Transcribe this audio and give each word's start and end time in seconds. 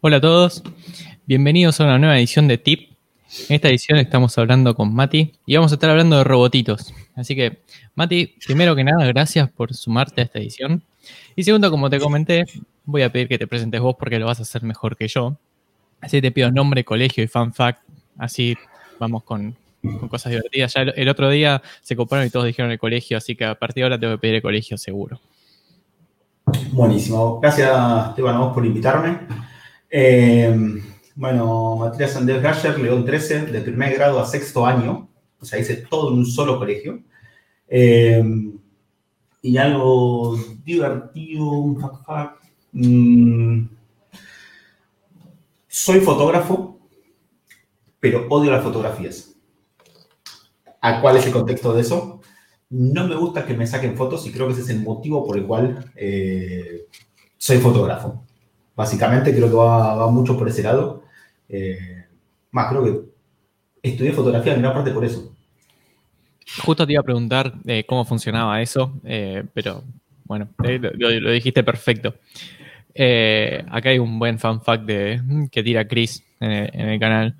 Hola 0.00 0.18
a 0.18 0.20
todos, 0.20 0.62
bienvenidos 1.26 1.80
a 1.80 1.84
una 1.84 1.98
nueva 1.98 2.16
edición 2.16 2.46
de 2.46 2.56
TIP. 2.56 2.92
En 3.48 3.56
esta 3.56 3.68
edición 3.68 3.98
estamos 3.98 4.38
hablando 4.38 4.76
con 4.76 4.94
Mati 4.94 5.32
y 5.44 5.56
vamos 5.56 5.72
a 5.72 5.74
estar 5.74 5.90
hablando 5.90 6.18
de 6.18 6.22
robotitos. 6.22 6.94
Así 7.16 7.34
que, 7.34 7.62
Mati, 7.96 8.32
primero 8.46 8.76
que 8.76 8.84
nada, 8.84 9.04
gracias 9.06 9.50
por 9.50 9.74
sumarte 9.74 10.20
a 10.20 10.24
esta 10.24 10.38
edición. 10.38 10.84
Y 11.34 11.42
segundo, 11.42 11.68
como 11.72 11.90
te 11.90 11.98
comenté, 11.98 12.44
voy 12.84 13.02
a 13.02 13.10
pedir 13.10 13.26
que 13.26 13.38
te 13.38 13.48
presentes 13.48 13.80
vos 13.80 13.96
porque 13.98 14.20
lo 14.20 14.26
vas 14.26 14.38
a 14.38 14.42
hacer 14.42 14.62
mejor 14.62 14.96
que 14.96 15.08
yo. 15.08 15.36
Así 16.00 16.22
te 16.22 16.30
pido 16.30 16.52
nombre, 16.52 16.84
colegio 16.84 17.24
y 17.24 17.26
fan 17.26 17.52
fact. 17.52 17.82
Así 18.18 18.56
vamos 19.00 19.24
con, 19.24 19.56
cosas 20.08 20.30
divertidas. 20.30 20.74
Ya 20.74 20.82
el, 20.82 21.08
otro 21.08 21.28
día 21.28 21.60
se 21.82 21.96
coparon 21.96 22.24
y 22.24 22.30
todos 22.30 22.46
dijeron 22.46 22.70
el 22.70 22.78
colegio, 22.78 23.16
así 23.16 23.34
que 23.34 23.46
a 23.46 23.56
partir 23.56 23.80
de 23.80 23.86
ahora 23.86 23.98
te 23.98 24.06
voy 24.06 24.14
a 24.14 24.18
pedir 24.18 24.36
el 24.36 24.42
colegio 24.42 24.78
seguro. 24.78 25.20
Buenísimo. 26.70 27.40
Gracias, 27.40 27.68
Esteban, 28.10 28.36
a 28.36 28.38
vos 28.38 28.54
por 28.54 28.64
invitarme. 28.64 29.47
Eh, 29.90 30.54
bueno, 31.14 31.76
Matías 31.76 32.16
Andrés 32.16 32.42
Gasher, 32.42 32.78
León 32.78 33.04
13, 33.04 33.46
de 33.46 33.60
primer 33.60 33.94
grado 33.94 34.20
a 34.20 34.26
sexto 34.26 34.64
año, 34.66 35.08
o 35.40 35.44
sea, 35.44 35.58
hice 35.58 35.76
todo 35.76 36.12
en 36.12 36.18
un 36.18 36.26
solo 36.26 36.58
colegio. 36.58 37.02
Eh, 37.68 38.22
y 39.42 39.56
algo 39.56 40.36
divertido, 40.64 41.76
mm, 42.72 43.68
soy 45.68 46.00
fotógrafo, 46.00 46.78
pero 48.00 48.26
odio 48.28 48.50
las 48.50 48.62
fotografías. 48.62 49.34
¿A 50.80 51.00
cuál 51.00 51.16
es 51.16 51.26
el 51.26 51.32
contexto 51.32 51.72
de 51.72 51.80
eso? 51.80 52.20
No 52.70 53.08
me 53.08 53.16
gusta 53.16 53.46
que 53.46 53.54
me 53.54 53.66
saquen 53.66 53.96
fotos 53.96 54.26
y 54.26 54.32
creo 54.32 54.46
que 54.46 54.52
ese 54.52 54.62
es 54.62 54.70
el 54.70 54.82
motivo 54.82 55.26
por 55.26 55.36
el 55.36 55.46
cual 55.46 55.92
eh, 55.96 56.86
soy 57.36 57.58
fotógrafo. 57.58 58.27
Básicamente 58.78 59.34
creo 59.34 59.48
que 59.48 59.56
va, 59.56 60.08
mucho 60.08 60.38
por 60.38 60.46
ese 60.46 60.62
lado. 60.62 61.02
Eh, 61.48 62.04
más, 62.52 62.68
creo 62.68 62.84
que 62.84 63.00
estudié 63.82 64.12
fotografía 64.12 64.54
en 64.54 64.62
gran 64.62 64.72
parte 64.72 64.92
por 64.92 65.04
eso. 65.04 65.34
Justo 66.62 66.86
te 66.86 66.92
iba 66.92 67.00
a 67.00 67.04
preguntar 67.04 67.54
eh, 67.66 67.82
cómo 67.84 68.04
funcionaba 68.04 68.62
eso, 68.62 68.92
eh, 69.02 69.42
pero 69.52 69.82
bueno, 70.26 70.48
lo, 70.60 71.30
dijiste 71.32 71.64
perfecto. 71.64 72.14
acá 72.94 73.88
hay 73.88 73.98
un 73.98 74.16
buen 74.16 74.38
fan 74.38 74.62
fact 74.62 74.86
que 75.50 75.62
tira 75.64 75.88
Chris 75.88 76.22
en 76.38 76.88
el, 76.88 77.00
canal. 77.00 77.34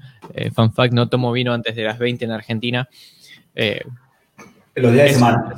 fan 0.53 0.73
fact, 0.73 0.93
no 0.93 1.09
tomo 1.09 1.31
vino 1.31 1.55
antes 1.55 1.77
de 1.77 1.85
las 1.85 2.01
20 2.01 2.25
en 2.25 2.33
Argentina. 2.33 2.89
Los 4.81 4.93
días 4.93 5.07
de 5.07 5.15
semana. 5.15 5.57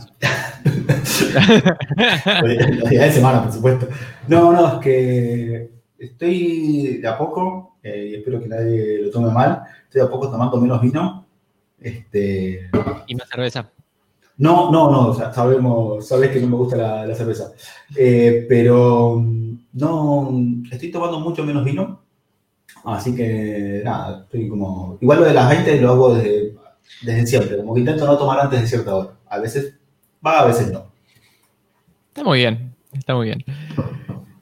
Los 2.81 2.91
días 2.91 3.05
de 3.07 3.13
semana, 3.13 3.43
por 3.43 3.53
supuesto. 3.53 3.89
No, 4.29 4.53
no, 4.53 4.75
es 4.75 4.79
que 4.81 5.71
estoy 5.99 6.99
de 6.99 7.09
a 7.09 7.19
poco, 7.19 7.77
eh, 7.83 8.09
y 8.11 8.15
espero 8.17 8.41
que 8.41 8.49
nadie 8.49 9.03
lo 9.03 9.11
tome 9.11 9.31
mal, 9.31 9.63
estoy 9.85 10.01
de 10.01 10.07
a 10.07 10.11
poco 10.11 10.31
tomando 10.31 10.61
menos 10.61 10.81
vino. 10.81 11.27
Este... 11.81 12.71
¿Y 13.07 13.15
más 13.15 13.29
cerveza? 13.29 13.71
No, 14.37 14.71
no, 14.71 14.91
no, 14.91 15.33
sabemos, 15.33 16.07
sabes 16.09 16.31
que 16.31 16.41
no 16.41 16.49
me 16.49 16.57
gusta 16.57 17.07
la, 17.07 17.15
cerveza. 17.15 17.53
Eh, 17.95 18.47
pero 18.49 19.23
no, 19.73 20.31
estoy 20.71 20.91
tomando 20.91 21.21
mucho 21.21 21.45
menos 21.45 21.65
vino. 21.65 22.01
Así 22.85 23.15
que 23.15 23.83
nada, 23.85 24.23
estoy 24.23 24.49
como. 24.49 24.97
Igual 25.01 25.21
lo 25.21 25.25
de 25.27 25.35
las 25.35 25.51
20 25.51 25.81
lo 25.83 25.91
hago 25.91 26.15
desde 26.15 26.55
desde 27.03 27.27
siempre, 27.27 27.57
como 27.57 27.75
que 27.75 27.81
intento 27.81 28.07
no 28.07 28.17
tomar 28.17 28.41
antes 28.41 28.61
de 28.61 28.67
cierta 28.67 28.95
hora. 28.95 29.11
A 29.29 29.39
veces 29.39 29.75
va, 30.25 30.41
a 30.41 30.47
veces 30.47 30.71
no. 30.73 30.91
Está 32.09 32.25
muy 32.25 32.39
bien, 32.39 32.75
está 32.93 33.15
muy 33.15 33.27
bien. 33.27 33.45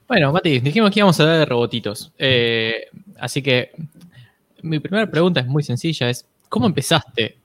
Bueno, 0.06 0.32
Mati, 0.32 0.60
dijimos 0.60 0.90
que 0.90 1.00
íbamos 1.00 1.18
a 1.20 1.22
hablar 1.22 1.38
de 1.38 1.44
robotitos. 1.44 2.12
Eh, 2.18 2.86
así 3.18 3.42
que 3.42 3.72
mi 4.62 4.78
primera 4.78 5.10
pregunta 5.10 5.40
es 5.40 5.46
muy 5.46 5.62
sencilla, 5.62 6.08
es 6.08 6.26
¿cómo 6.48 6.66
empezaste 6.66 7.38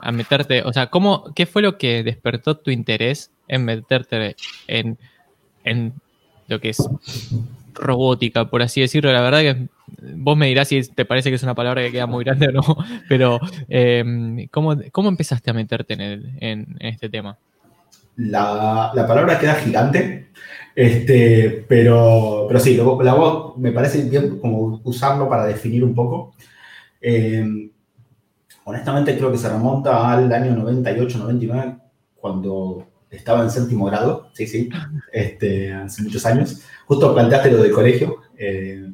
a 0.00 0.12
meterte, 0.12 0.62
o 0.62 0.72
sea, 0.72 0.86
¿cómo, 0.88 1.32
qué 1.34 1.44
fue 1.44 1.60
lo 1.60 1.76
que 1.76 2.04
despertó 2.04 2.56
tu 2.56 2.70
interés 2.70 3.32
en 3.48 3.64
meterte 3.64 4.36
en, 4.68 4.96
en 5.64 5.94
lo 6.48 6.60
que 6.60 6.70
es 6.70 6.88
robótica, 7.74 8.46
por 8.46 8.62
así 8.62 8.80
decirlo? 8.80 9.12
La 9.12 9.20
verdad 9.20 9.40
que 9.40 9.68
vos 10.16 10.36
me 10.36 10.48
dirás 10.48 10.68
si 10.68 10.82
te 10.82 11.04
parece 11.04 11.30
que 11.30 11.36
es 11.36 11.42
una 11.42 11.54
palabra 11.54 11.82
que 11.82 11.92
queda 11.92 12.06
muy 12.06 12.24
grande 12.24 12.48
o 12.48 12.52
no, 12.52 12.62
pero 13.08 13.38
em, 13.68 14.48
¿cómo, 14.48 14.72
empezaste 15.08 15.50
a 15.50 15.54
meterte 15.54 15.94
en, 15.94 16.76
este 16.80 17.08
tema? 17.08 17.36
La, 18.16 18.92
palabra 19.06 19.38
queda 19.38 19.54
gigante, 19.56 20.28
este, 20.74 21.64
pero, 21.68 22.46
pero 22.48 22.60
sí, 22.60 22.76
la 22.76 23.14
voz 23.14 23.56
me 23.58 23.72
parece 23.72 24.02
bien 24.08 24.38
como 24.38 24.80
usarlo 24.84 25.28
para 25.28 25.46
definir 25.46 25.84
un 25.84 25.94
poco. 25.94 26.34
Em, 27.00 27.70
honestamente 28.64 29.16
creo 29.16 29.30
que 29.30 29.38
se 29.38 29.48
remonta 29.48 30.12
al 30.12 30.32
año 30.32 30.56
98, 30.56 31.18
99, 31.18 31.76
cuando 32.16 32.86
estaba 33.10 33.42
en 33.42 33.50
séptimo 33.50 33.86
grado, 33.86 34.30
sí, 34.32 34.46
sí, 34.46 34.68
este, 35.12 35.72
hace 35.72 36.02
muchos 36.02 36.24
años. 36.26 36.60
Justo 36.86 37.14
planteaste 37.14 37.50
lo 37.50 37.62
del 37.62 37.72
colegio. 37.72 38.22
Eh, 38.36 38.90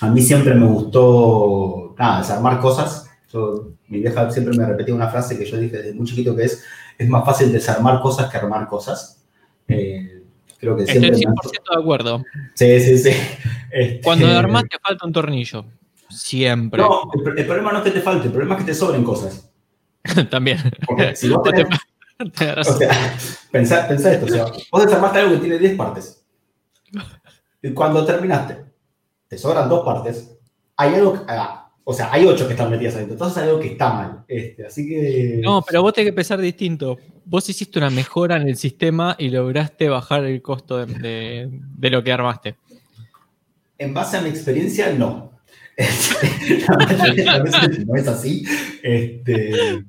a 0.00 0.08
mí 0.08 0.22
siempre 0.22 0.54
me 0.54 0.66
gustó, 0.66 1.94
nada, 1.98 2.20
desarmar 2.20 2.60
cosas. 2.60 3.10
mi 3.88 4.00
vieja 4.00 4.30
siempre 4.30 4.56
me 4.56 4.66
repetía 4.66 4.94
una 4.94 5.08
frase 5.08 5.38
que 5.38 5.44
yo 5.44 5.58
dije 5.58 5.76
desde 5.76 5.94
muy 5.94 6.06
chiquito 6.06 6.34
que 6.34 6.44
es, 6.44 6.64
es 6.98 7.08
más 7.08 7.24
fácil 7.24 7.52
desarmar 7.52 8.00
cosas 8.00 8.30
que 8.30 8.36
armar 8.36 8.66
cosas. 8.66 9.24
Eh, 9.68 10.22
creo 10.58 10.76
que 10.76 10.86
siempre... 10.86 11.10
Estoy 11.10 11.24
100% 11.24 11.74
de 11.74 11.80
acuerdo. 11.80 12.24
Sí, 12.54 12.80
sí, 12.80 12.98
sí. 12.98 13.10
Este, 13.70 14.00
Cuando 14.02 14.26
armas 14.26 14.64
te 14.68 14.78
falta 14.78 15.06
un 15.06 15.12
tornillo. 15.12 15.64
Siempre. 16.08 16.82
No, 16.82 17.08
el, 17.14 17.46
problema 17.46 17.72
no 17.72 17.78
es 17.78 17.84
que 17.84 17.90
te 17.92 18.00
falte, 18.00 18.26
el 18.26 18.32
problema 18.32 18.56
es 18.56 18.60
que 18.62 18.66
te 18.72 18.74
sobren 18.74 19.04
cosas. 19.04 19.48
También. 20.30 20.58
Porque 20.86 21.14
si 21.14 21.28
vos 21.28 21.42
tenés, 21.44 21.66
o 22.20 22.64
sea, 22.64 23.16
pensá, 23.50 23.88
esto, 23.88 24.26
o 24.26 24.28
sea, 24.28 24.44
vos 24.70 24.84
desarmaste 24.84 25.18
algo 25.18 25.34
que 25.34 25.40
tiene 25.40 25.58
10 25.58 25.76
partes. 25.76 26.24
Y 27.62 27.72
cuando 27.72 28.04
terminaste, 28.04 28.58
te 29.28 29.38
sobran 29.38 29.68
dos 29.68 29.84
partes, 29.84 30.36
hay 30.76 30.94
algo, 30.94 31.24
ah, 31.28 31.72
o 31.84 31.92
sea, 31.92 32.12
hay 32.12 32.24
ocho 32.24 32.46
que 32.46 32.54
están 32.54 32.70
metidas 32.70 32.94
adentro, 32.94 33.14
entonces 33.14 33.42
hay 33.42 33.48
algo 33.48 33.60
que 33.60 33.72
está 33.72 33.92
mal. 33.92 34.24
Este, 34.28 34.66
así 34.66 34.88
que... 34.88 35.40
No, 35.42 35.62
pero 35.62 35.82
vos 35.82 35.92
tenés 35.92 36.10
que 36.10 36.14
pensar 36.14 36.40
distinto. 36.40 36.98
Vos 37.24 37.48
hiciste 37.48 37.78
una 37.78 37.90
mejora 37.90 38.36
en 38.36 38.48
el 38.48 38.56
sistema 38.56 39.14
y 39.18 39.28
lograste 39.28 39.88
bajar 39.88 40.24
el 40.24 40.40
costo 40.42 40.84
de, 40.84 41.50
lo 41.80 42.02
que 42.02 42.12
armaste. 42.12 42.56
En 43.78 43.94
base 43.94 44.16
a 44.16 44.22
mi 44.22 44.30
experiencia, 44.30 44.92
no. 44.92 45.30
no 47.86 47.94
es 47.94 48.08
así. 48.08 48.44
Este, 48.82 49.84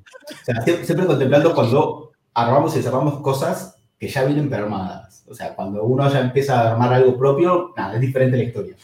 siempre 0.84 1.06
contemplando 1.06 1.54
cuando 1.54 2.11
armamos 2.34 2.76
y 2.76 2.82
cerramos 2.82 3.20
cosas 3.20 3.76
que 3.98 4.08
ya 4.08 4.24
vienen 4.24 4.50
permadas. 4.50 5.24
O 5.28 5.34
sea, 5.34 5.54
cuando 5.54 5.84
uno 5.84 6.10
ya 6.10 6.20
empieza 6.20 6.60
a 6.60 6.72
armar 6.72 6.92
algo 6.92 7.16
propio, 7.16 7.72
nada, 7.76 7.94
es 7.94 8.00
diferente 8.00 8.36
la 8.36 8.44
historia. 8.44 8.76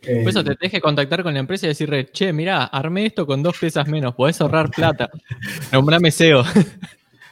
Por 0.00 0.28
eso 0.28 0.44
te 0.44 0.54
deje 0.60 0.80
contactar 0.80 1.22
con 1.22 1.32
la 1.32 1.40
empresa 1.40 1.66
y 1.66 1.70
decirle, 1.70 2.06
che, 2.06 2.32
mira, 2.32 2.64
armé 2.64 3.06
esto 3.06 3.26
con 3.26 3.42
dos 3.42 3.58
piezas 3.58 3.86
menos, 3.88 4.14
podés 4.14 4.40
ahorrar 4.40 4.70
plata. 4.70 5.10
Nombrame 5.72 6.10
SEO. 6.10 6.44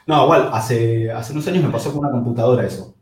No, 0.04 0.24
igual, 0.24 0.50
hace, 0.52 1.12
hace 1.12 1.32
unos 1.32 1.46
años 1.46 1.62
me 1.62 1.70
pasó 1.70 1.92
con 1.92 2.00
una 2.00 2.10
computadora 2.10 2.66
eso. 2.66 2.96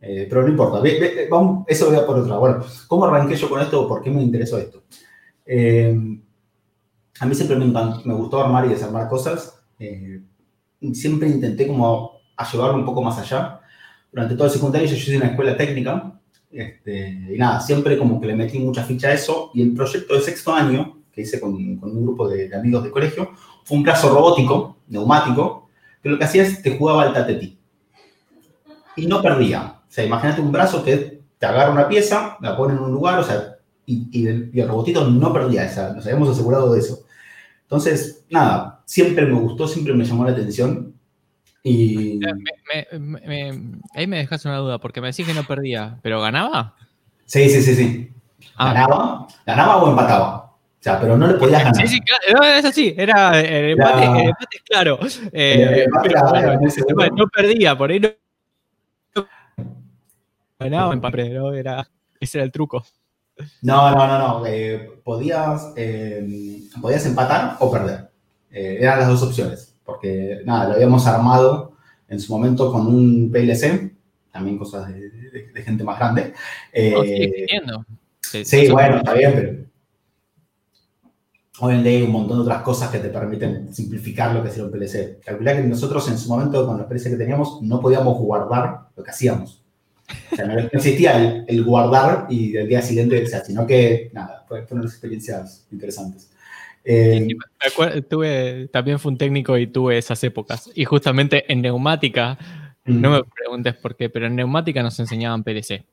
Eh, 0.00 0.26
pero 0.28 0.42
no 0.42 0.48
importa, 0.48 0.80
vamos, 1.28 1.64
eso 1.66 1.86
voy 1.86 1.96
a 1.96 2.06
por 2.06 2.18
otra. 2.18 2.36
Bueno, 2.36 2.64
¿cómo 2.86 3.04
arranqué 3.04 3.34
yo 3.34 3.48
con 3.48 3.60
esto? 3.60 3.88
¿Por 3.88 4.00
qué 4.00 4.10
me 4.12 4.22
interesó 4.22 4.56
esto? 4.56 4.84
Eh, 5.44 5.92
a 7.18 7.26
mí 7.26 7.34
siempre 7.34 7.56
me, 7.56 7.66
me, 7.66 8.14
gustó 8.14 8.44
armar 8.44 8.64
y 8.66 8.68
desarmar 8.68 9.08
cosas. 9.08 9.60
Siempre 10.94 11.28
intenté 11.28 11.66
como 11.66 12.20
a 12.36 12.50
llevarlo 12.50 12.76
un 12.76 12.84
poco 12.84 13.02
más 13.02 13.18
allá. 13.18 13.60
Durante 14.12 14.34
todo 14.34 14.46
el 14.46 14.52
secundario 14.52 14.88
yo 14.88 14.94
hice 14.94 15.16
una 15.16 15.26
escuela 15.26 15.56
técnica 15.56 16.16
este, 16.50 17.08
y 17.34 17.36
nada, 17.36 17.60
siempre 17.60 17.98
como 17.98 18.20
que 18.20 18.28
le 18.28 18.34
metí 18.34 18.58
mucha 18.58 18.82
ficha 18.82 19.08
a 19.08 19.12
eso. 19.12 19.50
Y 19.54 19.62
el 19.62 19.74
proyecto 19.74 20.14
de 20.14 20.20
sexto 20.20 20.52
año, 20.52 21.02
que 21.12 21.22
hice 21.22 21.40
con, 21.40 21.54
un 21.54 22.02
grupo 22.02 22.28
de, 22.28 22.54
amigos 22.54 22.84
de 22.84 22.90
colegio, 22.90 23.30
fue 23.64 23.76
un 23.76 23.82
brazo 23.82 24.08
robótico, 24.08 24.78
neumático, 24.88 25.68
que 26.02 26.08
lo 26.08 26.18
que 26.18 26.24
hacía 26.24 26.44
es 26.44 26.62
te 26.62 26.76
jugaba 26.76 27.02
al 27.02 27.12
tatetí. 27.12 27.58
Y 28.96 29.06
no 29.06 29.20
perdía. 29.20 29.80
O 29.86 29.92
sea, 29.92 30.04
imagínate 30.04 30.40
un 30.40 30.52
brazo 30.52 30.82
que 30.82 31.20
te 31.38 31.46
agarra 31.46 31.72
una 31.72 31.88
pieza, 31.88 32.38
la 32.40 32.56
pone 32.56 32.74
en 32.74 32.80
un 32.80 32.92
lugar, 32.92 33.18
o 33.18 33.24
sea, 33.24 33.56
y, 33.84 34.26
el, 34.26 34.50
robotito 34.66 35.08
no 35.08 35.32
perdía 35.32 35.64
esa, 35.64 35.92
nos 35.92 36.04
habíamos 36.06 36.30
asegurado 36.30 36.72
de 36.72 36.80
eso. 36.80 37.04
Entonces, 37.62 38.24
nada, 38.30 38.75
siempre 38.86 39.26
me 39.26 39.34
gustó, 39.34 39.68
siempre 39.68 39.92
me 39.92 40.04
llamó 40.04 40.24
la 40.24 40.30
atención 40.30 40.94
y... 41.62 42.20
ahí 43.94 44.06
me 44.06 44.18
dejas 44.18 44.44
una 44.46 44.58
duda, 44.58 44.78
porque 44.78 45.00
me 45.00 45.08
decís 45.08 45.26
que 45.26 45.34
no 45.34 45.44
perdía, 45.44 45.98
¿pero 46.00 46.22
ganaba? 46.22 46.76
Sí, 47.26 47.50
sí, 47.50 47.60
sí, 47.60 47.74
sí. 47.74 48.10
Ah. 48.56 48.72
¿Ganaba? 48.72 49.26
¿Ganaba 49.44 49.76
o 49.82 49.90
empataba? 49.90 50.36
O 50.46 50.82
sea, 50.86 51.00
pero 51.00 51.16
no 51.16 51.26
le 51.26 51.34
podías 51.34 51.64
ganar. 51.64 51.74
Sí, 51.74 51.96
sí, 51.96 52.00
claro. 52.00 52.22
No, 52.38 52.44
es 52.46 52.64
así, 52.64 52.94
era 52.96 53.40
el 53.40 53.72
empate, 53.72 54.04
el 54.04 54.28
empate 54.28 54.58
claro. 54.64 54.98
Eh, 55.32 55.86
pero, 56.02 57.10
no 57.10 57.26
perdía, 57.26 57.76
por 57.76 57.90
ahí 57.90 57.98
no. 58.00 58.08
Ganaba 60.58 60.94
en 60.94 61.00
papel, 61.00 61.34
¿no? 61.34 61.52
Era, 61.52 61.86
ese 62.20 62.38
era 62.38 62.44
el 62.44 62.52
truco. 62.52 62.86
No, 63.62 63.90
no, 63.90 64.06
no, 64.06 64.18
no. 64.18 64.46
Eh, 64.46 65.00
podías, 65.02 65.72
eh, 65.76 66.60
podías 66.80 67.04
empatar 67.06 67.56
o 67.58 67.70
perder. 67.70 68.15
Eh, 68.56 68.78
eran 68.80 69.00
las 69.00 69.08
dos 69.08 69.22
opciones. 69.22 69.74
Porque, 69.84 70.40
nada, 70.44 70.68
lo 70.68 70.74
habíamos 70.74 71.06
armado 71.06 71.72
en 72.08 72.18
su 72.18 72.32
momento 72.32 72.72
con 72.72 72.86
un 72.86 73.30
PLC, 73.30 73.92
también 74.32 74.56
cosas 74.56 74.88
de, 74.88 75.62
gente 75.62 75.84
más 75.84 75.98
grande. 75.98 76.32
Oh, 76.74 77.04
entiendo. 77.04 77.84
sí, 78.22 78.70
bueno, 78.70 78.96
está 78.98 79.12
bien, 79.14 79.32
pero 79.34 79.66
Hoy 81.58 81.74
en 81.74 81.82
día 81.82 81.92
hay 81.92 82.02
un 82.02 82.12
montón 82.12 82.36
de 82.36 82.42
otras 82.42 82.62
cosas 82.62 82.90
que 82.90 82.98
te 82.98 83.08
permiten 83.08 83.72
simplificar 83.72 84.34
lo 84.34 84.42
que 84.42 84.50
es 84.50 84.58
un 84.58 84.70
PLC. 84.70 85.20
Calculá 85.24 85.56
que 85.56 85.62
nosotros 85.62 86.06
en 86.08 86.18
su 86.18 86.28
momento 86.28 86.66
con 86.66 86.76
los 86.76 86.86
PLC 86.86 87.10
que 87.10 87.16
teníamos 87.16 87.62
no 87.62 87.80
podíamos 87.80 88.18
guardar 88.18 88.88
lo 88.94 89.02
que 89.02 89.10
hacíamos. 89.10 89.62
O 90.32 90.36
sea, 90.36 90.46
no 90.46 90.58
existía 90.58 91.44
el, 91.46 91.64
guardar 91.64 92.26
y 92.28 92.56
el 92.56 92.68
día 92.68 92.82
siguiente, 92.82 93.24
o 93.24 93.26
sea, 93.26 93.42
sino 93.42 93.66
que, 93.66 94.10
nada, 94.12 94.44
fueron 94.46 94.84
experiencias 94.84 95.66
interesantes. 95.72 96.30
Eh, 96.88 97.26
tuve, 98.08 98.68
también 98.68 99.00
fue 99.00 99.10
un 99.10 99.18
técnico 99.18 99.58
y 99.58 99.66
tuve 99.66 99.98
esas 99.98 100.22
épocas. 100.22 100.70
Y 100.72 100.84
justamente 100.84 101.50
en 101.52 101.60
neumática, 101.60 102.38
no 102.84 103.10
me 103.10 103.24
preguntes 103.24 103.74
por 103.74 103.96
qué, 103.96 104.08
pero 104.08 104.28
en 104.28 104.36
neumática 104.36 104.84
nos 104.84 104.98
enseñaban 105.00 105.42
PLC. 105.42 105.84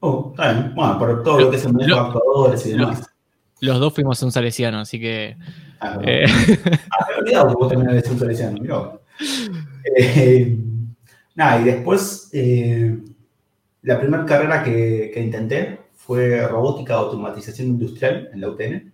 Oh. 0.00 0.34
Bueno, 0.36 0.98
por 0.98 1.22
todo 1.22 1.38
lo, 1.38 1.50
que 1.50 1.58
manejo 1.58 1.94
de 1.94 2.00
actuadores 2.00 2.66
y 2.66 2.70
demás. 2.72 3.08
Los 3.60 3.78
dos 3.78 3.94
fuimos 3.94 4.20
un 4.24 4.32
salesiano, 4.32 4.80
así 4.80 4.98
que. 4.98 5.36
Ah, 5.80 6.00
eh, 6.04 6.24
ah 6.90 7.06
me 7.08 7.14
he 7.14 7.18
olvidado 7.20 7.48
que 7.48 7.54
vos 7.54 7.68
también 7.68 7.90
eres 7.90 8.10
un 8.10 8.18
salesiano, 8.18 9.00
eh, 9.96 10.58
nada, 11.36 11.60
y 11.60 11.64
después, 11.64 12.30
la 13.82 14.00
primera 14.00 14.26
carrera 14.26 14.64
que, 14.64 15.12
que, 15.14 15.22
intenté 15.22 15.78
fue 15.94 16.46
robótica 16.48 16.94
automatización 16.94 17.68
industrial 17.68 18.28
en 18.32 18.40
la 18.40 18.48
UTN. 18.48 18.93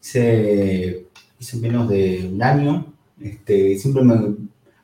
Hice, 0.00 1.06
hice, 1.38 1.56
menos 1.58 1.88
de 1.88 2.28
un 2.32 2.42
año. 2.42 2.92
Este, 3.20 3.78
siempre 3.78 4.02
me, 4.04 4.34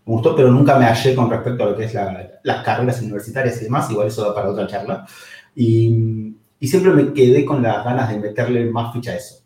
gustó, 0.05 0.37
pero 0.37 0.51
nunca 0.51 0.79
me 0.79 0.85
hallé 0.85 1.15
con 1.15 1.31
respecto 1.31 1.65
a 1.65 1.71
lo 1.71 1.77
que 1.77 1.85
es 1.85 1.95
la, 1.95 2.41
las 2.43 2.65
carreras 2.65 3.01
universitarias 3.03 3.61
y 3.61 3.65
demás. 3.65 3.91
Igual 3.91 4.09
eso 4.09 4.23
da 4.23 4.35
para 4.35 4.51
otra 4.51 4.67
charla. 4.67 5.06
Y 5.55 6.35
y 6.65 6.69
siempre 6.69 6.93
me 6.93 7.12
quedé 7.12 7.45
con 7.45 7.62
las 7.62 7.85
ganas 7.85 8.09
de 8.09 8.19
meterle 8.19 8.65
más 8.71 8.91
ficha 8.91 9.11
a 9.11 9.17
eso. 9.17 9.43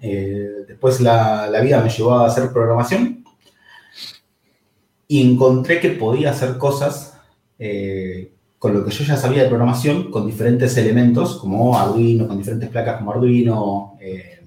Eh, 0.00 0.64
después 0.68 1.00
la, 1.00 1.48
la, 1.48 1.60
vida 1.60 1.80
me 1.80 1.90
llevó 1.90 2.12
a 2.12 2.28
hacer 2.28 2.52
programación 2.52 3.24
y 5.08 5.28
encontré 5.28 5.80
que 5.80 5.90
podía 5.90 6.30
hacer 6.30 6.56
cosas 6.56 7.18
eh, 7.58 8.30
con 8.60 8.74
lo 8.74 8.84
que 8.84 8.90
yo 8.90 9.04
ya 9.04 9.16
sabía 9.16 9.42
de 9.42 9.48
programación, 9.48 10.10
con 10.10 10.26
diferentes 10.26 10.76
elementos 10.76 11.38
como 11.38 11.78
Arduino, 11.78 12.28
con 12.28 12.36
diferentes 12.36 12.68
placas 12.68 12.98
como 12.98 13.10
Arduino, 13.10 13.96
eh, 13.98 14.38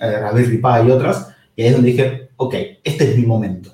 Raspberry 0.00 0.56
Pi 0.56 0.88
y 0.88 0.90
otras. 0.90 1.28
Y 1.54 1.62
ahí 1.62 1.68
es 1.68 1.74
donde 1.74 1.90
dije, 1.90 2.30
ok, 2.36 2.54
este 2.82 3.10
es 3.10 3.18
mi 3.18 3.26
momento. 3.26 3.70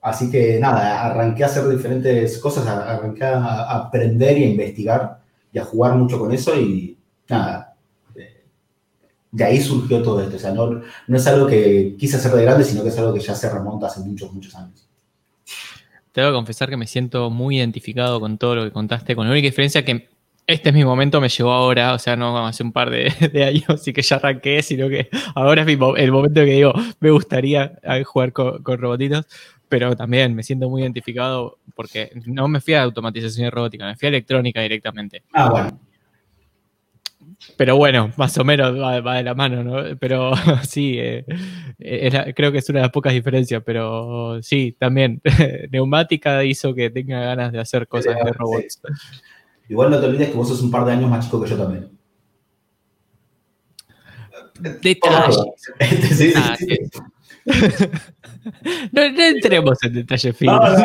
así 0.00 0.30
que 0.30 0.58
nada, 0.58 1.04
arranqué 1.04 1.44
a 1.44 1.46
hacer 1.48 1.68
diferentes 1.68 2.38
cosas, 2.38 2.66
arranqué 2.66 3.24
a 3.24 3.70
aprender 3.70 4.38
y 4.38 4.44
a 4.44 4.48
investigar 4.48 5.20
y 5.52 5.58
a 5.58 5.64
jugar 5.66 5.94
mucho 5.94 6.18
con 6.18 6.32
eso 6.32 6.58
y 6.58 6.96
nada, 7.28 7.76
de 9.30 9.44
ahí 9.44 9.60
surgió 9.60 10.02
todo 10.02 10.22
esto. 10.22 10.36
O 10.36 10.38
sea, 10.38 10.52
no, 10.52 10.80
no 11.06 11.16
es 11.16 11.26
algo 11.26 11.46
que 11.46 11.96
quise 11.98 12.16
hacer 12.16 12.32
de 12.32 12.42
grande, 12.42 12.64
sino 12.64 12.82
que 12.82 12.88
es 12.88 12.98
algo 12.98 13.12
que 13.12 13.20
ya 13.20 13.34
se 13.34 13.50
remonta 13.50 13.86
hace 13.86 14.00
muchos, 14.00 14.32
muchos 14.32 14.54
años. 14.54 14.88
Te 16.12 16.20
debo 16.20 16.34
confesar 16.34 16.68
que 16.70 16.76
me 16.76 16.86
siento 16.86 17.30
muy 17.30 17.58
identificado 17.58 18.20
con 18.20 18.38
todo 18.38 18.56
lo 18.56 18.64
que 18.64 18.70
contaste, 18.70 19.14
con 19.14 19.26
la 19.26 19.32
única 19.32 19.46
diferencia 19.46 19.84
que 19.84 20.08
este 20.46 20.70
es 20.70 20.74
mi 20.74 20.82
momento, 20.84 21.20
me 21.20 21.28
llegó 21.28 21.52
ahora, 21.52 21.92
o 21.92 21.98
sea, 21.98 22.16
no 22.16 22.46
hace 22.46 22.62
un 22.62 22.72
par 22.72 22.88
de, 22.88 23.12
años 23.44 23.86
y 23.86 23.92
que 23.92 24.00
ya 24.00 24.16
arranqué, 24.16 24.62
sino 24.62 24.88
que 24.88 25.10
ahora 25.34 25.62
es 25.62 25.68
el 25.68 26.12
momento 26.12 26.40
que 26.40 26.52
digo, 26.52 26.72
me 27.00 27.10
gustaría 27.10 27.78
jugar 28.04 28.32
con, 28.32 28.62
con 28.62 28.78
robotitos 28.78 29.26
pero 29.68 29.94
también 29.96 30.34
me 30.34 30.42
siento 30.42 30.68
muy 30.68 30.82
identificado 30.82 31.58
porque 31.74 32.10
no 32.26 32.48
me 32.48 32.60
fui 32.60 32.74
a 32.74 32.82
automatización 32.82 33.46
y 33.46 33.50
robótica, 33.50 33.86
me 33.86 33.96
fui 33.96 34.06
a 34.06 34.08
electrónica 34.08 34.60
directamente. 34.62 35.22
Ah, 35.32 35.50
bueno. 35.50 35.80
Pero 37.56 37.76
bueno, 37.76 38.12
más 38.16 38.36
o 38.38 38.44
menos 38.44 38.76
va, 38.78 39.16
de 39.16 39.22
la 39.22 39.34
mano, 39.34 39.62
¿no? 39.62 39.96
Pero 39.98 40.32
sí, 40.68 40.96
eh, 40.98 41.24
creo 42.34 42.52
que 42.52 42.58
es 42.58 42.68
una 42.68 42.80
de 42.80 42.84
las 42.84 42.92
pocas 42.92 43.12
diferencias, 43.12 43.62
pero 43.64 44.42
sí, 44.42 44.76
también 44.78 45.20
neumática 45.70 46.44
hizo 46.44 46.74
que 46.74 46.90
tenga 46.90 47.20
ganas 47.20 47.52
de 47.52 47.60
hacer 47.60 47.86
cosas 47.86 48.16
de 48.24 48.32
robots. 48.32 48.80
Igual 49.68 49.90
no 49.90 50.00
te 50.00 50.06
olvides 50.06 50.30
que 50.30 50.36
vos 50.36 50.48
sos 50.48 50.62
un 50.62 50.70
par 50.70 50.84
de 50.84 50.92
años 50.92 51.10
más 51.10 51.24
chico 51.24 51.42
que 51.42 51.50
yo 51.50 51.56
también. 51.56 51.90
Detalles. 54.60 55.38
sí, 56.16 56.32
sí, 56.58 56.74
no, 58.92 59.02
entremos 59.02 59.78
en 59.82 59.92
detalles 59.94 60.36
finos. 60.36 60.82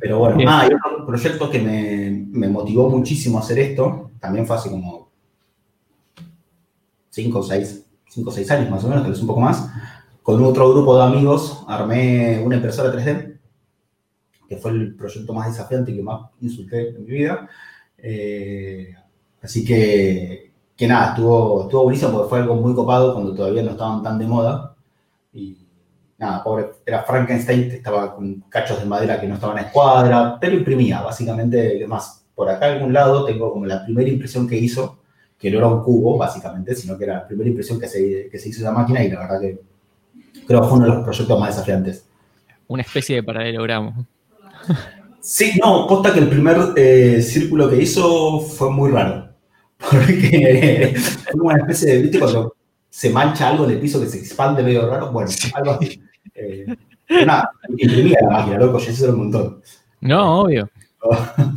Pero 0.00 0.18
bueno, 0.18 0.38
ah, 0.48 0.60
hay 0.60 0.70
otro 0.72 1.06
proyecto 1.06 1.50
que 1.50 1.58
me, 1.60 2.48
motivó 2.48 2.88
muchísimo 2.88 3.38
a 3.38 3.40
hacer 3.40 3.58
esto, 3.58 4.12
también 4.20 4.46
fue 4.46 4.56
hace 4.56 4.70
como 4.70 5.10
5 7.10 7.38
o 7.38 7.42
6, 7.42 7.86
5 8.08 8.30
o 8.30 8.32
6 8.32 8.50
años 8.50 8.70
más 8.70 8.84
o 8.84 8.88
menos, 8.88 9.02
tal 9.02 9.12
vez 9.12 9.20
un 9.20 9.26
poco 9.26 9.40
más. 9.40 9.68
Con 10.22 10.42
otro 10.44 10.70
grupo 10.70 10.96
de 10.96 11.04
amigos 11.04 11.64
armé 11.66 12.40
una 12.44 12.56
impresora 12.56 12.92
3D, 12.92 13.38
que 14.48 14.56
fue 14.56 14.70
el 14.72 14.94
proyecto 14.94 15.32
más 15.32 15.48
desafiante 15.48 15.92
y 15.92 15.96
que 15.96 16.02
más 16.02 16.30
insulté 16.40 16.90
en 16.90 17.04
mi 17.04 17.10
vida. 17.10 17.48
Eh, 17.98 18.94
así 19.42 19.64
que 19.64 20.50
que 20.80 20.88
nada, 20.88 21.10
estuvo, 21.10 21.64
estuvo 21.64 21.82
buenísimo 21.82 22.10
porque 22.10 22.28
fue 22.30 22.38
algo 22.38 22.54
muy 22.54 22.74
copado 22.74 23.12
cuando 23.12 23.34
todavía 23.34 23.62
no 23.62 23.72
estaban 23.72 24.02
tan 24.02 24.18
de 24.18 24.26
moda. 24.26 24.69
Nada, 26.20 26.44
pobre, 26.44 26.66
era 26.86 27.02
Frankenstein, 27.02 27.70
estaba 27.72 28.14
con 28.14 28.44
cachos 28.48 28.78
de 28.78 28.84
madera 28.84 29.20
que 29.20 29.26
no 29.26 29.34
estaban 29.34 29.58
a 29.58 29.62
escuadra, 29.62 30.38
pero 30.38 30.54
imprimía, 30.54 31.00
básicamente, 31.00 31.76
además, 31.76 32.24
por 32.34 32.48
acá 32.48 32.66
a 32.66 32.72
algún 32.74 32.92
lado 32.92 33.24
tengo 33.24 33.52
como 33.52 33.66
la 33.66 33.84
primera 33.84 34.08
impresión 34.08 34.46
que 34.46 34.56
hizo, 34.56 34.98
que 35.38 35.50
no 35.50 35.58
era 35.58 35.66
un 35.66 35.82
cubo, 35.82 36.16
básicamente, 36.16 36.76
sino 36.76 36.96
que 36.96 37.04
era 37.04 37.14
la 37.14 37.26
primera 37.26 37.48
impresión 37.48 37.80
que 37.80 37.88
se, 37.88 38.28
que 38.30 38.38
se 38.38 38.50
hizo 38.50 38.62
la 38.62 38.70
máquina 38.70 39.02
y 39.02 39.10
la 39.10 39.20
verdad 39.20 39.40
que 39.40 39.60
creo 40.46 40.60
que 40.60 40.68
fue 40.68 40.76
uno 40.76 40.86
de 40.86 40.94
los 40.94 41.04
proyectos 41.04 41.40
más 41.40 41.48
desafiantes. 41.48 42.04
Una 42.68 42.82
especie 42.82 43.16
de 43.16 43.22
paralelogramo. 43.22 44.06
Sí, 45.20 45.58
no, 45.62 45.86
posta 45.86 46.12
que 46.12 46.20
el 46.20 46.28
primer 46.28 46.56
eh, 46.76 47.20
círculo 47.22 47.68
que 47.68 47.82
hizo 47.82 48.40
fue 48.40 48.70
muy 48.70 48.90
raro 48.90 49.30
porque 49.80 50.94
como 51.32 51.44
una 51.44 51.58
especie 51.58 51.94
de, 51.94 52.02
¿viste? 52.02 52.18
Cuando 52.18 52.54
se 52.88 53.10
mancha 53.10 53.48
algo 53.48 53.64
en 53.64 53.72
el 53.72 53.80
piso 53.80 54.00
que 54.00 54.06
se 54.06 54.18
expande 54.18 54.62
medio 54.62 54.88
raro, 54.88 55.10
bueno, 55.12 55.30
algo 55.54 55.72
así. 55.72 56.02
Eh, 56.40 56.76
nada, 57.26 57.50
imprimía 57.76 58.18
la 58.22 58.30
máquina, 58.30 58.58
loco, 58.58 58.78
ya 58.78 58.90
eso 58.90 59.04
era 59.04 59.12
un 59.12 59.18
montón. 59.20 59.62
No, 60.00 60.40
obvio. 60.42 60.70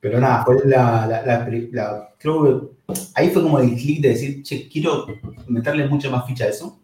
Pero 0.00 0.20
nada, 0.20 0.44
fue 0.44 0.56
la, 0.66 1.06
la, 1.06 1.48
la, 1.72 2.14
creo 2.18 2.42
que 2.42 2.94
ahí 3.14 3.30
fue 3.30 3.42
como 3.42 3.58
el 3.58 3.74
clic 3.74 4.02
de 4.02 4.10
decir, 4.10 4.42
che, 4.42 4.68
quiero 4.68 5.06
meterle 5.48 5.88
mucha 5.88 6.10
más 6.10 6.26
ficha 6.26 6.44
a 6.44 6.48
eso. 6.48 6.78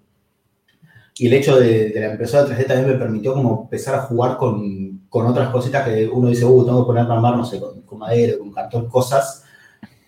Y 1.16 1.26
el 1.26 1.34
hecho 1.34 1.60
de, 1.60 1.90
de 1.90 2.00
la 2.00 2.12
impresora 2.12 2.48
3D 2.48 2.66
también 2.66 2.88
me 2.88 2.98
permitió 2.98 3.34
como 3.34 3.62
empezar 3.64 3.94
a 3.94 4.02
jugar 4.02 4.38
con, 4.38 5.02
con 5.10 5.26
otras 5.26 5.50
cositas 5.50 5.86
que 5.86 6.08
uno 6.08 6.28
dice, 6.28 6.46
uh, 6.46 6.64
tengo 6.64 6.82
que 6.82 6.86
ponerme 6.86 7.12
a 7.12 7.16
armar, 7.16 7.36
no 7.36 7.44
sé, 7.44 7.60
con, 7.60 7.82
con 7.82 7.98
madera, 7.98 8.38
con 8.38 8.52
cartón, 8.52 8.88
cosas 8.88 9.44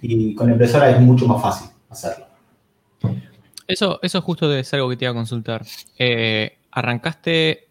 y 0.01 0.35
con 0.35 0.47
la 0.47 0.55
impresora 0.55 0.91
es 0.91 1.01
mucho 1.01 1.27
más 1.27 1.43
fácil 1.43 1.69
hacerlo. 1.91 2.27
Eso, 3.67 3.99
eso 4.03 4.23
justo 4.23 4.53
es 4.55 4.73
algo 4.73 4.89
que 4.89 4.97
te 4.97 5.05
iba 5.05 5.13
a 5.13 5.15
consultar. 5.15 5.65
Eh, 5.99 6.59
¿Arrancaste, 6.73 7.69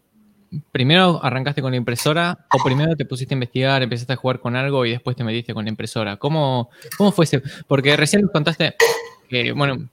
primero 0.71 1.19
arrancaste 1.23 1.61
con 1.61 1.71
la 1.71 1.77
impresora 1.77 2.45
o 2.53 2.63
primero 2.63 2.95
te 2.95 3.05
pusiste 3.05 3.33
a 3.33 3.37
investigar, 3.37 3.81
empezaste 3.81 4.13
a 4.13 4.15
jugar 4.15 4.39
con 4.39 4.55
algo 4.55 4.85
y 4.85 4.91
después 4.91 5.17
te 5.17 5.23
metiste 5.23 5.53
con 5.53 5.65
la 5.65 5.69
impresora? 5.69 6.17
¿Cómo, 6.17 6.69
cómo 6.97 7.11
fue 7.11 7.25
ese? 7.25 7.41
Porque 7.67 7.97
recién 7.97 8.21
nos 8.21 8.31
contaste 8.31 8.75
que, 9.27 9.51
bueno, 9.51 9.89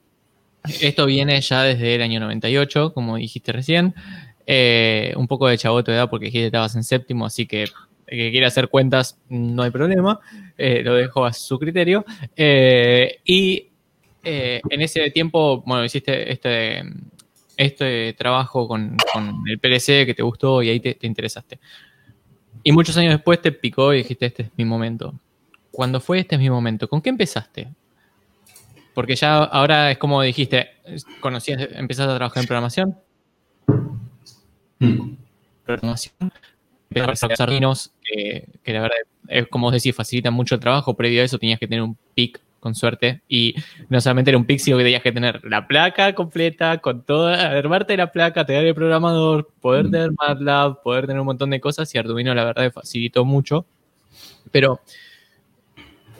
esto 0.81 1.05
viene 1.05 1.39
ya 1.41 1.63
desde 1.63 1.95
el 1.95 2.01
año 2.01 2.19
98, 2.19 2.93
como 2.93 3.17
dijiste 3.17 3.51
recién. 3.51 3.95
Eh, 4.45 5.13
un 5.15 5.27
poco 5.27 5.47
de 5.47 5.59
chavoto 5.59 5.91
de 5.91 5.97
edad 5.97 6.09
porque 6.09 6.25
dijiste 6.25 6.41
que 6.41 6.47
estabas 6.47 6.75
en 6.75 6.83
séptimo, 6.83 7.25
así 7.25 7.45
que 7.45 7.65
que 8.07 8.31
quiere 8.31 8.47
hacer 8.47 8.69
cuentas, 8.69 9.19
no 9.29 9.61
hay 9.61 9.69
problema, 9.69 10.19
eh, 10.57 10.81
lo 10.83 10.95
dejo 10.95 11.23
a 11.25 11.31
su 11.31 11.59
criterio. 11.59 12.03
Eh, 12.35 13.19
y 13.23 13.67
en 14.23 14.81
ese 14.81 15.11
tiempo, 15.11 15.61
bueno, 15.65 15.85
hiciste 15.85 16.31
este, 16.31 16.83
este 17.59 18.13
trabajo 18.13 18.69
con, 18.69 18.95
el 19.45 19.59
PLC 19.59 20.05
que 20.05 20.13
te 20.15 20.23
gustó 20.23 20.63
y 20.63 20.69
ahí 20.69 20.79
te, 20.79 20.97
interesaste. 21.01 21.59
Y 22.63 22.71
muchos 22.71 22.95
años 22.95 23.13
después 23.13 23.41
te 23.41 23.51
picó 23.51 23.93
y 23.93 23.97
dijiste, 23.97 24.27
este 24.27 24.43
es 24.43 24.51
mi 24.55 24.63
momento. 24.63 25.13
Cuando 25.69 25.99
fue 25.99 26.19
este 26.19 26.35
es 26.35 26.41
mi 26.41 26.49
momento, 26.49 26.87
¿con 26.87 27.01
qué 27.01 27.09
empezaste? 27.09 27.67
Porque 28.93 29.15
ya 29.17 29.43
ahora 29.43 29.91
es 29.91 29.97
como 29.97 30.21
dijiste, 30.21 30.69
conocías, 31.19 31.67
empezaste 31.73 32.13
a 32.13 32.15
trabajar 32.15 32.43
en 32.43 32.47
programación. 32.47 32.97
Mm. 34.79 35.15
Programación 35.65 36.31
empezaron 36.89 37.09
a 37.09 37.27
los 37.27 37.37
sardinos, 37.37 37.91
que, 38.01 38.47
que 38.63 38.73
la 38.73 38.81
verdad 38.83 38.97
es 39.27 39.47
como 39.47 39.69
decís, 39.69 39.93
facilita 39.93 40.31
mucho 40.31 40.55
el 40.55 40.61
trabajo. 40.61 40.95
Previo 40.95 41.21
a 41.21 41.25
eso 41.25 41.37
tenías 41.37 41.59
que 41.59 41.67
tener 41.67 41.83
un 41.83 41.97
pic 42.15 42.39
con 42.59 42.75
suerte. 42.75 43.21
Y 43.27 43.55
no 43.89 43.99
solamente 44.01 44.31
era 44.31 44.37
un 44.37 44.45
sino 44.59 44.77
que 44.77 44.83
tenías 44.83 45.01
que 45.03 45.11
tener 45.11 45.41
la 45.45 45.67
placa 45.67 46.13
completa, 46.15 46.77
con 46.79 47.03
toda, 47.03 47.49
armarte 47.57 47.95
la 47.97 48.11
placa, 48.11 48.45
tener 48.45 48.65
el 48.65 48.75
programador, 48.75 49.49
poder 49.61 49.85
Mm. 49.85 49.91
tener 49.91 50.11
MATLAB, 50.11 50.81
poder 50.83 51.07
tener 51.07 51.19
un 51.19 51.25
montón 51.27 51.49
de 51.49 51.59
cosas. 51.59 51.93
Y 51.93 51.97
Arduino, 51.97 52.33
la 52.35 52.43
verdad, 52.45 52.71
facilitó 52.71 53.25
mucho. 53.25 53.65
Pero, 54.51 54.79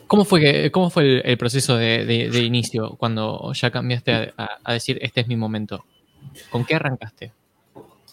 ¿cómo 0.08 0.25
fue, 0.25 0.39
que, 0.41 0.72
cómo 0.72 0.89
fue 0.89 1.03
el, 1.03 1.22
el 1.25 1.38
proceso 1.38 1.75
de, 1.77 2.05
de- 2.05 2.29
de 2.29 2.39
inicio 2.43 2.96
cuando 2.98 3.51
ya 3.53 3.72
cambiaste 3.72 4.13
a, 4.13 4.34
a- 4.38 4.58
a 4.63 4.74
decir, 4.74 4.98
este 5.01 5.22
es 5.22 5.27
mi 5.27 5.36
momento? 5.36 5.86
¿Con 6.50 6.65
qué 6.65 6.75
arrancaste? 6.75 7.31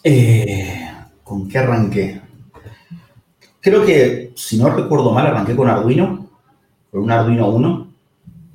Eh, 0.03 0.91
¿Con 1.23 1.47
qué 1.49 1.57
arranqué? 1.57 2.21
Creo 3.59 3.85
que, 3.85 4.31
si 4.35 4.57
no 4.57 4.69
recuerdo 4.69 5.11
mal, 5.11 5.27
arranqué 5.27 5.55
con 5.55 5.67
Arduino, 5.69 6.29
con 6.89 7.01
un 7.01 7.11
Arduino 7.11 7.47
1, 7.49 7.86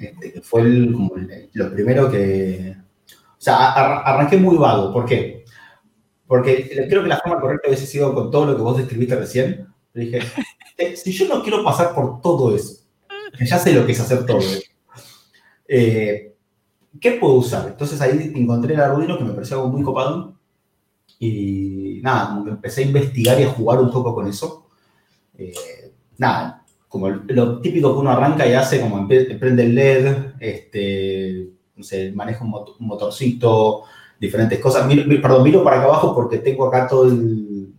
este, 0.06 0.32
que 0.32 0.40
fue 0.42 0.62
el- 0.62 0.92
como 0.92 1.16
el- 1.16 1.50
lo 1.52 1.72
primero 1.72 2.10
que... 2.10 2.76
O 3.08 3.44
sea, 3.44 3.72
ar- 3.72 4.02
arranqué 4.04 4.36
muy 4.36 4.56
vago. 4.56 4.92
¿Por 4.92 5.04
qué? 5.06 5.44
Porque 6.26 6.86
creo 6.88 7.02
que 7.02 7.08
la 7.08 7.18
forma 7.18 7.40
correcta 7.40 7.68
hubiese 7.68 7.86
sido 7.86 8.14
con 8.14 8.30
todo 8.30 8.46
lo 8.46 8.56
que 8.56 8.62
vos 8.62 8.76
describiste 8.78 9.16
recién. 9.16 9.66
Le 9.94 10.04
dije, 10.04 10.20
eh, 10.78 10.96
si 10.96 11.12
yo 11.12 11.28
no 11.28 11.42
quiero 11.42 11.62
pasar 11.64 11.94
por 11.94 12.20
todo 12.20 12.54
eso, 12.54 12.84
que 13.38 13.46
ya 13.46 13.58
sé 13.58 13.72
lo 13.72 13.84
que 13.86 13.92
es 13.92 14.00
hacer 14.00 14.24
todo 14.26 14.38
eso, 14.38 14.60
eh, 15.68 16.34
¿qué 17.00 17.12
puedo 17.12 17.34
usar? 17.34 17.68
Entonces 17.68 18.00
ahí 18.00 18.32
encontré 18.34 18.74
el 18.74 18.80
Arduino 18.80 19.18
que 19.18 19.24
me 19.24 19.32
pareció 19.32 19.56
algo 19.58 19.68
muy 19.70 19.82
copado 19.82 20.34
y 21.18 22.00
nada, 22.02 22.28
como 22.30 22.44
que 22.44 22.50
empecé 22.50 22.82
a 22.82 22.86
investigar 22.86 23.40
y 23.40 23.44
a 23.44 23.50
jugar 23.50 23.80
un 23.80 23.90
poco 23.90 24.14
con 24.14 24.26
eso. 24.26 24.66
Eh, 25.38 25.52
nada, 26.18 26.61
como 26.92 27.08
lo 27.08 27.58
típico 27.62 27.94
que 27.94 28.00
uno 28.00 28.10
arranca 28.10 28.46
y 28.46 28.52
hace, 28.52 28.78
como 28.82 29.08
prende 29.08 29.62
el 29.64 29.74
LED, 29.74 30.16
este, 30.38 31.48
no 31.74 31.82
sé, 31.82 32.12
maneja 32.12 32.44
un, 32.44 32.50
mot- 32.50 32.76
un 32.78 32.86
motorcito, 32.86 33.84
diferentes 34.20 34.58
cosas. 34.60 34.86
Miro- 34.86 35.06
mi- 35.06 35.16
perdón, 35.16 35.42
miro 35.42 35.64
para 35.64 35.78
acá 35.78 35.86
abajo 35.86 36.14
porque 36.14 36.36
tengo 36.38 36.66
acá 36.66 36.86
todo 36.86 37.08
el... 37.08 37.72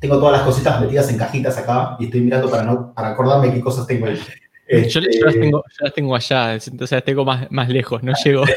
Tengo 0.00 0.18
todas 0.18 0.32
las 0.32 0.42
cositas 0.42 0.80
metidas 0.80 1.10
en 1.10 1.18
cajitas 1.18 1.56
acá 1.58 1.96
y 2.00 2.06
estoy 2.06 2.22
mirando 2.22 2.50
para, 2.50 2.62
no, 2.64 2.94
para 2.94 3.08
acordarme 3.10 3.52
qué 3.52 3.60
cosas 3.60 3.86
tengo 3.86 4.06
ahí. 4.06 4.16
Yo, 4.16 4.78
yo 4.88 5.00
las 5.02 5.14
Este, 5.34 5.38
tengo, 5.38 5.58
yo 5.58 5.84
las 5.84 5.92
tengo 5.94 6.16
allá, 6.16 6.54
entonces 6.54 6.92
las 6.92 7.04
tengo 7.04 7.24
más, 7.26 7.46
más 7.52 7.68
lejos, 7.68 8.02
no 8.02 8.12
llego. 8.24 8.44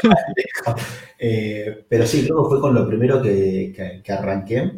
Eh, 1.18 1.84
pero 1.88 2.06
sí, 2.06 2.24
creo 2.24 2.42
que 2.42 2.48
fue 2.48 2.60
con 2.60 2.74
lo 2.74 2.86
primero 2.86 3.22
que, 3.22 3.72
que- 3.74 4.02
que 4.02 4.12
arranqué 4.12 4.72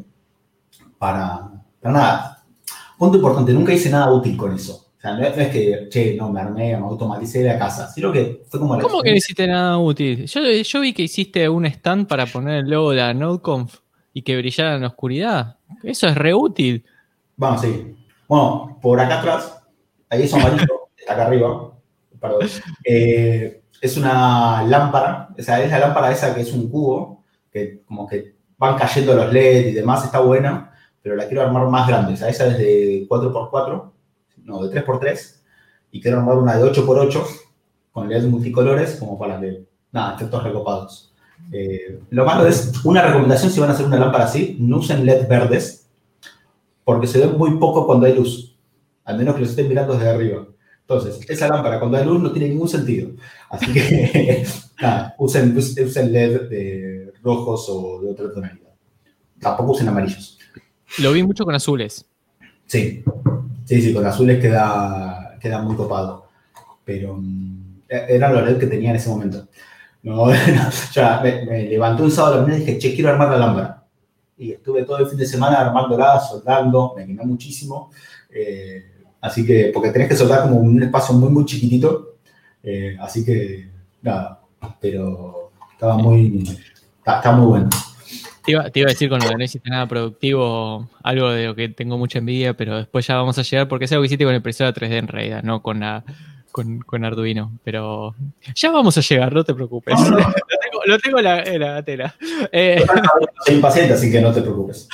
para, 0.98 1.50
para 1.80 1.92
nada. 1.94 2.37
Punto 2.98 3.16
importante, 3.16 3.52
nunca 3.52 3.72
hice 3.72 3.90
nada 3.90 4.12
útil 4.12 4.36
con 4.36 4.54
eso. 4.54 4.88
O 4.98 5.00
sea, 5.00 5.16
no 5.16 5.22
es, 5.22 5.48
que, 5.50 5.86
che, 5.88 6.16
no, 6.16 6.32
me 6.32 6.40
armé, 6.40 6.76
me 6.76 6.84
automaticé 6.84 7.44
la 7.44 7.56
casa, 7.56 7.88
sino 7.88 8.10
que 8.10 8.42
fue 8.48 8.58
como 8.58 8.74
la 8.74 8.82
¿Cómo 8.82 9.00
que 9.00 9.10
no 9.10 9.16
hiciste 9.16 9.46
nada 9.46 9.78
útil? 9.78 10.26
Yo, 10.26 10.40
yo 10.42 10.80
vi 10.80 10.92
que 10.92 11.02
hiciste 11.02 11.48
un 11.48 11.66
stand 11.66 12.08
para 12.08 12.26
poner 12.26 12.64
el 12.64 12.70
logo 12.70 12.90
de 12.90 12.96
la 12.96 13.14
NodeConf 13.14 13.76
y 14.12 14.22
que 14.22 14.36
brillara 14.36 14.74
en 14.74 14.82
la 14.82 14.88
oscuridad. 14.88 15.56
Eso 15.84 16.08
es 16.08 16.16
re 16.16 16.34
útil. 16.34 16.84
Bueno, 17.36 17.56
sí. 17.58 17.94
Bueno, 18.26 18.76
por 18.82 18.98
acá 18.98 19.20
atrás, 19.20 19.62
ahí 20.10 20.22
es 20.22 20.34
amarillo, 20.34 20.88
está 20.96 21.12
acá 21.14 21.26
arriba, 21.26 21.72
perdón. 22.20 22.48
Eh, 22.84 23.62
es 23.80 23.96
una 23.96 24.64
lámpara, 24.64 25.28
o 25.38 25.42
sea, 25.42 25.62
es 25.62 25.70
la 25.70 25.78
lámpara 25.78 26.10
esa 26.10 26.34
que 26.34 26.40
es 26.40 26.52
un 26.52 26.68
cubo, 26.68 27.24
que 27.52 27.82
como 27.86 28.08
que 28.08 28.34
van 28.58 28.76
cayendo 28.76 29.14
los 29.14 29.32
LED 29.32 29.68
y 29.68 29.72
demás, 29.72 30.04
está 30.04 30.18
buena, 30.18 30.72
pero 31.02 31.16
la 31.16 31.26
quiero 31.26 31.42
armar 31.42 31.68
más 31.68 31.88
grande. 31.88 32.12
O 32.12 32.14
esa 32.14 32.46
es 32.46 32.58
de 32.58 33.06
4x4, 33.08 33.90
no, 34.44 34.66
de 34.66 34.84
3x3, 34.84 35.36
y 35.92 36.00
quiero 36.00 36.18
armar 36.18 36.38
una 36.38 36.56
de 36.56 36.70
8x8 36.70 37.24
con 37.92 38.08
LED 38.08 38.26
multicolores, 38.26 38.96
como 38.96 39.18
para 39.18 39.40
que, 39.40 39.64
nada, 39.92 40.14
efectos 40.14 40.42
recopados. 40.42 41.14
Eh, 41.52 42.00
lo 42.10 42.24
malo 42.24 42.46
es, 42.46 42.72
una 42.84 43.02
recomendación 43.02 43.50
si 43.50 43.60
van 43.60 43.70
a 43.70 43.72
hacer 43.72 43.86
una 43.86 43.98
lámpara 43.98 44.24
así, 44.24 44.56
no 44.60 44.78
usen 44.78 45.06
LED 45.06 45.28
verdes, 45.28 45.88
porque 46.84 47.06
se 47.06 47.18
ven 47.18 47.36
muy 47.38 47.58
poco 47.58 47.86
cuando 47.86 48.06
hay 48.06 48.14
luz, 48.14 48.56
al 49.04 49.18
menos 49.18 49.34
que 49.34 49.42
los 49.42 49.50
estén 49.50 49.68
mirando 49.68 49.94
desde 49.94 50.10
arriba. 50.10 50.46
Entonces, 50.80 51.20
esa 51.28 51.48
lámpara 51.48 51.78
cuando 51.78 51.98
hay 51.98 52.04
luz 52.04 52.20
no 52.22 52.32
tiene 52.32 52.48
ningún 52.48 52.68
sentido. 52.68 53.10
Así 53.50 53.72
que, 53.72 54.46
nada, 54.80 55.14
usen, 55.18 55.56
usen 55.56 56.12
LED 56.12 56.48
de 56.48 57.12
rojos 57.22 57.66
o 57.68 58.00
de 58.00 58.10
otra 58.10 58.32
tonalidad. 58.32 58.72
Tampoco 59.38 59.72
usen 59.72 59.88
amarillos. 59.88 60.37
Lo 60.98 61.12
vi 61.12 61.22
mucho 61.22 61.44
con 61.44 61.54
azules. 61.54 62.04
Sí, 62.66 63.04
sí, 63.64 63.82
sí, 63.82 63.94
con 63.94 64.06
azules 64.06 64.40
queda, 64.40 65.36
queda 65.40 65.62
muy 65.62 65.76
copado. 65.76 66.28
Pero 66.84 67.16
mm, 67.16 67.82
eran 67.88 68.34
los 68.34 68.44
LED 68.44 68.58
que 68.58 68.66
tenía 68.66 68.90
en 68.90 68.96
ese 68.96 69.10
momento. 69.10 69.46
No, 70.02 70.26
no, 70.26 70.34
ya 70.92 71.20
me, 71.22 71.44
me 71.44 71.62
levanté 71.64 72.02
un 72.02 72.10
sábado 72.10 72.34
a 72.34 72.36
la 72.36 72.42
mañana 72.42 72.62
y 72.62 72.66
dije, 72.66 72.78
che, 72.78 72.94
quiero 72.94 73.10
armar 73.10 73.30
la 73.30 73.38
lámpara. 73.38 73.84
Y 74.36 74.52
estuve 74.52 74.84
todo 74.84 74.98
el 74.98 75.06
fin 75.06 75.18
de 75.18 75.26
semana 75.26 75.60
armándola, 75.60 76.20
soldando, 76.20 76.94
me 76.96 77.06
quemé 77.06 77.24
muchísimo. 77.24 77.90
Eh, 78.30 78.84
así 79.20 79.44
que, 79.44 79.70
porque 79.74 79.90
tenés 79.90 80.08
que 80.08 80.16
soldar 80.16 80.42
como 80.42 80.56
un 80.56 80.82
espacio 80.82 81.14
muy, 81.14 81.30
muy 81.30 81.44
chiquitito. 81.44 82.16
Eh, 82.62 82.96
así 83.00 83.24
que, 83.24 83.68
nada, 84.02 84.40
pero 84.80 85.50
estaba 85.72 85.96
muy, 85.96 86.44
está 87.04 87.32
muy 87.32 87.46
bueno. 87.46 87.68
Te 88.48 88.52
iba, 88.52 88.70
te 88.70 88.80
iba 88.80 88.86
a 88.88 88.92
decir 88.92 89.10
con 89.10 89.18
lo 89.20 89.28
de 89.28 89.34
no 89.36 89.44
hiciste 89.44 89.68
nada 89.68 89.86
productivo, 89.86 90.88
algo 91.02 91.28
de 91.30 91.44
lo 91.48 91.54
que 91.54 91.68
tengo 91.68 91.98
mucha 91.98 92.18
envidia, 92.18 92.54
pero 92.54 92.78
después 92.78 93.06
ya 93.06 93.16
vamos 93.16 93.36
a 93.38 93.42
llegar, 93.42 93.68
porque 93.68 93.84
es 93.84 93.92
algo 93.92 94.00
que 94.02 94.06
hiciste 94.06 94.24
con 94.24 94.34
impresora 94.34 94.72
3D 94.72 94.92
en 94.98 95.06
realidad, 95.08 95.42
no 95.42 95.60
con, 95.60 95.80
la, 95.80 96.02
con, 96.50 96.78
con 96.80 97.04
Arduino. 97.04 97.52
Pero 97.62 98.14
ya 98.54 98.70
vamos 98.70 98.96
a 98.96 99.02
llegar, 99.02 99.34
no 99.34 99.44
te 99.44 99.52
preocupes. 99.52 100.00
No, 100.00 100.10
no, 100.12 100.18
no. 100.18 100.28
Lo 100.28 100.32
tengo, 100.70 100.82
lo 100.86 100.98
tengo 100.98 101.18
en, 101.18 101.24
la, 101.24 101.42
en 101.42 101.60
la 101.60 101.82
tela. 101.82 102.14
Eh, 102.52 102.82
Soy 103.44 103.54
impaciente, 103.56 103.92
así 103.92 104.10
que 104.10 104.20
no 104.22 104.32
te 104.32 104.40
preocupes. 104.40 104.88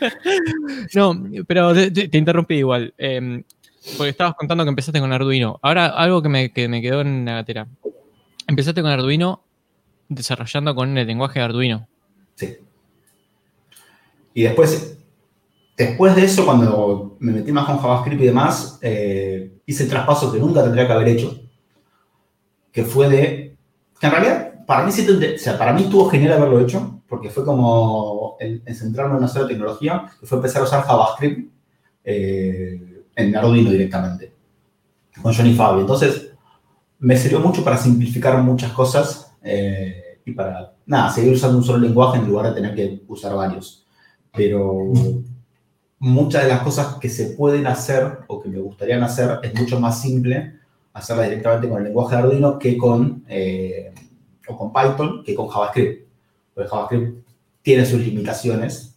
no, 0.94 1.22
pero 1.46 1.74
te, 1.74 1.90
te- 1.90 2.08
te 2.08 2.18
interrumpí 2.18 2.54
igual. 2.56 2.94
eh, 2.98 3.42
porque 3.98 4.10
estabas 4.10 4.34
contando 4.34 4.64
que 4.64 4.70
empezaste 4.70 4.98
con 5.00 5.12
Arduino. 5.12 5.58
Ahora, 5.60 5.86
algo 5.88 6.22
que 6.22 6.30
me, 6.30 6.50
que 6.52 6.68
me 6.68 6.80
quedó 6.80 7.02
en 7.02 7.26
la 7.26 7.34
gatera. 7.34 7.66
Empezaste 8.46 8.80
con 8.80 8.90
Arduino 8.90 9.42
desarrollando 10.08 10.74
con 10.74 10.96
el 10.96 11.06
lenguaje 11.06 11.38
de 11.40 11.44
Arduino. 11.44 11.86
Sí. 12.34 12.56
Y 14.34 14.42
después, 14.42 14.98
después 15.76 16.14
de 16.16 16.24
eso, 16.24 16.44
cuando 16.44 17.16
me 17.20 17.32
metí 17.32 17.52
más 17.52 17.64
con 17.66 17.78
JavaScript 17.78 18.20
y 18.20 18.26
demás, 18.26 18.78
eh, 18.82 19.60
hice 19.64 19.84
el 19.84 19.88
traspaso 19.88 20.32
que 20.32 20.38
nunca 20.38 20.62
tendría 20.62 20.86
que 20.86 20.92
haber 20.92 21.08
hecho, 21.08 21.40
que 22.72 22.84
fue 22.84 23.08
de, 23.08 23.56
que 23.98 24.06
en 24.06 24.12
realidad, 24.12 24.64
para 24.66 24.84
mí, 24.84 24.92
sí 24.92 25.06
sea, 25.38 25.56
para 25.56 25.72
mí 25.72 25.84
estuvo 25.84 26.10
genial 26.10 26.32
haberlo 26.32 26.60
hecho, 26.60 27.00
porque 27.08 27.30
fue 27.30 27.44
como 27.44 28.36
el 28.40 28.62
centrarme 28.74 29.12
en 29.12 29.18
una 29.18 29.28
sola 29.28 29.46
tecnología, 29.46 30.10
que 30.18 30.26
fue 30.26 30.38
empezar 30.38 30.62
a 30.62 30.64
usar 30.64 30.82
JavaScript 30.82 31.52
eh, 32.02 33.04
en 33.14 33.36
Arduino 33.36 33.70
directamente, 33.70 34.34
con 35.22 35.32
Johnny 35.32 35.54
Fabio. 35.54 35.82
Entonces, 35.82 36.32
me 36.98 37.16
sirvió 37.16 37.38
mucho 37.38 37.62
para 37.62 37.76
simplificar 37.76 38.42
muchas 38.42 38.72
cosas 38.72 39.36
eh, 39.42 40.20
y 40.24 40.32
para, 40.32 40.74
nada, 40.86 41.10
seguir 41.10 41.34
usando 41.34 41.58
un 41.58 41.64
solo 41.64 41.78
lenguaje 41.78 42.18
en 42.18 42.26
lugar 42.26 42.48
de 42.48 42.54
tener 42.54 42.74
que 42.74 43.02
usar 43.06 43.34
varios. 43.34 43.83
Pero 44.36 44.92
muchas 45.98 46.42
de 46.42 46.48
las 46.48 46.62
cosas 46.62 46.96
que 47.00 47.08
se 47.08 47.30
pueden 47.30 47.66
hacer 47.66 48.18
o 48.26 48.40
que 48.42 48.48
me 48.48 48.58
gustaría 48.58 49.02
hacer 49.04 49.38
es 49.42 49.54
mucho 49.54 49.78
más 49.80 50.00
simple 50.00 50.58
hacerlas 50.92 51.28
directamente 51.28 51.68
con 51.68 51.78
el 51.78 51.84
lenguaje 51.84 52.14
de 52.16 52.22
Arduino 52.22 52.58
que 52.58 52.76
con, 52.78 53.24
eh, 53.28 53.92
o 54.48 54.56
con 54.56 54.72
Python 54.72 55.22
que 55.24 55.34
con 55.34 55.48
JavaScript. 55.48 56.06
Porque 56.54 56.68
JavaScript 56.70 57.26
tiene 57.62 57.84
sus 57.86 58.00
limitaciones 58.00 58.96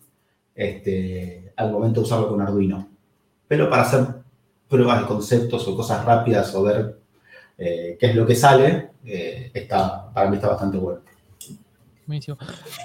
este, 0.54 1.54
al 1.56 1.72
momento 1.72 2.02
de 2.02 2.06
usarlo 2.06 2.30
con 2.30 2.42
Arduino. 2.42 2.88
Pero 3.48 3.70
para 3.70 3.84
hacer 3.84 4.06
pruebas 4.68 5.02
de 5.02 5.08
conceptos 5.08 5.68
o 5.68 5.76
cosas 5.76 6.04
rápidas 6.04 6.54
o 6.54 6.64
ver 6.64 7.00
eh, 7.58 7.96
qué 8.00 8.08
es 8.08 8.16
lo 8.16 8.26
que 8.28 8.36
sale, 8.36 8.90
eh, 9.06 9.50
está, 9.54 10.12
para 10.14 10.30
mí 10.30 10.36
está 10.36 10.50
bastante 10.50 10.78
bueno. 10.78 11.02
Buenísimo. 12.06 12.38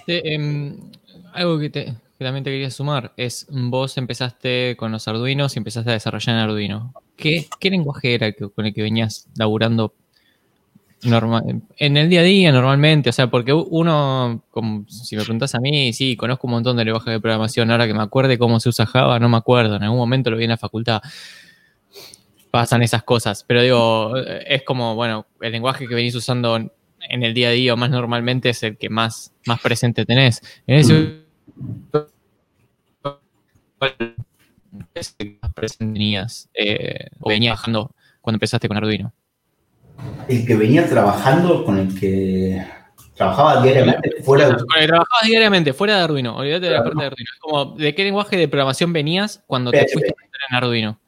Em, 0.07 0.79
algo 1.35 1.59
que, 1.59 1.71
te- 1.71 1.95
que 2.23 2.27
también 2.27 2.45
te 2.45 2.51
quería 2.51 2.71
sumar 2.71 3.13
es, 3.17 3.47
vos 3.51 3.99
empezaste 3.99 4.77
con 4.79 4.93
los 4.93 5.07
Arduinos 5.09 5.57
y 5.57 5.59
empezaste 5.59 5.91
a 5.91 5.95
desarrollar 5.95 6.37
en 6.37 6.43
Arduino. 6.43 6.95
¿Qué, 7.17 7.49
qué 7.61 7.71
lenguaje 7.71 8.15
era 8.15 8.33
con 8.33 8.67
el 8.67 8.73
que 8.73 8.83
venías 8.83 9.29
laburando 9.37 9.93
norma- 11.03 11.43
en 11.77 11.97
el 11.97 12.09
día 12.09 12.21
a 12.21 12.23
día 12.23 12.53
normalmente? 12.53 13.11
O 13.11 13.13
sea, 13.13 13.29
porque 13.29 13.53
uno, 13.53 14.43
como 14.51 14.87
si 14.89 15.17
me 15.17 15.23
preguntas 15.23 15.55
a 15.55 15.61
mí, 15.61 15.93
sí, 15.93 16.17
conozco 16.17 16.47
un 16.47 16.53
montón 16.53 16.77
de 16.77 16.85
lenguajes 16.85 17.13
de 17.13 17.21
programación. 17.21 17.71
Ahora 17.71 17.87
que 17.87 17.95
me 17.95 18.03
acuerde 18.03 18.39
cómo 18.39 18.61
se 18.61 18.69
usa 18.69 18.87
Java, 18.87 19.19
no 19.19 19.29
me 19.29 19.37
acuerdo. 19.37 19.77
En 19.77 19.83
algún 19.83 19.99
momento 19.99 20.31
lo 20.31 20.37
vi 20.37 20.45
en 20.45 20.51
la 20.51 20.57
facultad. 20.57 21.03
Pasan 22.51 22.83
esas 22.83 23.03
cosas. 23.03 23.45
Pero 23.47 23.63
digo, 23.63 24.17
es 24.17 24.63
como, 24.63 24.95
bueno, 24.95 25.27
el 25.41 25.53
lenguaje 25.53 25.89
que 25.89 25.95
venís 25.95 26.15
usando 26.15 26.57
en 26.57 26.71
el 27.23 27.35
día 27.35 27.49
a 27.49 27.53
día 27.53 27.75
más 27.75 27.91
normalmente 27.91 28.51
es 28.51 28.63
el 28.63 28.77
que 28.77 28.89
más, 28.89 29.33
más 29.47 29.61
presente 29.61 30.05
tenés. 30.07 30.41
En 30.67 30.79
ese 30.79 31.23
tenías 35.79 36.49
eh, 36.55 37.09
o 37.21 37.29
venías 37.29 37.57
bajando 37.57 37.95
cuando 38.21 38.37
empezaste 38.37 38.69
con 38.69 38.77
Arduino? 38.77 39.13
El 40.29 40.47
que 40.47 40.57
venía 40.57 40.89
trabajando 40.89 41.65
con 41.65 41.79
el 41.79 41.99
que 41.99 42.65
trabajaba 43.15 43.63
diariamente 43.63 44.23
fuera 44.23 44.49
de... 44.49 44.57
Que 44.57 44.87
trabajabas 44.87 45.27
diariamente 45.27 45.73
fuera 45.73 45.97
de 45.97 46.03
Arduino. 46.03 46.37
Olvídate 46.37 46.67
de 46.67 46.73
la 46.73 46.83
parte 46.83 47.01
de 47.01 47.07
Arduino. 47.07 47.31
Es 47.33 47.41
como, 47.41 47.65
¿de 47.77 47.95
qué 47.95 48.05
lenguaje 48.05 48.37
de 48.37 48.49
programación 48.49 48.93
venías 48.93 49.43
cuando 49.47 49.71
te 49.71 49.87
fuiste 49.89 50.11
a 50.11 50.47
en 50.51 50.57
Arduino? 50.57 50.99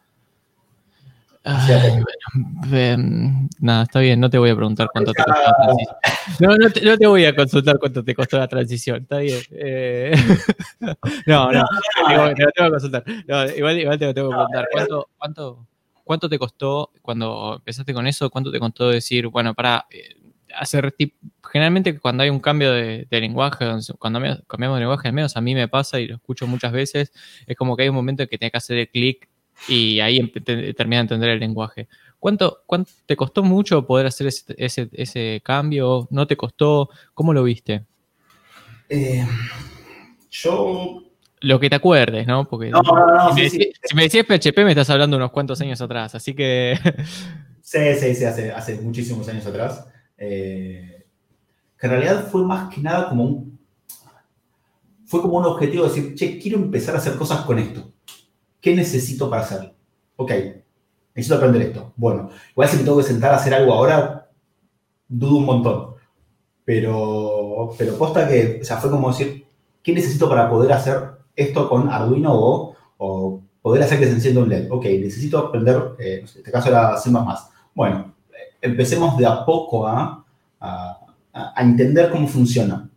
Nada, 3.60 3.82
está 3.82 4.00
bien, 4.00 4.18
no 4.18 4.30
te 4.30 4.38
voy 4.38 4.48
a 4.50 4.56
preguntar 4.56 4.88
cuánto 4.90 5.12
te 5.12 5.22
costó 5.22 5.42
la 5.42 5.54
transición. 5.56 5.96
No, 6.40 6.56
no 6.56 6.96
te, 6.96 7.06
voy 7.06 7.24
a 7.26 7.36
consultar 7.36 7.78
cuánto 7.78 8.02
te 8.02 8.14
costó 8.14 8.38
la 8.38 8.48
transición, 8.48 9.02
está 9.02 9.18
bien. 9.18 9.40
Eh, 9.50 10.12
no, 11.26 11.52
no, 11.52 11.64
te, 12.08 12.16
lo 12.16 12.34
tengo 12.34 12.50
que 12.54 12.70
consultar. 12.70 13.04
igual, 13.56 13.78
igual, 13.78 13.98
te 13.98 14.06
lo 14.06 14.14
tengo 14.14 14.30
que 14.30 14.34
preguntar. 14.34 14.68
¿Cuánto, 14.72 15.08
cuánto, 15.18 15.66
cuánto 16.02 16.28
te 16.30 16.38
costó 16.38 16.92
cuando 17.02 17.56
empezaste 17.56 17.92
con 17.92 18.06
eso? 18.06 18.30
¿Cuánto 18.30 18.50
te 18.50 18.58
costó 18.58 18.88
decir, 18.88 19.26
bueno, 19.28 19.52
para 19.52 19.86
eh, 19.90 20.16
hacer 20.56 20.92
tip, 20.92 21.14
generalmente 21.42 21.98
cuando 21.98 22.22
hay 22.22 22.30
un 22.30 22.40
cambio 22.40 22.72
de, 22.72 23.06
lenguaje, 23.10 23.66
cuando 23.98 24.22
cambiamos 24.46 24.76
de 24.76 24.80
lenguaje, 24.80 25.08
al 25.08 25.14
menos 25.14 25.36
a 25.36 25.42
mí 25.42 25.54
me 25.54 25.68
pasa 25.68 26.00
y 26.00 26.06
lo 26.06 26.16
escucho 26.16 26.46
muchas 26.46 26.72
veces, 26.72 27.12
es 27.46 27.56
como 27.56 27.76
que 27.76 27.82
hay 27.82 27.90
un 27.90 27.94
momento 27.94 28.22
en 28.22 28.28
que 28.28 28.38
tienes 28.38 28.52
que 28.52 28.58
hacer 28.58 28.78
el 28.78 28.88
clic 28.88 29.28
y 29.68 30.00
ahí 30.00 30.26
termina 30.76 30.99
de 30.99 31.02
entender 31.02 31.30
el 31.30 31.40
lenguaje. 31.40 31.88
¿Cuánto, 32.18 32.62
¿Cuánto 32.64 32.90
te 33.04 33.16
costó 33.16 33.42
mucho 33.42 33.87
poder 33.87 34.06
hacer 34.06 34.28
ese, 34.28 34.88
ese, 34.92 35.42
cambio? 35.44 36.08
¿No 36.11 36.26
te 36.26 36.37
costó? 36.37 36.88
¿Cómo 37.12 37.34
lo 37.34 37.42
viste? 37.42 37.84
Eh, 38.88 39.26
yo... 40.30 41.02
Lo 41.40 41.61
que 41.61 41.68
te 41.68 41.76
acuerdes, 41.76 42.26
¿no? 42.26 42.49
Porque 42.49 42.70
no, 42.70 42.80
no, 42.80 43.06
no, 43.06 43.34
si, 43.34 43.73
me 43.94 44.04
decías, 44.04 44.25
PHP 44.25 44.56
me 44.64 44.70
estás 44.70 44.88
hablando 44.88 45.18
unos 45.18 45.32
cuantos 45.32 45.61
años 45.61 45.82
atrás, 45.82 46.14
así 46.14 46.34
que... 46.34 46.78
Sí, 47.61 47.94
sí, 47.99 48.14
sí, 48.14 48.25
hace, 48.25 48.52
hace 48.52 48.80
muchísimos 48.80 49.26
años 49.28 49.46
atrás. 49.46 49.87
Eh, 50.18 51.06
que 51.78 51.87
en 51.87 51.92
realidad 51.92 52.28
fue 52.30 52.42
más 52.44 52.73
que 52.73 52.80
nada 52.80 53.08
como 53.08 53.25
un... 53.25 53.58
Fue 55.06 55.20
como 55.20 55.38
un 55.38 55.44
objetivo 55.44 55.84
de 55.84 55.90
decir, 55.90 56.14
che, 56.14 56.38
quiero 56.38 56.58
empezar 56.58 56.94
a 56.94 56.99
hacer 56.99 57.16
cosas 57.16 57.40
con 57.44 57.58
esto. 57.58 57.93
¿Qué 58.64 58.75
necesito 58.75 59.28
para 59.28 59.42
hacerlo? 59.42 59.75
Ok, 60.16 60.33
necesito 61.14 61.37
aprender 61.37 61.61
esto. 61.61 61.92
Bueno, 61.97 62.30
igual 62.52 62.66
si 62.66 62.78
me 62.78 62.85
tengo 62.85 62.97
que 62.97 63.02
sentar 63.02 63.35
a 63.35 63.37
hacer 63.37 63.52
algo 63.52 63.75
ahora, 63.75 64.30
dudo 65.06 65.37
un 65.37 65.44
montón. 65.44 65.97
Pero, 66.64 67.75
pero 67.76 67.99
posta 67.99 68.26
que, 68.26 68.61
o 68.62 68.64
sea, 68.64 68.78
fue 68.78 68.88
como 68.88 69.11
decir, 69.11 69.47
¿qué 69.83 69.92
necesito 69.92 70.30
para 70.30 70.49
poder 70.49 70.73
hacer 70.73 70.99
esto 71.37 71.68
con 71.68 71.90
Arduino 71.90 72.30
o, 72.33 73.42
poder 73.61 73.83
hacer 73.83 73.99
que 73.99 74.06
se 74.06 74.12
encienda 74.12 74.40
un 74.40 74.49
LED? 74.49 74.73
Ok, 74.73 74.87
necesito 74.87 75.37
aprender, 75.40 75.97
eh, 75.99 76.21
en 76.21 76.25
este 76.25 76.50
caso 76.50 76.71
era 76.71 76.97
C++. 76.97 77.11
Bueno, 77.75 78.14
empecemos 78.62 79.18
de 79.18 79.26
a 79.26 79.44
poco 79.44 79.87
a, 79.87 80.25
a, 80.61 81.54
entender 81.59 82.11
cómo 82.11 82.26
funciona. 82.26 82.88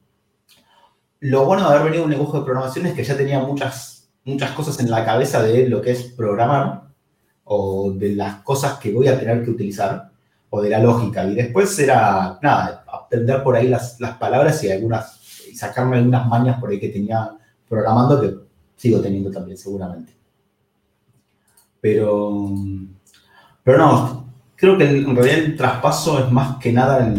Lo 1.20 1.44
bueno 1.44 1.64
de 1.64 1.76
haber 1.76 1.84
venido 1.84 2.04
a 2.04 2.06
un 2.06 2.12
negocio 2.12 2.40
de 2.40 2.46
programación 2.46 2.86
es 2.86 2.94
que 2.94 3.04
ya 3.04 3.18
tenía 3.18 3.42
muchas 3.42 3.97
muchas 4.27 4.51
cosas 4.51 4.79
en 4.79 4.91
la 4.91 5.05
cabeza 5.05 5.41
de 5.41 5.69
lo 5.69 5.81
que 5.81 5.91
es 5.91 6.03
programar 6.03 6.84
o 7.46 7.91
de 7.93 8.13
las 8.13 8.43
cosas 8.43 8.77
que 8.77 8.93
voy 8.93 9.07
a 9.07 9.17
tener 9.17 9.43
que 9.43 9.51
utilizar 9.51 10.12
o 10.50 10.62
de 10.62 10.69
la 10.69 10.79
lógica. 10.79 11.25
Y 11.25 11.34
después 11.34 11.79
era, 11.79 12.38
nada, 12.41 12.84
aprender 12.91 13.41
por 13.41 13.55
ahí 13.55 13.69
las, 13.69 13.98
palabras 14.19 14.63
y 14.63 14.72
algunas, 14.72 15.19
sacarme 15.55 15.98
algunas 15.98 16.27
mañas 16.27 16.60
por 16.60 16.69
ahí 16.69 16.79
que 16.79 16.89
tenía 16.89 17.31
programando 17.67 18.19
que 18.19 18.36
sigo 18.75 19.00
teniendo 19.00 19.31
también 19.31 19.57
seguramente. 19.57 20.13
Pero, 21.79 22.53
pero 23.63 23.77
no, 23.77 24.33
creo 24.55 24.77
que 24.77 24.90
en 24.90 25.16
realidad 25.16 25.40
el 25.40 25.55
traspaso 25.55 26.20
es 26.20 26.31
más 26.31 26.57
que 26.57 26.74
nada, 26.74 27.13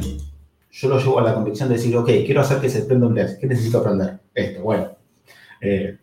yo 0.71 0.88
lo 0.88 0.99
llevo 0.99 1.18
a 1.21 1.23
la 1.23 1.35
convicción 1.35 1.71
de 1.71 1.77
decir, 1.77 1.97
ok, 1.97 2.07
quiero 2.27 2.42
hacer 2.42 2.61
que 2.61 2.68
se 2.68 2.83
prenda 2.83 3.07
un 3.07 3.14
LED, 3.14 3.38
¿qué 3.38 3.47
necesito 3.47 3.79
aprender? 3.79 4.21
Esto, 4.35 4.62
bueno. 4.62 4.90
Eh, 5.61 5.99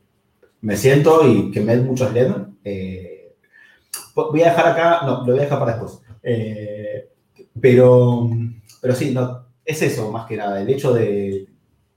me 0.66 0.76
siento 0.76 1.28
y 1.28 1.52
que 1.52 1.62
me 1.62 1.76
den 1.76 1.86
muchos 1.86 2.12
LED. 2.12 2.32
Eh, 2.64 3.36
voy 4.16 4.42
a 4.42 4.50
dejar 4.50 4.68
acá, 4.68 5.02
no, 5.06 5.20
lo 5.20 5.26
voy 5.34 5.38
a 5.38 5.44
dejar 5.44 5.60
para 5.60 5.74
después. 5.74 6.02
Eh, 6.24 7.08
pero, 7.62 8.28
pero 8.82 8.96
sí, 8.96 9.12
no, 9.12 9.46
es 9.64 9.82
eso 9.84 10.12
más 10.12 10.26
que 10.26 10.38
nada, 10.38 10.60
el 10.60 10.68
hecho 10.68 10.92
de, 10.92 11.48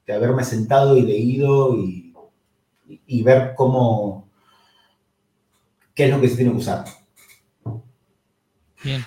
haberme 0.06 0.44
sentado 0.44 0.98
y 0.98 1.02
leído 1.02 1.76
y, 1.76 2.14
y, 3.06 3.22
ver 3.22 3.54
cómo, 3.56 4.28
qué 5.94 6.04
es 6.04 6.10
lo 6.10 6.20
que 6.20 6.28
se 6.28 6.36
tiene 6.36 6.52
que 6.52 6.58
usar. 6.58 6.84
Bien. 8.84 9.02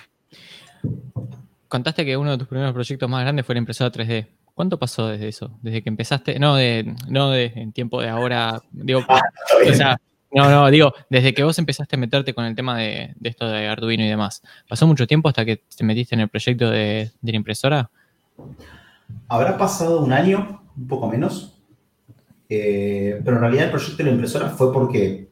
Contaste 1.68 2.04
que 2.04 2.16
uno 2.16 2.32
de 2.32 2.38
tus 2.38 2.48
primeros 2.48 2.72
proyectos 2.72 3.08
más 3.08 3.22
grandes 3.22 3.46
fue 3.46 3.54
la 3.54 3.60
impresora 3.60 3.92
3D. 3.92 4.26
¿Cuánto 4.54 4.78
pasó 4.78 5.08
desde 5.08 5.28
eso? 5.28 5.58
Desde 5.62 5.82
que 5.82 5.88
empezaste, 5.88 6.38
no 6.38 6.56
de, 6.56 6.94
no 7.08 7.30
de 7.30 7.52
en 7.56 7.72
tiempo 7.72 8.02
de 8.02 8.08
ahora, 8.08 8.62
digo, 8.70 9.00
ah, 9.08 9.22
o 9.68 9.72
sea, 9.72 9.98
no, 10.30 10.50
no, 10.50 10.70
digo, 10.70 10.92
desde 11.10 11.34
que 11.34 11.42
vos 11.42 11.58
empezaste 11.58 11.96
a 11.96 11.98
meterte 11.98 12.34
con 12.34 12.44
el 12.44 12.54
tema 12.54 12.78
de, 12.78 13.14
esto 13.22 13.46
de 13.46 13.66
Arduino 13.66 14.04
y 14.04 14.08
demás, 14.08 14.42
¿pasó 14.68 14.86
mucho 14.86 15.06
tiempo 15.06 15.28
hasta 15.28 15.44
que 15.44 15.62
te 15.76 15.84
metiste 15.84 16.14
en 16.14 16.22
el 16.22 16.28
proyecto 16.28 16.70
de, 16.70 17.10
la 17.22 17.36
impresora? 17.36 17.90
Habrá 19.28 19.56
pasado 19.56 20.00
un 20.00 20.12
año, 20.12 20.62
un 20.76 20.86
poco 20.88 21.08
menos, 21.08 21.58
eh, 22.48 23.20
pero 23.24 23.36
en 23.36 23.42
realidad 23.42 23.64
el 23.66 23.70
proyecto 23.70 23.98
de 23.98 24.04
la 24.04 24.10
impresora 24.10 24.48
fue 24.50 24.72
porque 24.72 25.28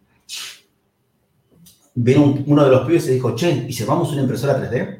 vino 1.94 2.38
uno 2.46 2.64
de 2.64 2.70
los 2.70 2.87
pibes 2.87 3.09
y 3.09 3.14
dijo, 3.14 3.35
che, 3.35 3.66
¿y 3.68 3.72
si 3.72 3.85
vamos 3.85 4.12
una 4.12 4.22
impresora 4.22 4.59
3D? 4.59 4.99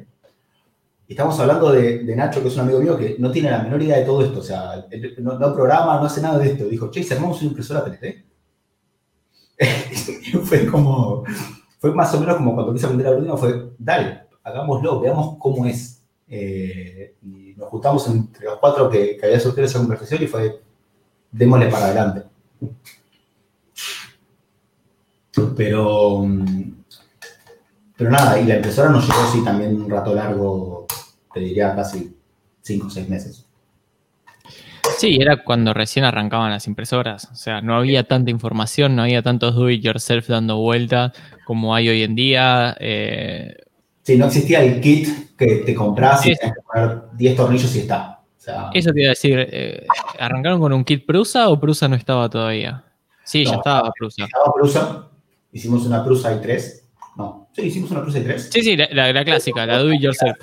Estamos 1.11 1.39
hablando 1.39 1.71
de, 1.71 2.03
Nacho, 2.15 2.41
que 2.41 2.47
es 2.47 2.55
un 2.55 2.61
amigo 2.61 2.79
mío 2.79 2.97
que 2.97 3.15
no 3.19 3.31
tiene 3.31 3.51
la 3.51 3.61
menor 3.63 3.81
idea 3.81 3.97
de 3.97 4.05
todo 4.05 4.23
esto. 4.23 4.39
O 4.39 4.43
sea, 4.43 4.85
no, 5.19 5.53
programa, 5.53 5.97
no 5.99 6.05
hace 6.05 6.21
nada 6.21 6.37
de 6.39 6.51
esto. 6.51 6.65
Dijo, 6.65 6.89
che, 6.89 7.05
armamos 7.13 7.41
una 7.41 7.49
impresora 7.49 7.85
3D. 7.85 8.23
fue 10.43 10.65
como, 10.67 11.23
fue 11.79 11.93
más 11.93 12.13
o 12.13 12.19
menos 12.19 12.37
como 12.37 12.55
cuando 12.55 12.73
quise 12.73 12.85
aprender 12.85 13.07
Arduino, 13.07 13.37
fue, 13.37 13.73
dale, 13.77 14.21
hagámoslo, 14.43 14.99
veamos 14.99 15.37
cómo 15.37 15.65
es. 15.65 16.01
Eh, 16.27 17.15
y 17.21 17.53
nos 17.57 17.69
juntamos 17.69 18.07
entre 18.07 18.45
los 18.45 18.57
cuatro 18.59 18.89
que, 18.89 19.19
había 19.21 19.39
surgido 19.39 19.65
esa 19.65 19.79
conversación 19.79 20.23
y 20.23 20.27
fue, 20.27 20.61
démosle 21.31 21.67
para 21.67 21.85
adelante. 21.87 22.23
Pero, 25.55 26.25
pero 27.97 28.09
nada, 28.09 28.39
y 28.39 28.45
la 28.45 28.55
impresora 28.55 28.89
nos 28.89 29.07
llevó 29.07 29.25
sí 29.31 29.43
también 29.43 29.79
un 29.81 29.89
rato 29.89 30.13
largo 30.13 30.80
te 31.33 31.39
diría 31.39 31.75
casi 31.75 32.15
5 32.61 32.87
o 32.87 32.89
6 32.89 33.09
meses. 33.09 33.45
Sí, 34.97 35.17
era 35.19 35.43
cuando 35.43 35.73
recién 35.73 36.05
arrancaban 36.05 36.51
las 36.51 36.67
impresoras. 36.67 37.29
O 37.31 37.35
sea, 37.35 37.61
no 37.61 37.75
había 37.75 38.03
tanta 38.03 38.31
información, 38.31 38.95
no 38.95 39.03
había 39.03 39.21
tantos 39.21 39.55
do 39.55 39.69
it 39.69 39.81
yourself 39.81 40.27
dando 40.27 40.57
vuelta 40.57 41.13
como 41.45 41.75
hay 41.75 41.89
hoy 41.89 42.03
en 42.03 42.15
día. 42.15 42.75
Eh... 42.79 43.55
Sí, 44.03 44.17
no 44.17 44.27
existía 44.27 44.63
el 44.63 44.81
kit 44.81 45.35
que 45.37 45.57
te 45.65 45.75
compras 45.75 46.25
y 46.25 46.35
tienes 46.35 46.55
que 46.55 46.61
poner 46.61 47.01
10 47.13 47.35
tornillos 47.35 47.75
y 47.75 47.79
está. 47.79 48.21
Eso 48.73 48.91
te 48.91 49.01
iba 49.01 49.07
a 49.07 49.09
decir, 49.09 49.47
eh, 49.51 49.85
¿arrancaron 50.19 50.59
con 50.59 50.73
un 50.73 50.83
kit 50.83 51.05
Prusa 51.05 51.49
o 51.49 51.59
Prusa 51.59 51.87
no 51.87 51.95
estaba 51.95 52.27
todavía? 52.27 52.83
Sí, 53.23 53.45
ya 53.45 53.55
estaba 53.55 53.91
Prusa. 53.91 54.25
Estaba 54.25 54.51
Prusa, 54.53 55.07
hicimos 55.51 55.85
una 55.85 56.03
Prusa 56.03 56.33
y 56.33 56.41
3. 56.41 56.89
No, 57.17 57.49
sí, 57.53 57.61
hicimos 57.63 57.91
una 57.91 58.01
Prusa 58.01 58.19
y 58.19 58.23
3. 58.23 58.49
Sí, 58.51 58.63
sí, 58.63 58.75
la, 58.75 59.13
la 59.13 59.25
clásica, 59.25 59.65
la 59.65 59.77
do 59.77 59.93
it 59.93 60.01
yourself. 60.01 60.37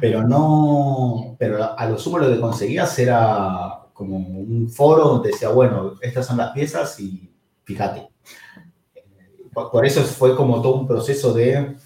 Pero 0.00 0.26
no, 0.26 1.36
pero 1.38 1.78
a 1.78 1.86
lo 1.86 1.98
sumo 1.98 2.18
lo 2.18 2.28
que 2.28 2.40
conseguías 2.40 2.98
era 2.98 3.82
como 3.92 4.16
un 4.16 4.68
foro 4.68 5.04
donde 5.04 5.30
decía, 5.30 5.50
bueno, 5.50 5.94
estas 6.00 6.26
son 6.26 6.38
las 6.38 6.50
piezas 6.52 6.98
y 7.00 7.30
fíjate. 7.64 8.08
Por 9.52 9.84
eso 9.84 10.02
fue 10.02 10.34
como 10.34 10.62
todo 10.62 10.76
un 10.76 10.86
proceso 10.86 11.32
de, 11.34 11.76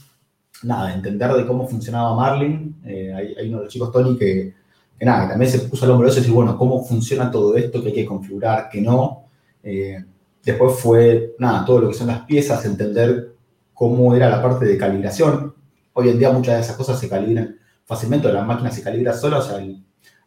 nada, 0.63 0.95
entender 0.95 1.33
de 1.33 1.47
cómo 1.47 1.67
funcionaba 1.67 2.15
Marlin. 2.15 2.77
Eh, 2.85 3.13
hay, 3.13 3.49
uno 3.49 3.59
de 3.59 3.65
los 3.65 3.73
chicos, 3.73 3.91
Tony, 3.91 4.17
que, 4.17 4.55
nada, 5.01 5.29
también 5.31 5.51
se 5.51 5.59
puso 5.61 5.85
al 5.85 5.91
hombro 5.91 6.07
de 6.07 6.13
eso 6.13 6.21
y 6.21 6.23
decir, 6.23 6.35
bueno, 6.35 6.57
¿cómo 6.57 6.85
funciona 6.85 7.31
todo 7.31 7.57
esto? 7.57 7.83
que 7.83 7.89
hay 7.89 7.95
que 7.95 8.07
configurar? 8.07 8.69
que 8.71 8.81
no? 8.81 9.25
Eh, 9.65 10.05
después 10.45 10.79
fue, 10.79 11.35
nada, 11.41 11.65
todo 11.65 11.81
lo 11.81 11.89
que 11.89 11.95
son 11.95 12.07
las 12.07 12.21
piezas, 12.21 12.65
entender 12.65 13.35
cómo 13.75 14.15
era 14.15 14.31
la 14.31 14.41
parte 14.41 14.65
de 14.65 14.79
calibración. 14.79 15.55
Hoy 15.93 16.11
en 16.11 16.19
día 16.19 16.31
muchas 16.31 16.55
de 16.55 16.61
esas 16.61 16.77
cosas 16.77 17.01
se 17.01 17.09
calibran 17.09 17.59
fácilmente, 17.87 18.31
la 18.33 18.43
máquina 18.43 18.71
se 18.71 18.83
calibra 18.83 19.15
sola, 19.15 19.39
o 19.39 19.43
sea, 19.43 19.65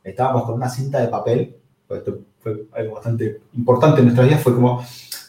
estábamos 0.03 0.43
con 0.43 0.55
una 0.55 0.69
cinta 0.69 0.99
de 0.99 1.09
papel, 1.09 1.57
esto 1.89 2.19
fue 2.39 2.67
algo 2.73 2.95
bastante 2.95 3.41
importante 3.53 3.99
en 3.99 4.05
nuestras 4.05 4.27
vidas, 4.27 4.41
fue 4.41 4.55
como 4.55 4.83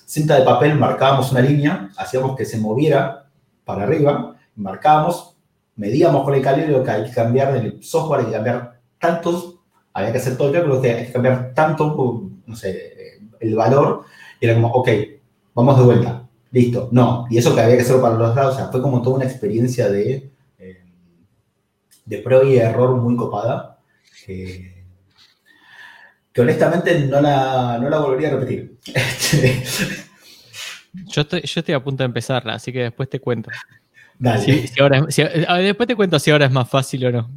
cinta 0.06 0.36
de 0.36 0.44
papel, 0.44 0.78
marcábamos 0.78 1.32
una 1.32 1.40
línea, 1.40 1.90
hacíamos 1.96 2.36
que 2.36 2.44
se 2.44 2.58
moviera 2.58 3.26
para 3.64 3.82
arriba, 3.82 4.36
marcábamos, 4.54 5.36
medíamos 5.76 6.24
con 6.24 6.34
el 6.34 6.42
calibre, 6.42 6.82
que 6.82 6.90
hay 6.90 7.04
que 7.04 7.12
cambiar 7.12 7.56
el 7.56 7.82
software, 7.82 8.20
hay 8.20 8.26
que 8.26 8.32
cambiar 8.32 8.80
tantos, 8.98 9.56
había 9.92 10.12
que 10.12 10.18
hacer 10.18 10.36
todo 10.36 10.48
el 10.48 10.54
cálculo, 10.54 10.80
hay 10.82 11.06
que 11.06 11.12
cambiar 11.12 11.52
tanto, 11.52 12.30
no 12.46 12.56
sé, 12.56 13.20
el 13.40 13.54
valor, 13.56 14.04
y 14.40 14.46
era 14.46 14.54
como, 14.54 14.68
ok, 14.68 14.88
vamos 15.54 15.78
de 15.78 15.84
vuelta. 15.84 16.28
listo. 16.52 16.88
No, 16.92 17.26
y 17.30 17.38
eso 17.38 17.54
que 17.54 17.60
había 17.60 17.76
que 17.76 17.82
hacerlo 17.82 18.02
para 18.02 18.14
los 18.16 18.34
lados, 18.36 18.54
o 18.54 18.56
sea, 18.58 18.68
fue 18.68 18.82
como 18.82 19.02
toda 19.02 19.16
una 19.16 19.24
experiencia 19.24 19.88
de, 19.88 20.29
de 22.04 22.18
prueba 22.18 22.44
y 22.44 22.56
error 22.58 22.96
muy 22.96 23.16
copada, 23.16 23.78
que, 24.26 24.84
que 26.32 26.40
honestamente 26.40 26.98
no 27.06 27.20
la, 27.20 27.78
no 27.80 27.88
la 27.90 27.98
volvería 27.98 28.28
a 28.28 28.32
repetir. 28.32 28.76
yo, 30.92 31.20
estoy, 31.22 31.40
yo 31.42 31.60
estoy 31.60 31.74
a 31.74 31.82
punto 31.82 32.02
de 32.02 32.06
empezarla, 32.06 32.54
así 32.54 32.72
que 32.72 32.84
después 32.84 33.08
te 33.08 33.20
cuento. 33.20 33.50
Dale. 34.18 34.42
Si- 34.42 34.66
si 34.68 34.80
ahora 34.82 35.04
es- 35.08 35.14
si- 35.14 35.22
a 35.22 35.26
ver, 35.54 35.64
después 35.64 35.86
te 35.86 35.96
cuento 35.96 36.18
si 36.18 36.30
ahora 36.30 36.46
es 36.46 36.52
más 36.52 36.68
fácil 36.68 37.06
o 37.06 37.12
no. 37.12 37.30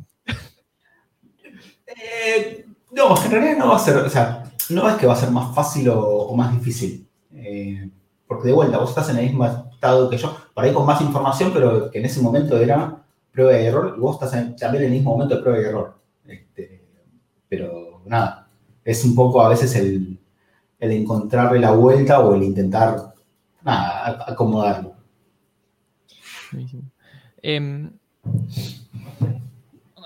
Eh, 1.87 2.65
no, 2.91 3.15
en 3.23 3.31
realidad 3.31 3.57
no 3.57 3.69
va 3.69 3.75
a 3.75 3.79
ser, 3.79 3.97
o 3.97 4.09
sea, 4.09 4.43
no 4.69 4.89
es 4.89 4.95
que 4.95 5.05
va 5.05 5.13
a 5.13 5.17
ser 5.17 5.31
más 5.31 5.53
fácil 5.55 5.89
o, 5.89 5.99
o 5.99 6.35
más 6.35 6.53
difícil. 6.53 7.07
Eh, 7.33 7.89
porque 8.27 8.47
de 8.47 8.53
vuelta, 8.53 8.77
vos 8.77 8.89
estás 8.89 9.09
en 9.09 9.17
el 9.17 9.25
mismo 9.25 9.45
estado 9.71 10.09
que 10.09 10.17
yo, 10.17 10.35
por 10.53 10.63
ahí 10.63 10.73
con 10.73 10.85
más 10.85 11.01
información, 11.01 11.51
pero 11.53 11.91
que 11.91 11.99
en 11.99 12.05
ese 12.05 12.21
momento 12.21 12.57
era 12.57 13.02
prueba 13.33 13.59
y 13.59 13.65
error, 13.65 13.99
vos 13.99 14.15
estás 14.15 14.33
en- 14.39 14.55
también 14.55 14.83
en 14.85 14.89
el 14.91 14.95
mismo 14.97 15.11
momento 15.11 15.35
de 15.35 15.41
prueba 15.41 15.59
y 15.61 15.65
error. 15.65 15.99
Este, 16.25 16.85
pero 17.49 18.01
nada, 18.05 18.47
es 18.85 19.03
un 19.03 19.15
poco 19.15 19.41
a 19.41 19.49
veces 19.49 19.75
el, 19.75 20.17
el 20.79 20.91
encontrarle 20.91 21.59
la 21.59 21.71
vuelta 21.71 22.19
o 22.19 22.35
el 22.35 22.43
intentar, 22.43 23.13
nada, 23.63 24.23
acomodarlo. 24.27 24.93
Em, 27.41 27.91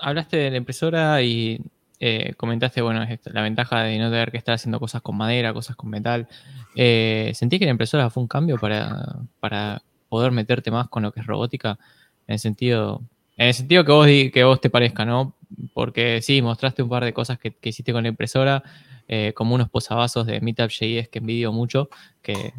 hablaste 0.00 0.36
de 0.36 0.50
la 0.50 0.56
impresora 0.56 1.22
y 1.22 1.60
eh, 2.00 2.32
comentaste, 2.36 2.80
bueno, 2.80 3.04
la 3.24 3.42
ventaja 3.42 3.82
de 3.82 3.98
no 3.98 4.10
tener 4.10 4.30
que 4.30 4.38
estar 4.38 4.54
haciendo 4.54 4.80
cosas 4.80 5.02
con 5.02 5.16
madera, 5.16 5.52
cosas 5.52 5.76
con 5.76 5.90
metal. 5.90 6.28
Eh, 6.74 7.32
¿Sentís 7.34 7.58
que 7.58 7.64
la 7.66 7.72
impresora 7.72 8.08
fue 8.08 8.22
un 8.22 8.28
cambio 8.28 8.56
para, 8.58 9.16
para 9.40 9.82
poder 10.08 10.30
meterte 10.32 10.70
más 10.70 10.88
con 10.88 11.02
lo 11.02 11.12
que 11.12 11.20
es 11.20 11.26
robótica? 11.26 11.78
En 12.26 12.34
el 12.34 12.38
sentido, 12.38 13.02
en 13.38 13.46
el 13.46 13.54
sentido 13.54 13.84
que 13.84 13.92
vos, 13.92 14.06
que 14.06 14.44
vos 14.44 14.60
te 14.60 14.68
parezca, 14.68 15.04
¿no? 15.04 15.34
Porque 15.72 16.20
sí, 16.22 16.42
mostraste 16.42 16.82
un 16.82 16.88
par 16.88 17.04
de 17.04 17.12
cosas 17.12 17.38
que, 17.38 17.54
hiciste 17.62 17.92
con 17.92 18.02
la 18.02 18.08
impresora, 18.08 18.64
eh, 19.06 19.32
como 19.34 19.54
unos 19.54 19.70
posavasos 19.70 20.26
de 20.26 20.40
Meetup.js 20.40 21.08
que 21.08 21.18
envidio 21.18 21.52
mucho, 21.52 21.88
que 22.20 22.52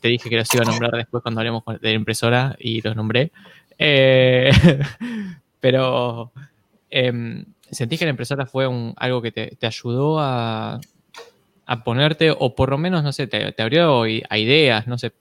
te 0.00 0.08
dije 0.08 0.28
que 0.28 0.36
los 0.36 0.52
iba 0.52 0.64
a 0.64 0.70
nombrar 0.70 0.90
después 0.92 1.22
cuando 1.22 1.40
hablemos 1.40 1.62
de 1.64 1.78
la 1.80 1.92
impresora 1.92 2.56
y 2.58 2.82
los 2.82 2.96
nombré. 2.96 3.30
Eh, 3.78 4.50
pero 5.60 6.32
em, 6.90 7.44
¿sentís 7.70 8.00
que 8.00 8.04
la 8.04 8.10
impresora 8.10 8.46
fue 8.46 8.66
un, 8.66 8.94
algo 8.96 9.22
que 9.22 9.30
te, 9.30 9.56
ayudó 9.64 10.18
a, 10.18 10.80
ponerte, 11.84 12.32
o 12.32 12.54
por 12.56 12.70
lo 12.70 12.78
menos, 12.78 13.04
no 13.04 13.12
sé, 13.12 13.28
te, 13.28 13.62
abrió 13.62 14.02
a 14.02 14.38
ideas, 14.38 14.88
no 14.88 14.98
sé, 14.98 15.12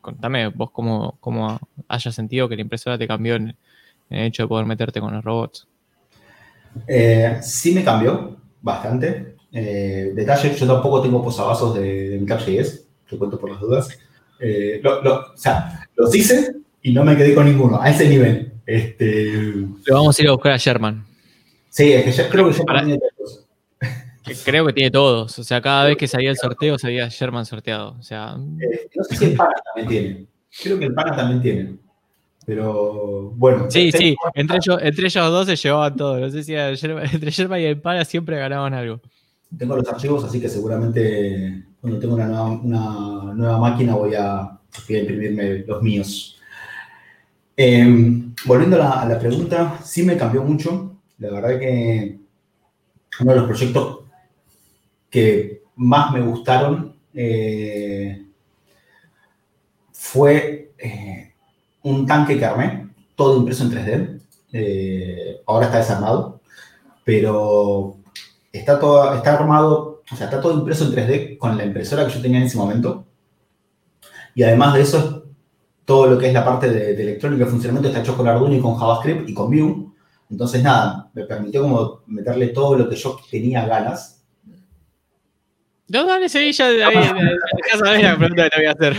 contame 0.00 0.46
vos 0.46 0.70
cómo, 0.70 1.16
cómo 1.18 1.58
hayas 1.88 2.14
sentido 2.14 2.48
que 2.48 2.54
la 2.54 2.62
impresora 2.62 2.96
te 2.96 3.08
cambió 3.08 3.34
en 3.34 3.56
el 4.10 4.26
hecho 4.26 4.44
de 4.44 4.48
poder 4.48 4.66
meterte 4.66 5.00
con 5.00 5.12
los 5.14 5.24
robots? 5.24 5.66
Eh, 6.86 7.38
sí 7.42 7.72
me 7.72 7.84
cambió 7.84 8.36
bastante. 8.60 9.36
Eh, 9.52 10.12
detalle, 10.14 10.54
yo 10.54 10.66
tampoco 10.66 11.00
tengo 11.02 11.22
posavasos 11.22 11.74
de, 11.76 12.08
de 12.10 12.18
Meetup.js, 12.18 12.86
te 13.08 13.16
cuento 13.18 13.38
por 13.38 13.50
las 13.52 13.60
dudas. 13.60 13.88
Eh, 14.40 14.80
lo- 14.82 15.00
lo- 15.02 15.20
o 15.32 15.36
sea, 15.36 15.88
los 15.94 16.12
hice 16.14 16.56
y 16.82 16.92
no 16.92 17.04
me 17.04 17.16
quedé 17.16 17.34
con 17.34 17.46
ninguno, 17.46 17.80
a 17.80 17.88
ese 17.90 18.08
nivel. 18.08 18.52
Este, 18.66 19.32
Lo 19.86 19.94
vamos 19.94 20.18
a 20.18 20.22
ir 20.22 20.28
a 20.28 20.32
buscar 20.32 20.52
a 20.52 20.56
Sherman, 20.56 21.04
sí, 21.68 21.92
es 21.92 22.04
que 22.04 22.10
ya 22.12 22.28
creo 22.28 22.48
que 22.48 22.54
ya 22.58 22.64
Para- 22.64 22.82
tiene 22.84 22.98
todos. 23.16 23.46
que 24.24 24.34
creo 24.44 24.66
que 24.66 24.72
tiene 24.72 24.90
todos, 24.90 25.38
o 25.38 25.44
sea, 25.44 25.60
cada 25.60 25.84
vez 25.84 25.96
que 25.98 26.08
salía 26.08 26.30
el 26.30 26.36
sorteo 26.38 26.78
salía 26.78 27.08
Sherman 27.08 27.44
sorteado, 27.46 27.94
o 27.98 28.02
sea, 28.02 28.36
Eh, 28.60 28.88
no 28.96 29.04
sé 29.04 29.16
si 29.16 29.24
el 29.26 29.36
Pana 29.36 29.52
también 29.66 29.88
tiene. 29.88 30.26
Creo 30.62 30.78
que 30.78 30.84
el 30.86 30.94
Pana 30.94 31.14
también 31.14 31.42
tiene. 31.42 31.76
Pero 32.46 33.30
bueno. 33.30 33.70
Sí, 33.70 33.90
tengo- 33.90 33.98
sí, 33.98 34.16
entre 34.34 34.56
ellos, 34.58 34.78
entre 34.82 35.06
ellos 35.06 35.30
dos 35.30 35.46
se 35.46 35.56
llevaban 35.56 35.96
todo. 35.96 36.20
No 36.20 36.30
sé 36.30 36.42
si 36.44 36.54
entre 36.54 37.30
Sherman 37.30 37.60
y 37.60 37.64
el 37.64 37.80
Para 37.80 38.04
siempre 38.04 38.38
ganaban 38.38 38.74
algo. 38.74 39.00
Tengo 39.56 39.76
los 39.76 39.88
archivos, 39.88 40.24
así 40.24 40.40
que 40.40 40.48
seguramente 40.48 41.64
cuando 41.80 41.98
tenga 41.98 42.14
una 42.14 42.26
nueva, 42.26 42.48
una 42.50 43.34
nueva 43.34 43.58
máquina 43.58 43.94
voy 43.94 44.14
a, 44.14 44.58
voy 44.88 44.96
a 44.96 45.00
imprimirme 45.00 45.58
los 45.66 45.82
míos. 45.82 46.38
Eh, 47.56 48.22
volviendo 48.46 48.76
a 48.76 48.78
la, 48.80 48.90
a 49.02 49.08
la 49.08 49.18
pregunta, 49.18 49.78
sí 49.82 50.02
me 50.02 50.16
cambió 50.16 50.42
mucho. 50.42 50.96
La 51.18 51.30
verdad 51.30 51.58
que 51.58 52.18
uno 53.20 53.30
de 53.32 53.36
los 53.38 53.46
proyectos 53.46 54.00
que 55.08 55.62
más 55.76 56.12
me 56.12 56.20
gustaron 56.20 56.96
eh, 57.14 58.26
fue 59.92 60.72
eh, 60.78 61.33
un 61.84 62.06
tanque 62.06 62.38
que 62.38 62.44
armé, 62.44 62.90
todo 63.14 63.38
impreso 63.38 63.64
en 63.64 63.70
3D. 63.70 64.20
Eh, 64.52 65.42
ahora 65.46 65.66
está 65.66 65.78
desarmado, 65.78 66.40
pero 67.04 67.96
está, 68.52 68.78
todo, 68.78 69.14
está 69.14 69.34
armado, 69.34 70.02
o 70.10 70.16
sea, 70.16 70.26
está 70.26 70.40
todo 70.40 70.54
impreso 70.54 70.84
en 70.84 70.92
3D 70.92 71.38
con 71.38 71.56
la 71.56 71.64
impresora 71.64 72.06
que 72.06 72.12
yo 72.12 72.22
tenía 72.22 72.38
en 72.38 72.46
ese 72.46 72.56
momento. 72.56 73.06
Y 74.34 74.42
además 74.42 74.74
de 74.74 74.80
eso, 74.80 75.26
todo 75.84 76.06
lo 76.06 76.18
que 76.18 76.28
es 76.28 76.32
la 76.32 76.44
parte 76.44 76.68
de, 76.68 76.94
de 76.94 77.02
electrónica 77.02 77.44
y 77.44 77.48
funcionamiento 77.48 77.88
está 77.88 78.00
hecho 78.00 78.16
con 78.16 78.26
Arduino 78.26 78.56
y 78.56 78.60
con 78.60 78.76
JavaScript 78.76 79.28
y 79.28 79.34
con 79.34 79.50
Vue. 79.50 79.86
Entonces, 80.30 80.62
nada, 80.62 81.10
me 81.12 81.24
permitió 81.24 81.62
como 81.62 82.02
meterle 82.06 82.48
todo 82.48 82.76
lo 82.76 82.88
que 82.88 82.96
yo 82.96 83.18
tenía 83.30 83.66
ganas. 83.66 84.24
No, 85.86 86.06
dale, 86.06 86.30
seguí, 86.30 86.52
ya, 86.52 86.66
ahí, 86.66 86.78
ya 86.80 87.78
sabés 87.78 88.02
la 88.02 88.16
pregunta 88.16 88.44
que 88.44 88.50
te 88.50 88.56
voy 88.56 88.66
a 88.66 88.72
hacer. 88.72 88.96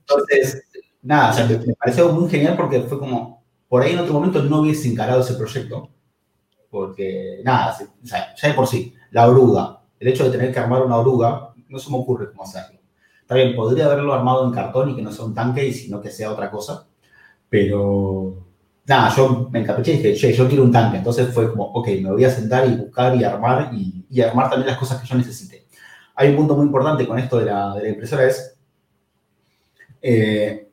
Entonces, 0.00 0.65
nada, 1.06 1.46
me, 1.46 1.74
pareció 1.74 2.12
muy 2.12 2.28
genial 2.28 2.56
porque 2.56 2.80
fue 2.82 2.98
como, 2.98 3.44
por 3.68 3.82
ahí 3.82 3.92
en 3.92 4.00
otro 4.00 4.14
momento 4.14 4.42
no 4.42 4.60
hubiese 4.60 4.88
encarado 4.88 5.20
ese 5.20 5.34
proyecto. 5.34 5.90
Porque, 6.68 7.40
nada, 7.44 7.76
ya 8.02 8.48
de 8.48 8.54
por 8.54 8.66
sí, 8.66 8.92
la 9.12 9.28
oruga, 9.28 9.80
el 9.98 10.08
hecho 10.08 10.24
de 10.24 10.30
tener 10.30 10.52
que 10.52 10.58
armar 10.58 10.82
una 10.82 10.96
oruga, 10.96 11.54
no 11.68 11.78
se 11.78 11.90
me 11.90 11.96
ocurre 11.96 12.30
cómo 12.30 12.42
hacerlo. 12.42 12.80
Bien, 13.30 13.56
podría 13.56 13.86
haberlo 13.86 14.12
armado 14.12 14.46
en 14.46 14.52
cartón 14.52 14.90
y 14.90 14.96
que 14.96 15.02
no 15.02 15.10
sea 15.10 15.24
un 15.24 15.34
tanque, 15.34 15.66
y 15.66 15.72
sino 15.72 16.00
que 16.00 16.10
sea 16.10 16.32
otra 16.32 16.50
cosa. 16.50 16.86
Pero, 17.48 18.44
nada, 18.84 19.14
yo 19.14 19.48
me 19.50 19.60
encapriché 19.60 19.94
y 19.94 19.96
dije, 19.98 20.14
che, 20.14 20.32
yo 20.32 20.48
quiero 20.48 20.64
un 20.64 20.72
tanque. 20.72 20.98
Entonces 20.98 21.32
fue 21.32 21.50
como, 21.50 21.64
ok, 21.72 21.88
me 22.02 22.12
voy 22.12 22.24
a 22.24 22.30
sentar 22.30 22.68
y 22.68 22.76
buscar 22.76 23.16
y 23.16 23.24
armar 23.24 23.70
y, 23.72 24.20
armar 24.20 24.50
también 24.50 24.68
las 24.68 24.78
cosas 24.78 25.00
que 25.00 25.06
yo 25.06 25.16
necesite. 25.16 25.66
Hay 26.14 26.30
un 26.30 26.36
punto 26.36 26.56
muy 26.56 26.66
importante 26.66 27.06
con 27.06 27.18
esto 27.18 27.38
de 27.38 27.46
la, 27.46 27.74
de 27.74 27.82
la 27.82 27.88
impresora 27.90 28.26
es, 28.26 28.58
eh, 30.02 30.65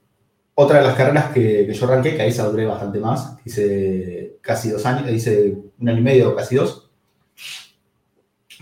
otra 0.56 0.80
de 0.80 0.88
las 0.88 0.96
carreras 0.96 1.32
que, 1.32 1.66
que 1.66 1.74
yo 1.74 1.86
arranqué, 1.86 2.16
que 2.16 2.22
ahí 2.22 2.32
se 2.32 2.44
duré 2.44 2.66
bastante 2.66 3.00
más, 3.00 3.38
hice 3.46 4.38
casi 4.42 4.70
dos 4.70 4.86
años, 4.86 5.10
hice 5.12 5.56
un 5.80 5.90
año 5.90 6.00
y 6.00 6.04
medio, 6.04 6.36
casi 6.36 6.56
dos, 6.56 6.90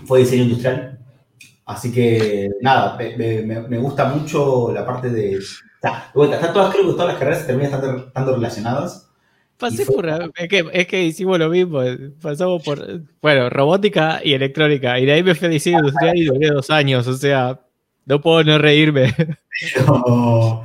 fue 0.06 0.20
diseño 0.20 0.44
industrial. 0.44 1.00
Así 1.66 1.92
que, 1.92 2.50
nada, 2.62 2.98
me, 2.98 3.16
me- 3.18 3.42
me- 3.44 3.68
me 3.68 3.78
gusta 3.78 4.06
mucho 4.06 4.72
la 4.74 4.86
parte 4.86 5.10
de... 5.10 5.38
o 5.38 5.42
sea, 5.82 6.10
de 6.14 6.16
vuelta, 6.16 6.36
están 6.36 6.54
todas, 6.54 6.74
creo 6.74 6.86
que 6.88 6.92
todas 6.94 7.08
las 7.08 7.18
carreras 7.18 7.46
terminan 7.48 7.74
estando, 7.74 8.08
estando 8.08 8.36
relacionadas. 8.36 9.08
Pasé 9.58 9.86
por. 9.86 10.08
Es 10.36 10.50
que, 10.50 10.66
es 10.74 10.88
que 10.88 11.04
hicimos 11.04 11.38
lo 11.38 11.48
mismo. 11.50 11.82
Pasamos 12.20 12.64
por. 12.64 12.84
Bueno, 13.22 13.48
robótica 13.48 14.20
y 14.24 14.34
electrónica. 14.34 15.00
Y 15.00 15.06
de 15.06 15.12
ahí 15.14 15.22
me 15.24 15.36
fui 15.36 15.48
a 15.48 15.52
diseño 15.52 15.78
industrial 15.78 16.18
y 16.18 16.26
duré 16.26 16.48
dos 16.48 16.72
años. 16.72 17.06
O 17.08 17.14
sea, 17.14 17.60
no 18.08 18.20
puedo 18.22 18.44
no 18.44 18.58
reírme. 18.58 19.14
Pero, 19.76 20.64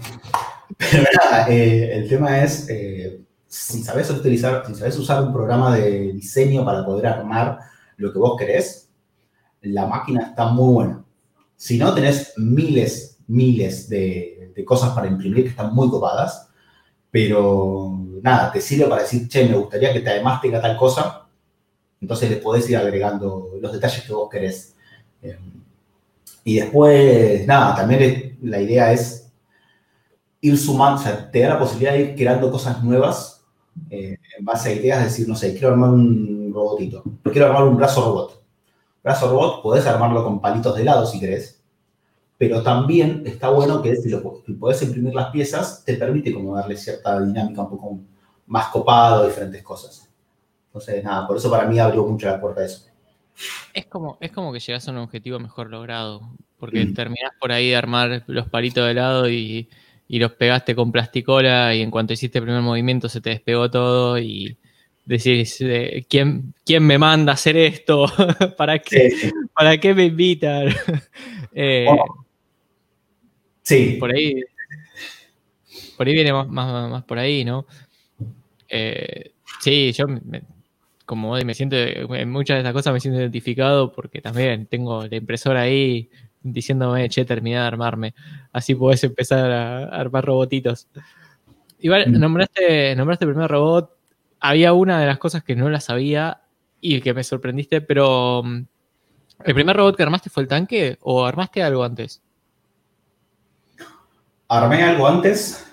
pero 0.78 1.04
nada, 1.22 1.48
eh, 1.48 1.96
el 1.96 2.08
tema 2.08 2.42
es, 2.42 2.68
eh, 2.68 3.20
si 3.46 3.82
sabes 3.82 4.10
utilizar, 4.10 4.64
si 4.66 4.74
sabes 4.74 4.98
usar 4.98 5.22
un 5.22 5.32
programa 5.32 5.74
de 5.76 6.12
diseño 6.12 6.64
para 6.64 6.84
poder 6.84 7.06
armar 7.06 7.58
lo 7.96 8.12
que 8.12 8.18
vos 8.18 8.36
querés, 8.38 8.90
la 9.62 9.86
máquina 9.86 10.28
está 10.28 10.46
muy 10.46 10.74
buena. 10.74 11.04
Si 11.56 11.78
no, 11.78 11.94
tenés 11.94 12.34
miles, 12.36 13.18
miles 13.26 13.88
de, 13.88 14.52
cosas 14.66 14.92
para 14.94 15.06
imprimir 15.08 15.44
que 15.44 15.50
están 15.50 15.74
muy 15.74 15.88
copadas, 15.90 16.48
pero 17.10 17.98
nada, 18.22 18.52
te 18.52 18.60
sirve 18.60 18.86
para 18.86 19.02
decir, 19.02 19.28
che, 19.28 19.46
me 19.48 19.56
gustaría 19.56 19.92
que 19.92 20.00
te- 20.00 20.10
además 20.10 20.40
tenga 20.40 20.60
tal 20.60 20.76
cosa, 20.76 21.28
entonces 22.00 22.30
le 22.30 22.36
podés 22.36 22.68
ir 22.70 22.76
agregando 22.76 23.52
los 23.60 23.72
detalles 23.72 24.02
que 24.04 24.12
vos 24.12 24.28
querés. 24.30 24.74
Eh, 25.22 25.38
y 26.44 26.56
después, 26.56 27.46
nada, 27.46 27.74
también 27.76 28.38
la 28.42 28.60
idea 28.60 28.92
es 28.92 29.25
ir 30.40 30.59
sumando, 30.59 31.01
o 31.01 31.03
sea, 31.03 31.31
te 31.31 31.40
da 31.40 31.51
la 31.51 31.59
posibilidad 31.59 31.92
de 31.92 32.01
ir 32.01 32.14
creando 32.16 32.51
cosas 32.51 32.83
nuevas 32.83 33.44
eh, 33.90 34.18
en 34.38 34.44
base 34.44 34.70
a 34.70 34.72
ideas, 34.72 35.05
decir, 35.05 35.29
no 35.29 35.35
sé, 35.35 35.53
quiero 35.53 35.68
armar 35.68 35.90
un 35.90 36.51
robotito, 36.53 37.03
quiero 37.25 37.46
armar 37.46 37.64
un 37.64 37.77
brazo 37.77 38.05
robot. 38.05 38.42
Brazo 39.03 39.29
robot, 39.31 39.62
podés 39.62 39.87
armarlo 39.87 40.25
con 40.25 40.40
palitos 40.40 40.77
de 40.77 40.85
lado 40.85 41.07
si 41.07 41.20
querés, 41.20 41.62
pero 42.38 42.62
también 42.62 43.22
está 43.27 43.49
bueno 43.51 43.81
que 43.83 43.96
si, 43.96 44.09
lo, 44.11 44.42
si 44.44 44.53
podés 44.55 44.83
imprimir 44.83 45.14
las 45.14 45.31
piezas, 45.31 45.85
te 45.85 45.94
permite 45.94 46.33
como 46.35 46.57
darle 46.57 46.77
cierta 46.77 47.20
dinámica 47.20 47.62
un 47.62 47.70
poco 47.70 47.99
más 48.46 48.68
copado, 48.68 49.27
diferentes 49.27 49.62
cosas. 49.62 50.09
Entonces, 50.68 51.03
nada, 51.03 51.27
por 51.27 51.37
eso 51.38 51.51
para 51.51 51.66
mí 51.66 51.79
abrió 51.79 52.05
mucho 52.05 52.27
la 52.27 52.40
puerta 52.40 52.61
a 52.61 52.64
eso. 52.66 52.87
Es 53.72 53.87
como, 53.87 54.18
es 54.20 54.33
como 54.33 54.53
que 54.53 54.61
llegas 54.61 54.87
a 54.88 54.90
un 54.90 54.99
objetivo 54.99 55.38
mejor 55.38 55.70
logrado. 55.70 56.22
Porque 56.59 56.85
Mm. 56.87 56.94
terminás 56.94 57.33
por 57.38 57.53
ahí 57.53 57.68
de 57.70 57.77
armar 57.77 58.25
los 58.27 58.49
palitos 58.49 58.87
de 58.87 58.94
lado 58.94 59.29
y, 59.29 59.68
y 60.08 60.18
los 60.18 60.32
pegaste 60.32 60.74
con 60.74 60.92
plasticola 60.92 61.74
y 61.74 61.82
en 61.82 61.90
cuanto 61.90 62.12
hiciste 62.12 62.38
el 62.38 62.44
primer 62.44 62.62
movimiento 62.62 63.08
se 63.08 63.20
te 63.20 63.30
despegó 63.30 63.70
todo 63.70 64.18
y 64.18 64.56
decís, 65.04 65.60
eh, 65.60 66.04
¿quién, 66.08 66.54
¿quién, 66.64 66.84
me 66.84 66.98
manda 66.98 67.32
a 67.32 67.34
hacer 67.34 67.56
esto? 67.56 68.06
¿Para, 68.56 68.78
qué, 68.78 69.32
¿Para 69.54 69.78
qué 69.78 69.94
me 69.94 70.04
invitan? 70.06 70.68
Eh, 71.58 71.86
sí. 73.62 73.96
Por 73.98 74.14
ahí, 74.14 74.42
por 75.96 76.06
ahí 76.06 76.12
viene 76.12 76.34
más, 76.34 76.46
más, 76.48 77.02
por 77.04 77.18
ahí, 77.18 77.46
¿no? 77.46 77.66
Eh, 78.68 79.32
sí, 79.60 79.90
yo 79.92 80.04
como 81.06 81.32
me 81.36 81.54
siento, 81.54 81.76
en 81.76 82.30
muchas 82.30 82.56
de 82.56 82.60
estas 82.60 82.74
cosas 82.74 82.92
me 82.92 83.00
siento 83.00 83.20
identificado 83.20 83.90
porque 83.90 84.20
también 84.20 84.66
tengo 84.66 85.06
la 85.06 85.16
impresora 85.16 85.62
ahí 85.62 86.10
diciéndome, 86.52 87.09
che, 87.09 87.24
terminé 87.24 87.56
de 87.56 87.62
armarme. 87.62 88.14
Así 88.52 88.74
puedes 88.74 89.02
empezar 89.04 89.50
a 89.50 89.85
armar 89.87 90.24
robotitos. 90.24 90.88
Igual, 91.78 92.11
mm. 92.11 92.18
nombraste, 92.18 92.96
nombraste 92.96 93.24
el 93.24 93.32
primer 93.32 93.50
robot, 93.50 93.96
había 94.40 94.72
una 94.72 95.00
de 95.00 95.06
las 95.06 95.18
cosas 95.18 95.42
que 95.42 95.56
no 95.56 95.68
la 95.68 95.80
sabía 95.80 96.42
y 96.80 97.00
que 97.00 97.14
me 97.14 97.24
sorprendiste, 97.24 97.80
pero 97.80 98.42
mm, 98.42 98.66
¿el 99.44 99.54
primer 99.54 99.76
robot 99.76 99.96
que 99.96 100.02
armaste 100.02 100.30
fue 100.30 100.42
el 100.42 100.48
tanque 100.48 100.98
o 101.02 101.24
armaste 101.24 101.62
algo 101.62 101.85
antes? 101.85 102.22
Armé 104.48 104.82
algo 104.82 105.06
antes. 105.06 105.66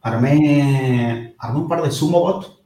Armé, 0.00 1.34
armé 1.38 1.60
un 1.60 1.68
par 1.68 1.82
de 1.82 1.90
Sumo 1.90 2.20
Bot. 2.20 2.58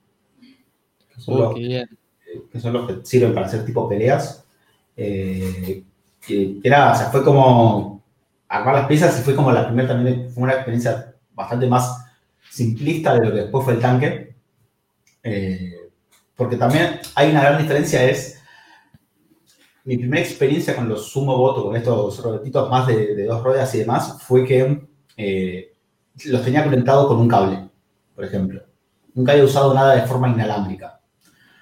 Que 1.14 1.20
son, 1.20 1.38
los, 1.38 1.54
que 1.54 2.60
son 2.60 2.72
los 2.72 2.86
que 2.86 3.04
sirven 3.04 3.34
para 3.34 3.46
hacer 3.46 3.64
tipo 3.64 3.88
peleas. 3.88 4.46
Eh, 4.96 5.84
que, 6.26 6.60
era, 6.62 6.92
o 6.92 6.94
sea, 6.94 7.10
fue 7.10 7.24
como 7.24 8.02
armar 8.48 8.74
las 8.74 8.86
piezas 8.86 9.18
y 9.18 9.22
fue 9.22 9.34
como 9.34 9.52
la 9.52 9.66
primera 9.66 9.88
también, 9.88 10.30
fue 10.30 10.44
una 10.44 10.54
experiencia 10.54 11.14
bastante 11.32 11.66
más 11.66 12.04
simplista 12.50 13.14
de 13.14 13.26
lo 13.26 13.32
que 13.32 13.40
después 13.40 13.64
fue 13.64 13.74
el 13.74 13.80
tanque 13.80 14.32
eh, 15.22 15.90
porque 16.34 16.56
también 16.56 16.98
hay 17.14 17.30
una 17.30 17.42
gran 17.42 17.58
diferencia, 17.62 18.04
es 18.04 18.40
mi 19.84 19.96
primera 19.96 20.22
experiencia 20.22 20.74
con 20.74 20.88
los 20.88 21.10
Sumo 21.10 21.36
Bot 21.36 21.62
con 21.62 21.76
estos 21.76 22.22
robotitos 22.22 22.70
más 22.70 22.86
de, 22.86 23.24
dos 23.26 23.42
ruedas 23.42 23.74
y 23.74 23.78
demás, 23.78 24.22
fue 24.22 24.44
que 24.44 24.88
eh, 25.16 25.72
los 26.24 26.42
tenía 26.42 26.64
conectados 26.64 27.06
con 27.06 27.18
un 27.18 27.28
cable, 27.28 27.68
por 28.14 28.24
ejemplo. 28.24 28.62
Nunca 29.14 29.32
había 29.32 29.44
usado 29.44 29.74
nada 29.74 29.94
de 29.94 30.06
forma 30.06 30.28
inalámbrica. 30.28 31.00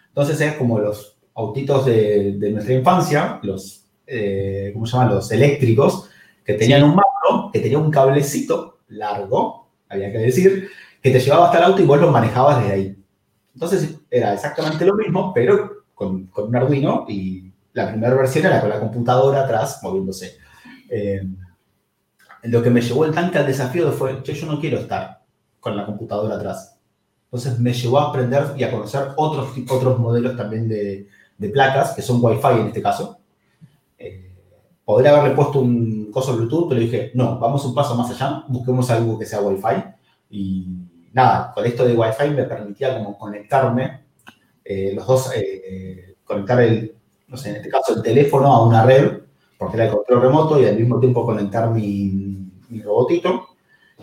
Entonces 0.09 0.41
es 0.41 0.55
como 0.55 0.79
los 0.79 1.19
autitos 1.35 1.87
de, 1.87 2.51
nuestra 2.53 2.75
infancia, 2.75 3.41
los, 3.43 3.87
eh, 4.11 4.71
¿cómo 4.75 4.87
se 4.87 4.93
llaman? 4.93 5.15
Los 5.15 5.31
eléctricos, 5.31 6.11
que 6.45 6.55
tenían 6.55 6.83
un 6.83 6.91
mando, 6.91 7.51
que 7.53 7.61
tenía 7.61 7.79
un 7.79 7.91
cablecito 7.91 8.81
largo, 8.89 9.69
había 9.89 10.11
que 10.11 10.19
decir, 10.19 10.69
que 11.01 11.11
te 11.11 11.21
llevaba 11.21 11.47
hasta 11.47 11.59
el 11.59 11.65
auto 11.65 11.83
y 11.83 11.87
vos 11.87 12.01
lo 12.01 12.11
manejabas 12.11 12.61
desde 12.61 12.73
ahí. 12.73 12.97
Entonces 13.55 13.97
era 14.11 14.35
exactamente 14.35 14.85
lo 14.85 14.95
mismo, 14.95 15.33
pero 15.33 15.85
con, 15.95 16.27
con 16.27 16.49
un 16.49 16.57
Arduino 16.57 17.07
y 17.09 17.53
la 17.73 17.89
primera 17.89 18.15
versión 18.15 18.47
era 18.47 18.61
con 18.61 18.71
la 18.71 18.81
computadora 18.81 19.43
atrás 19.43 19.81
moviéndose. 19.83 20.39
Eh, 20.89 21.23
lo 22.43 22.63
que 22.63 22.71
me 22.71 22.81
llevó 22.81 23.05
el 23.05 23.15
tanque 23.15 23.39
al 23.39 23.47
desafío 23.47 23.93
fue, 23.93 24.23
yo 24.25 24.47
no 24.47 24.61
quiero 24.61 24.79
estar 24.79 25.23
con 25.61 25.77
la 25.77 25.87
computadora 25.87 26.37
atrás. 26.37 26.79
Entonces 27.27 27.59
me 27.61 27.73
llevó 27.73 28.01
a 28.01 28.09
aprender 28.09 28.55
y 28.57 28.65
a 28.65 28.71
conocer 28.71 29.09
otros, 29.17 29.51
otros 29.69 29.99
modelos 29.99 30.37
también 30.37 30.69
de, 30.69 31.07
de 31.39 31.49
placas, 31.51 31.93
que 31.95 32.03
son 32.03 32.19
Wi-Fi 32.21 32.61
en 32.61 32.67
este 32.69 32.83
caso. 32.83 33.20
Podría 34.91 35.13
haberle 35.13 35.37
puesto 35.37 35.61
un 35.61 36.11
coso 36.11 36.37
Bluetooth, 36.37 36.69
pero 36.69 36.81
dije, 36.81 37.13
no, 37.15 37.39
vamos 37.39 37.65
un 37.65 37.73
paso 37.73 37.95
más 37.95 38.11
allá, 38.11 38.45
busquemos 38.49 38.91
algo 38.91 39.17
que 39.17 39.25
sea 39.25 39.41
Wi-Fi. 39.41 39.85
Y 40.31 40.67
nada, 41.13 41.53
con 41.55 41.65
esto 41.65 41.85
de 41.85 41.95
Wi-Fi 41.95 42.31
me 42.31 42.43
permitía 42.43 42.99
como 42.99 43.17
conectarme, 43.17 44.01
eh, 44.65 44.93
los 44.93 45.07
dos, 45.07 45.31
eh, 45.33 46.17
conectar 46.25 46.61
el, 46.61 46.93
no 47.29 47.37
sé, 47.37 47.51
en 47.51 47.57
este 47.57 47.69
caso 47.69 47.95
el 47.95 48.03
teléfono 48.03 48.53
a 48.53 48.67
una 48.67 48.85
red, 48.85 49.21
porque 49.57 49.77
era 49.77 49.87
el 49.87 49.93
control 49.93 50.23
remoto, 50.23 50.61
y 50.61 50.67
al 50.67 50.77
mismo 50.77 50.99
tiempo 50.99 51.25
conectar 51.25 51.71
mi, 51.71 52.51
mi 52.69 52.83
robotito, 52.83 53.47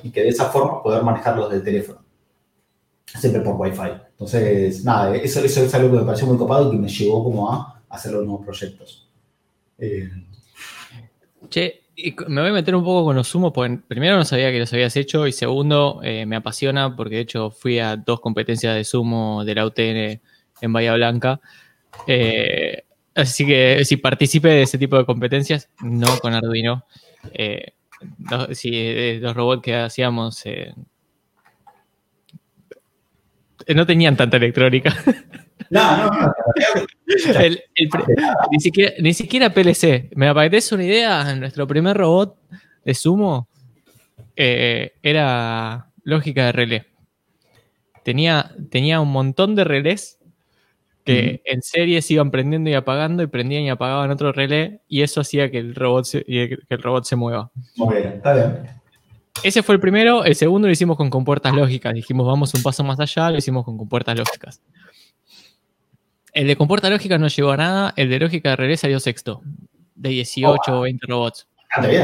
y 0.02 0.10
que 0.10 0.22
de 0.22 0.30
esa 0.30 0.46
forma 0.46 0.82
poder 0.82 1.04
manejarlos 1.04 1.52
del 1.52 1.64
teléfono. 1.66 2.00
Siempre 3.08 3.42
por 3.42 3.60
Wi-Fi. 3.60 3.92
Entonces, 4.12 4.86
nada, 4.86 5.14
eso, 5.18 5.42
eso 5.42 5.64
es 5.64 5.76
algo 5.76 5.92
que 5.92 5.98
me 5.98 6.06
pareció 6.06 6.28
muy 6.28 6.38
copado 6.38 6.70
y 6.70 6.78
que 6.78 6.82
me 6.82 6.88
llevó 6.88 7.26
como 7.26 7.52
a 7.52 7.84
hacer 7.90 8.14
los 8.14 8.24
nuevos 8.24 8.46
proyectos. 8.46 9.10
Eh, 9.78 10.10
che, 11.50 11.84
y 11.96 12.16
me 12.28 12.42
voy 12.42 12.52
a 12.52 12.54
meter 12.54 12.76
un 12.76 12.84
poco 12.84 13.06
con 13.06 13.16
los 13.16 13.28
sumos, 13.28 13.52
porque 13.54 13.80
primero 13.88 14.18
no 14.18 14.26
sabía 14.26 14.52
que 14.52 14.60
los 14.60 14.72
habías 14.72 14.96
hecho 14.96 15.26
y 15.26 15.32
segundo 15.32 16.00
eh, 16.04 16.28
me 16.28 16.36
apasiona 16.36 16.96
porque 16.96 17.16
de 17.16 17.22
hecho 17.22 17.50
fui 17.50 17.80
a 17.80 17.96
dos 17.96 18.20
competencias 18.20 18.76
de 18.76 18.84
sumo 18.84 19.44
de 19.44 19.56
la 19.56 19.66
UTN 19.66 20.22
en 20.62 20.74
Bahía 20.74 20.94
Blanca. 20.94 21.42
Eh, 22.06 22.84
así 23.16 23.48
que 23.48 23.84
si 23.84 23.98
participé 23.98 24.50
de 24.50 24.62
ese 24.64 24.78
tipo 24.78 24.98
de 24.98 25.06
competencias, 25.06 25.70
no 25.82 26.20
con 26.20 26.34
Arduino. 26.34 26.86
Eh, 27.34 27.74
los 28.20 29.36
robots 29.36 29.64
que 29.64 29.76
hacíamos 29.76 30.44
no 33.76 33.86
tenían 33.88 34.16
tanta 34.16 34.38
electrónica. 34.38 34.96
No, 35.70 35.98
no, 35.98 36.10
no. 36.12 36.34
ni, 38.52 38.60
siquiera, 38.60 38.94
ni 39.00 39.14
siquiera 39.14 39.50
PLC. 39.50 40.10
Me 40.16 40.28
aparece 40.28 40.76
una 40.76 40.84
idea. 40.84 41.36
Nuestro 41.36 41.68
primer 41.68 41.98
robot 41.98 42.38
de 42.86 42.94
sumo 42.94 43.48
eh, 44.36 44.94
era 45.02 45.88
lógica 46.04 46.46
de 46.46 46.52
relé. 46.52 46.86
Tenía, 48.04 48.52
tenía 48.70 49.02
un 49.02 49.12
montón 49.12 49.56
de 49.56 49.64
relés 49.64 50.18
que 51.04 51.42
en 51.46 51.62
series 51.62 52.10
iban 52.12 52.32
prendiendo 52.32 52.70
y 52.70 52.74
apagando 52.74 53.24
y 53.24 53.28
prendían 53.28 53.64
y 53.64 53.70
apagaban 53.70 54.12
otro 54.12 54.34
relé 54.34 54.82
y 54.90 55.04
eso 55.04 55.22
hacía 55.22 55.50
que 55.50 55.58
el 55.58 55.74
robot 55.74 56.04
se, 56.04 56.24
que 56.26 56.60
el 56.68 56.82
robot 56.82 57.06
se 57.06 57.16
mueva. 57.16 57.50
Muy 57.78 57.96
bien, 57.96 58.14
está 58.16 58.34
bien. 58.34 58.78
Ese 59.44 59.64
fue 59.64 59.76
el 59.76 59.82
primero. 59.82 60.26
El 60.26 60.36
segundo 60.36 60.68
lo 60.68 60.72
hicimos 60.72 60.98
con 60.98 61.10
compuertas 61.10 61.54
lógicas. 61.54 61.94
Dijimos, 61.94 62.28
vamos 62.28 62.54
un 62.54 62.62
paso 62.62 62.84
más 62.84 63.00
allá, 63.00 63.32
lo 63.32 63.38
hicimos 63.38 63.64
con 63.64 63.78
compuertas 63.78 64.18
lógicas. 64.18 64.62
El 66.38 66.46
de 66.46 66.56
compuerta 66.56 66.88
lógica 66.92 67.18
no 67.18 67.30
llegó 67.30 67.50
a 67.50 67.58
nada, 67.58 67.94
el 67.96 68.12
de 68.12 68.20
lógica 68.20 68.52
de 68.52 68.56
relé 68.58 68.78
salió 68.78 69.00
sexto, 69.00 69.42
de 69.96 70.10
18 70.10 70.72
o 70.72 70.82
20 70.82 71.08
robots. 71.08 71.48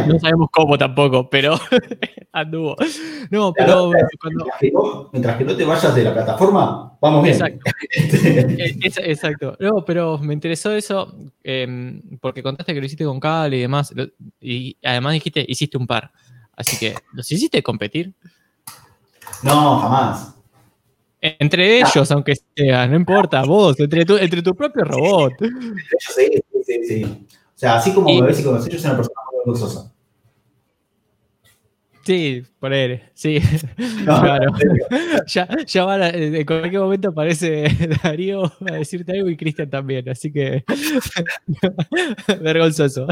No 0.08 0.20
sabemos 0.20 0.50
cómo 0.52 0.76
tampoco, 0.76 1.30
pero 1.30 1.56
anduvo. 2.34 2.76
No, 3.30 3.54
pero. 3.54 3.92
mientras, 5.12 5.38
que 5.38 5.44
no, 5.44 5.56
te 5.56 5.64
vayas 5.64 5.94
de 5.94 6.04
la 6.04 6.16
plataforma, 6.16 6.98
vamos 7.00 7.22
bien. 7.22 7.36
Exacto. 7.36 7.60
Eh, 7.96 8.80
exacto. 8.82 9.56
No, 9.60 9.86
pero 9.86 10.18
me 10.18 10.34
interesó 10.34 10.72
eso 10.72 11.16
em, 11.44 12.02
porque 12.20 12.42
contaste 12.42 12.74
que 12.74 12.80
lo 12.80 12.88
hiciste 12.88 13.06
con 13.06 13.20
cable 13.20 13.58
y 13.58 13.62
demás. 13.62 13.94
Y 14.42 14.76
además 14.84 15.14
dijiste, 15.14 15.46
hiciste 15.48 15.78
un 15.78 15.86
par. 15.86 16.12
Así 16.56 16.76
que, 16.80 16.96
¿los 17.14 17.32
hiciste 17.32 17.62
competir? 17.62 18.16
No, 19.44 19.78
jamás. 19.78 20.33
Entre 21.26 21.80
ellos, 21.80 22.12
aunque 22.12 22.34
sea, 22.54 22.86
no 22.86 22.98
importa, 22.98 23.44
vos, 23.44 23.80
entre 23.80 24.04
tu, 24.04 24.18
entre 24.18 24.42
tu 24.42 24.54
propio 24.54 24.84
robot. 24.84 25.32
Sí, 26.00 26.44
sí, 26.66 26.86
sí. 26.86 27.04
O 27.04 27.28
sea, 27.56 27.78
así 27.78 27.94
como 27.94 28.14
me 28.14 28.28
ves 28.28 28.42
y 28.42 28.44
conoces, 28.44 28.74
yo 28.74 28.78
soy 28.78 28.90
una 28.90 28.98
persona 28.98 29.22
muy 29.32 29.54
luxosa. 29.54 29.90
Sí, 32.06 32.44
por 32.60 32.74
él, 32.74 33.02
sí. 33.14 33.40
claro. 34.04 34.52
ya, 35.26 35.48
ya 35.66 35.86
van 35.86 36.04
en 36.14 36.46
cualquier 36.46 36.82
momento 36.82 37.10
aparece 37.10 37.70
Darío 38.04 38.44
a 38.70 38.74
decirte 38.74 39.14
algo 39.14 39.30
y 39.30 39.38
Cristian 39.38 39.70
también, 39.70 40.10
así 40.10 40.30
que 40.30 40.66
vergonzoso. 42.42 43.08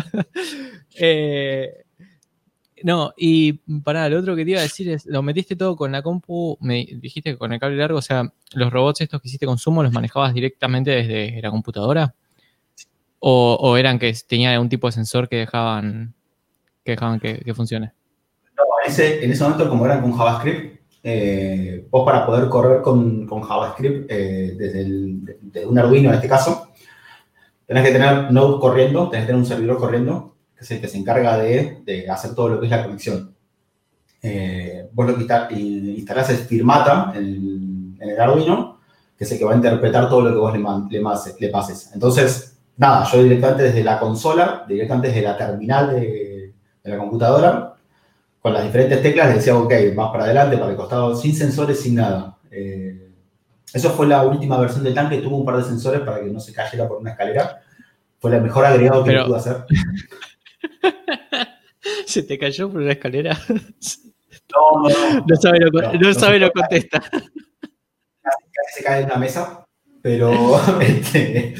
Eh, 1.00 1.86
no, 2.83 3.13
y 3.17 3.53
para 3.83 4.09
lo 4.09 4.19
otro 4.19 4.35
que 4.35 4.43
te 4.43 4.51
iba 4.51 4.59
a 4.59 4.63
decir 4.63 4.89
es, 4.89 5.05
lo 5.05 5.21
metiste 5.21 5.55
todo 5.55 5.75
con 5.75 5.91
la 5.91 6.01
compu, 6.01 6.57
me 6.61 6.87
dijiste 7.01 7.31
que 7.31 7.37
con 7.37 7.53
el 7.53 7.59
cable 7.59 7.77
largo, 7.77 7.99
o 7.99 8.01
sea, 8.01 8.31
los 8.53 8.71
robots 8.71 9.01
estos 9.01 9.21
que 9.21 9.27
hiciste 9.27 9.45
con 9.45 9.57
Sumo 9.57 9.83
los 9.83 9.91
manejabas 9.91 10.33
directamente 10.33 10.91
desde 10.91 11.41
la 11.41 11.51
computadora? 11.51 12.15
¿O, 13.23 13.77
eran 13.77 13.99
que 13.99 14.11
tenían 14.27 14.53
algún 14.53 14.69
tipo 14.69 14.87
de 14.87 14.93
sensor 14.93 15.29
que 15.29 15.35
dejaban 15.37 16.15
que, 16.83 16.93
dejaban 16.93 17.19
que, 17.19 17.53
funcione? 17.53 17.93
No, 18.57 18.63
en 18.83 18.91
ese, 18.91 19.23
en 19.23 19.31
ese 19.31 19.43
momento, 19.43 19.69
como 19.69 19.85
eran 19.85 20.01
con 20.01 20.13
JavaScript, 20.13 20.81
eh, 21.03 21.87
vos 21.91 22.03
para 22.03 22.25
poder 22.25 22.49
correr 22.49 22.81
con, 22.81 23.27
JavaScript 23.27 24.11
eh, 24.11 24.55
desde, 24.57 25.65
un 25.67 25.77
Arduino 25.77 26.09
en 26.09 26.15
este 26.15 26.27
caso, 26.27 26.69
tenés 27.67 27.85
que 27.85 27.91
tener 27.91 28.31
Node 28.31 28.59
corriendo, 28.59 29.07
tenés 29.09 29.25
que 29.25 29.27
tener 29.27 29.41
un 29.41 29.47
servidor 29.47 29.77
corriendo 29.77 30.30
que 30.62 30.65
es 30.65 30.71
el 30.71 30.82
que 30.82 30.88
se 30.88 30.97
encarga 31.00 31.38
de, 31.38 32.06
hacer 32.08 32.36
todo 32.36 32.50
lo 32.50 32.60
que 32.60 32.67
es 32.67 32.71
la 32.71 32.84
conexión. 32.84 33.34
Eh, 34.21 34.88
vos 34.93 35.10
lo 35.10 35.17
que 35.17 35.56
instalás 35.56 36.30
es 36.30 36.41
Firmata 36.41 37.12
en, 37.15 37.97
el 38.00 38.21
Arduino, 38.21 38.80
que 39.17 39.24
es 39.24 39.32
el 39.32 39.39
que 39.39 39.45
va 39.45 39.54
a 39.54 39.56
interpretar 39.56 40.08
todo 40.08 40.21
lo 40.21 40.30
que 40.30 40.38
vos 40.38 40.88
le, 40.91 41.50
pases. 41.50 41.89
Entonces, 41.95 42.60
nada, 42.78 43.06
yo 43.06 43.24
directamente 43.24 43.63
desde 43.63 43.84
la 43.84 44.00
consola, 44.00 44.63
directamente 44.67 45.08
desde 45.08 45.24
la 45.24 45.36
terminal 45.36 45.95
de, 45.95 46.54
la 46.84 46.97
computadora, 47.00 47.74
con 48.39 48.54
las 48.54 48.63
diferentes 48.63 49.02
teclas 49.02 49.30
le 49.30 49.36
decía, 49.36 49.58
ok, 49.58 49.74
más 49.95 50.12
para 50.12 50.26
adelante, 50.26 50.58
para 50.58 50.69
el 50.69 50.78
costado, 50.78 51.15
sin 51.15 51.36
sensores, 51.36 51.80
sin 51.80 51.95
nada. 51.95 52.38
Eh, 52.52 53.10
eso 53.74 53.89
fue 53.89 54.06
la 54.06 54.24
última 54.24 54.60
versión 54.60 54.84
del 54.84 54.93
tanque, 54.93 55.17
tuvo 55.17 55.38
un 55.38 55.45
par 55.45 55.58
de 55.58 55.63
sensores 55.63 56.02
para 56.02 56.19
que 56.19 56.28
no 56.28 56.39
se 56.39 56.54
cayera 56.54 56.88
por 56.88 56.97
una 56.97 57.12
escalera. 57.12 57.62
Fue 58.19 58.36
el 58.36 58.43
mejor 58.43 58.63
agregado 58.63 59.04
que 59.04 59.19
pudo 59.26 59.38
hacer. 59.38 59.65
¿Se 62.06 62.24
te 62.24 62.38
cayó 62.38 62.71
por 62.71 62.82
una 62.82 62.93
escalera? 62.93 63.38
No, 64.54 64.88
no, 64.88 65.13
no. 65.13 65.26
No 65.28 65.36
sabe 65.36 65.60
lo, 65.60 65.69
no, 65.71 66.13
sabe 66.13 66.39
lo 66.39 66.52
contesta. 66.52 67.00
Casi, 67.00 68.74
se 68.74 68.84
cae 68.84 69.02
en 69.02 69.06
una 69.06 69.17
mesa, 69.17 69.65
pero 70.02 70.60
este, 70.82 71.56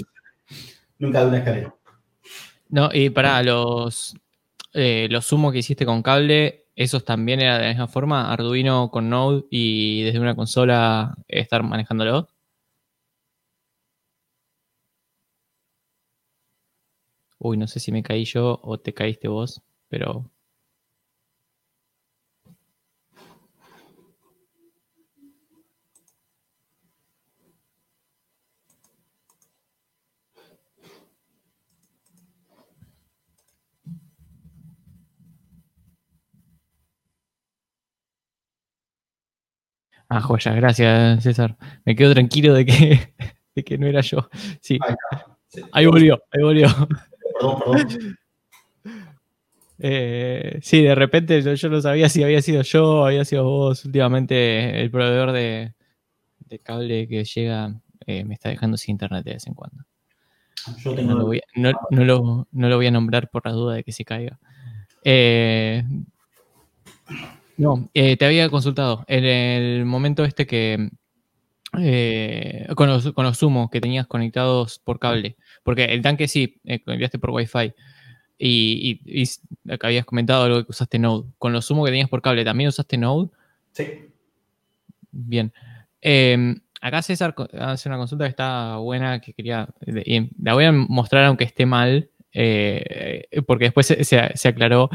nunca 1.00 1.22
de 1.22 1.28
una 1.28 1.38
escalera. 1.40 1.76
No, 2.70 2.90
y 2.94 3.10
para 3.10 3.42
los, 3.44 4.16
eh, 4.74 5.08
los 5.10 5.26
sumos 5.26 5.52
que 5.52 5.60
hiciste 5.60 5.86
con 5.86 6.02
cable, 6.02 6.68
¿esos 6.76 7.04
también 7.04 7.42
eran 7.42 7.58
de 7.58 7.64
la 7.64 7.70
misma 7.70 7.88
forma? 7.88 8.32
Arduino 8.32 8.90
con 8.92 9.10
Node 9.10 9.46
y 9.50 10.04
desde 10.04 10.20
una 10.20 10.36
consola 10.36 11.16
estar 11.28 11.64
manejándolo. 11.64 12.30
Uy, 17.44 17.58
no 17.58 17.68
sé 17.68 17.80
si 17.80 17.92
me 17.92 18.04
caí 18.04 18.24
yo 18.24 18.60
o 18.62 18.80
te 18.80 18.94
caíste 18.94 19.28
vos, 19.28 19.62
pero 19.90 20.30
Ah, 40.10 40.20
joya, 40.22 40.54
gracias, 40.54 41.24
César. 41.24 41.58
Me 41.86 41.96
quedo 41.96 42.14
tranquilo 42.14 42.54
de 42.54 42.66
que, 42.66 43.14
que 43.66 43.78
no 43.78 43.88
era 43.88 44.02
yo. 44.02 44.30
Sí. 44.62 44.78
Ahí 45.72 45.86
volvió, 45.86 46.22
ahí 46.32 46.44
volvió. 46.44 46.68
Perdón, 47.34 47.60
perdón. 47.60 48.18
Eh, 49.84 50.60
sí, 50.62 50.84
de 50.84 50.94
repente 50.94 51.42
yo, 51.42 51.70
no 51.70 51.82
sabía 51.82 52.08
si 52.08 52.24
había 52.24 52.42
sido 52.44 52.62
yo 52.62 53.06
había 53.06 53.26
sido 53.26 53.46
vos. 53.46 53.84
Últimamente 53.86 54.80
el 54.80 54.92
proveedor 54.92 55.32
de, 55.32 55.74
cable 56.64 57.08
que 57.08 57.24
llega 57.24 57.82
eh, 58.06 58.24
me 58.24 58.36
está 58.36 58.50
dejando 58.50 58.78
sin 58.78 58.94
internet 58.94 59.24
de 59.26 59.34
vez 59.34 59.48
en 59.48 59.56
cuando. 59.56 59.84
no, 60.86 61.16
lo 61.16 61.26
voy, 61.26 61.42
no, 61.56 61.72
lo, 61.90 62.76
voy 62.76 62.88
a 62.88 62.92
nombrar 62.92 63.30
por 63.30 63.46
la 63.46 63.54
duda 63.54 63.76
de 63.76 63.84
que 63.84 63.92
se 63.92 64.06
caiga. 64.06 64.40
Eh, 65.04 65.84
no, 67.58 67.90
eh, 67.94 68.18
te 68.18 68.26
había 68.26 68.50
consultado 68.50 69.04
en 69.08 69.26
el 69.26 69.86
momento 69.86 70.24
este 70.24 70.46
que 70.46 70.90
eh, 71.80 72.68
con, 72.76 72.90
los, 72.90 73.12
con 73.14 73.34
sumos 73.34 73.70
que 73.70 73.82
tenías 73.82 74.08
conectados 74.08 74.80
por 74.80 75.00
cable, 75.00 75.38
porque 75.64 75.86
el 75.86 76.02
tanque 76.02 76.28
sí, 76.28 76.60
eh, 76.66 76.82
enviaste 76.86 77.20
por 77.20 77.32
Wi-Fi 77.32 77.74
y, 78.38 79.00
y, 79.06 79.30
habías 79.82 80.06
comentado 80.06 80.44
algo 80.44 80.64
que 80.66 80.72
usaste 80.72 81.00
Node. 81.00 81.30
Con 81.38 81.54
los 81.54 81.66
sumos 81.66 81.86
que 81.86 81.92
tenías 81.92 82.10
por 82.10 82.22
cable, 82.22 82.44
¿también 82.44 82.70
usaste 82.70 82.98
Node? 82.98 83.30
Sí. 83.72 83.86
Bien. 85.12 85.54
Em, 86.02 86.60
acá 86.82 87.02
César 87.02 87.36
hace 87.60 87.88
una 87.88 87.98
consulta 87.98 88.26
que 88.26 88.30
está 88.30 88.78
buena, 88.78 89.22
que 89.22 89.34
quería, 89.34 89.70
la 90.42 90.54
voy 90.54 90.66
a 90.66 90.72
mostrar 90.72 91.26
aunque 91.26 91.44
esté 91.44 91.66
mal, 91.66 92.10
eh, 92.34 93.28
porque 93.46 93.66
después 93.66 93.88
se, 93.88 94.48
aclaró 94.48 94.90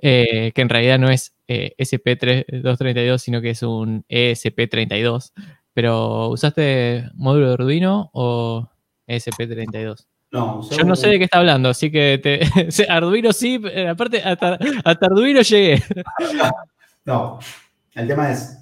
eh, 0.00 0.50
que 0.54 0.62
en 0.62 0.68
realidad 0.68 0.98
no 0.98 1.10
es 1.10 1.34
eh, 1.46 1.74
SP232, 1.78 3.18
sino 3.18 3.40
que 3.40 3.50
es 3.50 3.62
un 3.62 4.04
ESP32. 4.08 5.32
Pero, 5.74 6.28
¿usaste 6.28 7.04
módulo 7.14 7.48
de 7.48 7.52
Arduino 7.54 8.10
o 8.12 8.68
ESP32? 9.06 10.06
No, 10.32 10.60
Yo 10.70 10.84
no 10.84 10.94
sé 10.94 11.08
de 11.08 11.18
qué 11.18 11.24
está 11.24 11.38
hablando, 11.38 11.70
así 11.70 11.90
que 11.90 12.20
te, 12.22 12.40
Arduino 12.88 13.32
sí, 13.32 13.60
aparte 13.88 14.22
hasta, 14.22 14.58
Arduino 14.84 15.42
llegué. 15.42 15.82
No, 17.02 17.38
el 17.94 18.06
tema 18.06 18.30
es, 18.30 18.58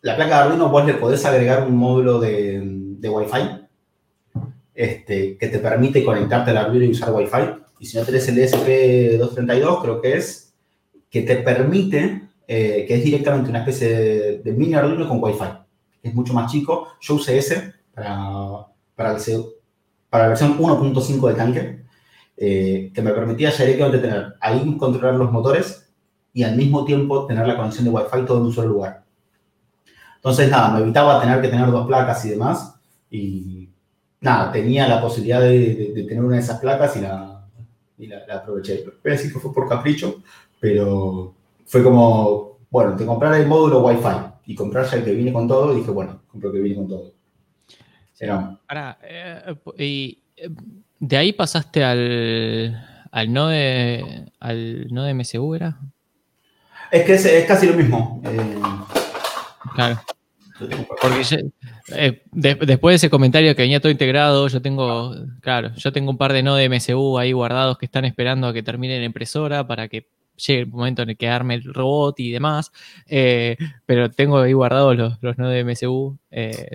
la 0.00 0.16
placa 0.16 0.36
de 0.36 0.42
Arduino 0.42 0.70
vos 0.70 0.84
le 0.86 0.94
podés 0.94 1.24
agregar 1.26 1.64
un 1.68 1.76
módulo 1.76 2.18
de, 2.18 2.60
de 2.64 3.08
Wi-Fi 3.08 3.68
este, 4.78 5.36
que 5.36 5.48
te 5.48 5.58
permite 5.58 6.04
conectarte 6.04 6.52
al 6.52 6.58
Arduino 6.58 6.84
y 6.84 6.90
usar 6.90 7.12
Wi-Fi. 7.12 7.62
Y 7.80 7.86
si 7.86 7.98
no 7.98 8.04
tenés 8.04 8.28
el 8.28 8.38
ESP232, 8.38 9.82
creo 9.82 10.00
que 10.00 10.16
es, 10.16 10.54
que 11.10 11.22
te 11.22 11.34
permite, 11.38 12.27
eh, 12.50 12.86
que 12.88 12.94
es 12.94 13.04
directamente 13.04 13.50
una 13.50 13.58
especie 13.58 14.40
de, 14.42 14.52
mini 14.52 14.72
Arduino 14.72 15.06
con 15.06 15.22
Wi-Fi. 15.22 15.44
Es 16.02 16.14
mucho 16.14 16.32
más 16.32 16.50
chico. 16.50 16.88
Yo 16.98 17.16
usé 17.16 17.36
ese 17.36 17.74
para, 17.94 18.64
para, 18.96 19.18
para 20.08 20.24
la 20.24 20.28
versión 20.30 20.58
1.5 20.58 21.26
del 21.28 21.36
tanque, 21.36 21.82
eh, 22.38 22.90
que 22.94 23.02
me 23.02 23.12
permitía 23.12 23.50
ya 23.50 23.66
directamente 23.66 23.98
tener 23.98 24.34
ahí 24.40 24.76
controlar 24.78 25.16
los 25.16 25.30
motores 25.30 25.90
y 26.32 26.42
al 26.42 26.56
mismo 26.56 26.86
tiempo 26.86 27.26
tener 27.26 27.46
la 27.46 27.56
conexión 27.56 27.84
de 27.84 27.90
Wi-Fi 27.90 28.24
todo 28.24 28.38
en 28.38 28.44
un 28.44 28.52
solo 28.54 28.68
lugar. 28.68 29.04
Entonces, 30.16 30.50
nada, 30.50 30.70
me 30.70 30.80
evitaba 30.80 31.20
tener 31.20 31.42
que 31.42 31.48
tener 31.48 31.70
dos 31.70 31.86
placas 31.86 32.24
y 32.24 32.30
demás. 32.30 32.76
Y 33.10 33.68
nada, 34.22 34.50
tenía 34.50 34.88
la 34.88 35.02
posibilidad 35.02 35.40
de, 35.42 36.04
tener 36.08 36.24
una 36.24 36.36
de 36.36 36.42
esas 36.42 36.60
placas 36.60 36.96
y 36.96 37.00
la, 37.02 37.46
y 37.98 38.06
la, 38.06 38.24
aproveché. 38.36 38.84
Voy 38.84 39.12
a 39.12 39.16
decir 39.16 39.32
que 39.32 39.38
fue 39.38 39.52
por 39.52 39.68
capricho, 39.68 40.22
pero 40.58 41.34
fue 41.68 41.82
como, 41.84 42.58
bueno, 42.70 42.96
te 42.96 43.06
comprar 43.06 43.34
el 43.34 43.46
módulo 43.46 43.84
Wi-Fi 43.84 44.32
y 44.46 44.54
comprar 44.54 44.86
ya 44.86 44.96
el 44.96 45.04
que 45.04 45.12
viene 45.12 45.32
con 45.32 45.46
todo, 45.46 45.74
dije, 45.74 45.90
bueno, 45.90 46.22
compro 46.26 46.48
el 46.50 46.56
que 46.56 46.62
viene 46.62 46.76
con 46.76 46.88
todo. 46.88 47.12
Ahora, 48.66 48.98
eh, 49.02 49.54
y 49.78 50.18
eh, 50.36 50.48
de 50.98 51.16
ahí 51.16 51.32
pasaste 51.32 51.84
al, 51.84 52.84
al 53.12 53.32
node 53.32 54.32
al 54.40 54.88
node 54.90 55.14
MSU, 55.14 55.54
¿era? 55.54 55.78
Es 56.90 57.04
que 57.04 57.14
es, 57.14 57.46
casi 57.46 57.66
lo 57.66 57.74
mismo. 57.74 58.20
Eh, 58.24 58.58
claro. 59.74 60.00
Porque 61.00 61.22
eh, 61.94 62.22
después 62.32 62.92
de 62.92 62.96
ese 62.96 63.10
comentario 63.10 63.54
que 63.54 63.62
venía 63.62 63.78
todo 63.78 63.92
integrado, 63.92 64.48
yo 64.48 64.60
tengo, 64.60 65.14
claro, 65.40 65.72
yo 65.76 65.92
tengo 65.92 66.10
un 66.10 66.18
par 66.18 66.32
de 66.32 66.42
nodos 66.42 66.58
de 66.58 66.68
MSU 66.68 67.18
ahí 67.18 67.30
guardados 67.30 67.78
que 67.78 67.86
están 67.86 68.04
esperando 68.04 68.48
a 68.48 68.52
que 68.52 68.64
termine 68.64 68.98
la 68.98 69.04
impresora 69.04 69.68
para 69.68 69.86
que 69.86 70.08
llegue 70.38 70.60
el 70.60 70.66
momento 70.68 71.02
en 71.02 71.10
el 71.10 71.16
que 71.16 71.28
arme 71.28 71.54
el 71.54 71.64
robot 71.64 72.18
y 72.20 72.32
demás. 72.32 72.72
Eh, 73.06 73.56
pero 73.86 74.10
tengo 74.10 74.38
ahí 74.38 74.52
guardados 74.52 74.96
los, 74.96 75.18
los 75.20 75.38
nodos 75.38 75.52
de 75.52 75.64
MSU. 75.64 76.16
Eh. 76.30 76.70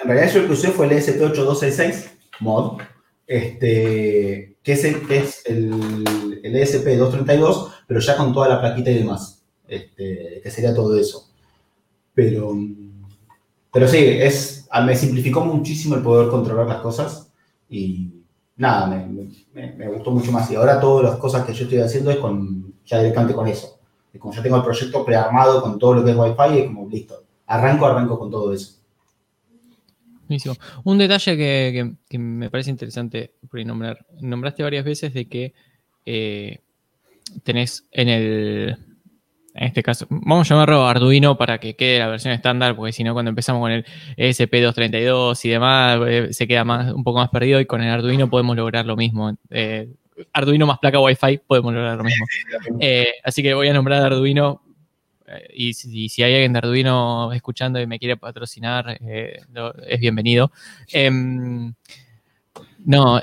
En 0.00 0.08
realidad 0.08 0.32
yo 0.32 0.40
el 0.40 0.46
que 0.46 0.52
usé 0.52 0.68
fue 0.68 0.86
el 0.86 0.92
ESP8266 0.92 2.10
mod, 2.40 2.80
este, 3.26 4.56
que 4.62 4.72
es 4.72 4.84
el, 4.84 4.96
el, 5.46 6.40
el 6.42 6.54
ESP232, 6.56 7.72
pero 7.86 8.00
ya 8.00 8.16
con 8.16 8.32
toda 8.32 8.48
la 8.48 8.60
plaquita 8.60 8.90
y 8.90 8.98
demás, 8.98 9.44
este, 9.68 10.40
que 10.42 10.50
sería 10.50 10.74
todo 10.74 10.98
eso. 10.98 11.28
Pero 12.14 12.52
pero 13.72 13.88
sí, 13.88 13.96
es, 13.98 14.68
me 14.84 14.94
simplificó 14.94 15.44
muchísimo 15.44 15.94
el 15.94 16.02
poder 16.02 16.28
controlar 16.28 16.66
las 16.66 16.82
cosas 16.82 17.32
y 17.70 18.12
nada, 18.56 18.86
me, 18.86 19.88
gustó 19.88 20.10
mucho 20.10 20.30
más. 20.30 20.50
Y 20.50 20.56
ahora 20.56 20.78
todas 20.78 21.04
las 21.10 21.16
cosas 21.16 21.46
que 21.46 21.54
yo 21.54 21.64
estoy 21.64 21.78
haciendo 21.78 22.10
es 22.10 22.18
con, 22.18 22.61
ya 22.86 22.98
directamente 22.98 23.34
con 23.34 23.48
eso. 23.48 23.78
Como 24.18 24.34
ya 24.34 24.42
tengo 24.42 24.56
el 24.56 24.62
proyecto 24.62 25.04
prearmado 25.04 25.62
con 25.62 25.78
todo 25.78 25.94
lo 25.94 26.04
que 26.04 26.10
es 26.10 26.16
Wi-Fi, 26.16 26.58
es 26.58 26.66
como 26.66 26.88
listo. 26.88 27.22
Arranco, 27.46 27.86
arranco 27.86 28.18
con 28.18 28.30
todo 28.30 28.52
eso. 28.52 28.74
Buenísimo. 30.28 30.54
Un 30.84 30.98
detalle 30.98 31.36
que, 31.36 32.18
me 32.18 32.50
parece 32.50 32.70
interesante 32.70 33.34
por 33.50 33.64
nombrar. 33.64 34.06
Nombraste 34.20 34.62
varias 34.62 34.84
veces 34.84 35.12
de 35.14 35.28
que 35.28 35.54
eh, 36.04 36.60
tenés 37.42 37.86
en 37.90 38.08
el, 38.08 38.76
en 39.54 39.64
este 39.64 39.82
caso, 39.82 40.06
vamos 40.08 40.50
a 40.50 40.54
llamarlo 40.54 40.86
Arduino 40.86 41.36
para 41.36 41.58
que 41.58 41.76
quede 41.76 41.98
la 41.98 42.08
versión 42.08 42.32
estándar, 42.32 42.74
porque 42.74 42.92
si 42.92 43.04
no, 43.04 43.12
cuando 43.12 43.28
empezamos 43.28 43.60
con 43.60 43.70
el 43.70 43.84
ESP232 44.16 45.44
y 45.44 45.48
demás, 45.50 46.00
eh, 46.06 46.28
se 46.32 46.48
queda 46.48 46.64
más, 46.64 46.92
un 46.92 47.04
poco 47.04 47.18
más 47.18 47.28
perdido 47.28 47.60
y 47.60 47.66
con 47.66 47.82
el 47.82 47.90
Arduino 47.90 48.30
podemos 48.30 48.56
lograr 48.56 48.86
lo 48.86 48.96
mismo. 48.96 49.36
Eh, 49.50 49.90
Arduino 50.32 50.66
más 50.66 50.78
placa 50.78 51.00
Wi-Fi 51.00 51.38
podemos 51.46 51.72
lograr 51.72 51.96
lo 51.96 52.04
mismo. 52.04 52.26
Eh, 52.80 53.14
así 53.24 53.42
que 53.42 53.54
voy 53.54 53.68
a 53.68 53.72
nombrar 53.72 54.02
Arduino 54.02 54.62
y 55.54 55.72
si, 55.72 56.22
hay 56.22 56.34
alguien 56.34 56.52
de 56.52 56.58
Arduino 56.58 57.32
escuchando 57.32 57.80
y 57.80 57.86
me 57.86 57.98
quiere 57.98 58.18
patrocinar, 58.18 58.98
es 59.00 60.00
bienvenido. 60.00 60.52
Em, 60.92 61.72
no, 62.84 63.18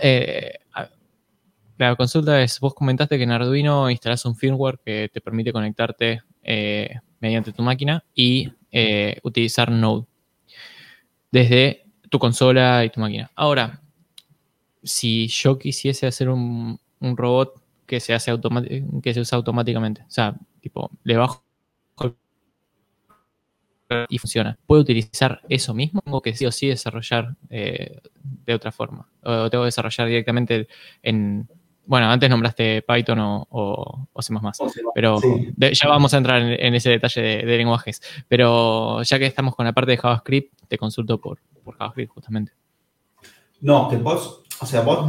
la 1.80 1.96
consulta 1.96 2.42
es, 2.42 2.60
vos 2.60 2.74
comentaste 2.74 3.18
que 3.18 3.24
en 3.24 3.32
Arduino 3.32 3.90
instalás 3.90 4.26
un 4.26 4.36
firmware 4.36 4.80
que 4.84 5.10
te 5.14 5.22
permite 5.22 5.54
conectarte 5.54 6.22
eh, 6.44 6.94
mediante 7.22 7.54
tu 7.54 7.64
máquina 7.64 8.04
y 8.14 8.52
eh, 8.70 9.18
utilizar 9.24 9.72
Node 9.72 10.06
desde 11.32 11.86
tu 12.10 12.20
consola 12.20 12.84
y 12.84 12.90
tu 12.90 13.00
máquina. 13.00 13.32
Ahora, 13.34 13.80
si 14.84 15.28
yo 15.28 15.58
quisiese 15.58 16.08
hacer 16.08 16.30
un, 16.30 16.80
robot 17.02 17.62
que 17.86 18.00
se 18.00 18.14
hace 18.14 18.32
que 19.02 19.14
se 19.14 19.20
usa 19.20 19.38
automáticamente. 19.38 20.02
O 20.02 20.12
sea, 20.12 20.36
tipo, 20.62 20.92
le 21.04 21.18
bajo 21.18 21.44
y 24.08 24.18
funciona. 24.20 24.58
¿Puedo 24.66 24.82
utilizar 24.82 25.42
eso 25.50 25.74
mismo 25.74 26.02
o 26.06 26.22
que 26.22 26.36
sí 26.36 26.46
o 26.46 26.52
sí 26.52 26.68
desarrollar 26.68 27.36
eh, 27.50 28.00
de 28.46 28.54
otra 28.54 28.72
forma? 28.72 29.08
¿O 29.24 29.50
tengo 29.50 29.64
que 29.64 29.68
desarrollar 29.68 30.08
directamente 30.08 30.68
en... 31.02 31.48
Bueno, 31.86 32.08
antes 32.08 32.30
nombraste 32.30 32.84
Python 32.84 33.18
o, 33.20 33.48
o, 34.14 34.22
C++, 34.22 34.32
pero 34.94 35.20
ya 35.58 35.88
vamos 35.88 36.14
a 36.14 36.18
entrar 36.18 36.40
en, 36.40 36.76
ese 36.76 36.92
detalle 36.92 37.44
de, 37.44 37.58
lenguajes. 37.58 38.00
Pero 38.28 39.02
ya 39.02 39.18
que 39.18 39.26
estamos 39.26 39.56
con 39.56 39.66
la 39.66 39.74
parte 39.74 39.92
de 39.92 39.98
JavaScript, 39.98 40.54
te 40.68 40.78
consulto 40.78 41.20
por, 41.20 41.40
por 41.64 41.76
JavaScript 41.78 42.12
justamente. 42.14 42.52
No, 43.62 43.90
que 43.90 43.98
vos, 43.98 44.44
o 44.62 44.66
sea, 44.66 44.82
vos, 44.82 45.00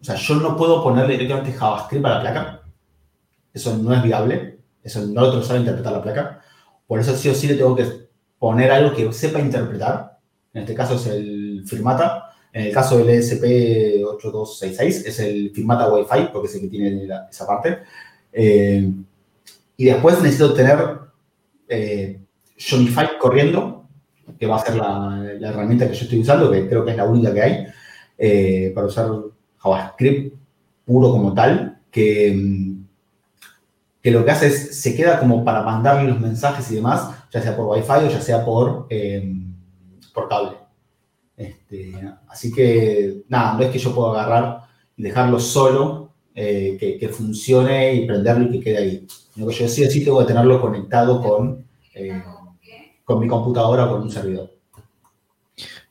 o 0.00 0.04
sea, 0.04 0.16
yo 0.16 0.34
no 0.36 0.56
puedo 0.56 0.82
ponerle 0.82 1.14
directamente 1.14 1.52
JavaScript 1.52 2.04
a 2.04 2.08
la 2.08 2.20
placa. 2.20 2.62
Eso 3.54 3.76
no 3.76 3.94
es 3.94 4.02
viable. 4.02 4.58
Eso 4.82 5.06
no 5.06 5.22
lo 5.22 5.42
sabe 5.42 5.60
interpretar 5.60 5.92
la 5.92 6.02
placa. 6.02 6.40
Por 6.86 6.98
eso 7.00 7.16
sí 7.16 7.28
o 7.28 7.34
sí 7.34 7.46
le 7.46 7.54
tengo 7.54 7.76
que 7.76 7.86
poner 8.38 8.70
algo 8.70 8.94
que 8.94 9.12
sepa 9.12 9.40
interpretar. 9.40 10.18
En 10.52 10.62
este 10.62 10.74
caso 10.74 10.96
es 10.96 11.06
el 11.06 11.62
firmata. 11.66 12.30
En 12.52 12.66
el 12.66 12.72
caso 12.72 12.98
del 12.98 13.08
ESP8266 13.08 15.06
es 15.06 15.20
el 15.20 15.52
firmata 15.54 15.90
Wi-Fi, 15.90 16.28
porque 16.32 16.48
es 16.48 16.54
el 16.56 16.62
que 16.62 16.68
tiene 16.68 17.08
esa 17.30 17.46
parte. 17.46 17.78
Eh, 18.32 18.92
y 19.76 19.84
después 19.84 20.20
necesito 20.20 20.52
tener 20.52 20.78
eh, 21.68 22.20
corriendo, 23.18 23.88
que 24.38 24.46
va 24.46 24.56
a 24.56 24.64
ser 24.64 24.76
la, 24.76 25.34
la, 25.38 25.48
herramienta 25.48 25.88
que 25.88 25.94
yo 25.94 26.02
estoy 26.04 26.20
usando, 26.20 26.50
que 26.50 26.68
creo 26.68 26.84
que 26.84 26.90
es 26.90 26.96
la 26.96 27.04
única 27.04 27.32
que 27.32 27.42
hay. 27.42 27.66
Eh, 28.24 28.70
para 28.72 28.86
usar 28.86 29.10
JavaScript 29.58 30.36
puro 30.84 31.10
como 31.10 31.34
tal, 31.34 31.80
que, 31.90 32.72
que 34.00 34.10
lo 34.12 34.24
que 34.24 34.30
hace 34.30 34.46
es, 34.46 34.80
se 34.80 34.94
queda 34.94 35.18
como 35.18 35.44
para 35.44 35.62
mandarle 35.62 36.08
los 36.08 36.20
mensajes 36.20 36.70
y 36.70 36.76
demás, 36.76 37.10
ya 37.32 37.42
sea 37.42 37.56
por 37.56 37.66
Wi-Fi 37.66 38.06
o 38.06 38.08
ya 38.08 38.20
sea 38.20 38.44
por, 38.44 38.86
em, 38.90 39.52
por 40.14 40.28
cable. 40.28 40.56
Este, 41.36 41.94
así 42.28 42.52
que, 42.52 43.24
nada, 43.28 43.54
no 43.54 43.64
es 43.64 43.70
que 43.70 43.80
yo 43.80 43.92
pueda 43.92 44.12
agarrar 44.22 44.68
y 44.96 45.02
dejarlo 45.02 45.40
solo, 45.40 46.12
eh, 46.32 46.76
que, 46.78 47.08
funcione 47.08 47.92
y 47.94 48.06
prenderlo 48.06 48.44
y 48.44 48.50
que 48.52 48.60
quede 48.60 48.78
ahí. 48.78 49.06
Sino 49.34 49.48
que 49.48 49.54
yo 49.54 49.66
sí 49.66 49.84
sí 49.90 50.04
tengo 50.04 50.20
que 50.20 50.26
tenerlo 50.26 50.60
conectado 50.60 51.20
con, 51.20 51.66
eh, 51.92 52.22
con 53.02 53.18
mi 53.18 53.26
computadora 53.26 53.86
o 53.86 53.94
con 53.94 54.02
un 54.02 54.10
servidor. 54.12 54.48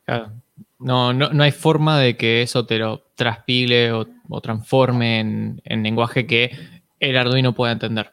Claro. 0.06 0.41
No, 0.82 1.12
no, 1.12 1.42
hay 1.42 1.52
forma 1.52 1.98
de 1.98 2.16
que 2.16 2.42
eso 2.42 2.66
te 2.66 2.78
lo 2.78 3.04
traspile 3.14 3.92
o, 3.92 4.06
transforme 4.42 5.20
en, 5.20 5.82
lenguaje 5.82 6.26
que 6.26 6.50
el 6.98 7.16
Arduino 7.16 7.54
pueda 7.54 7.72
entender. 7.72 8.12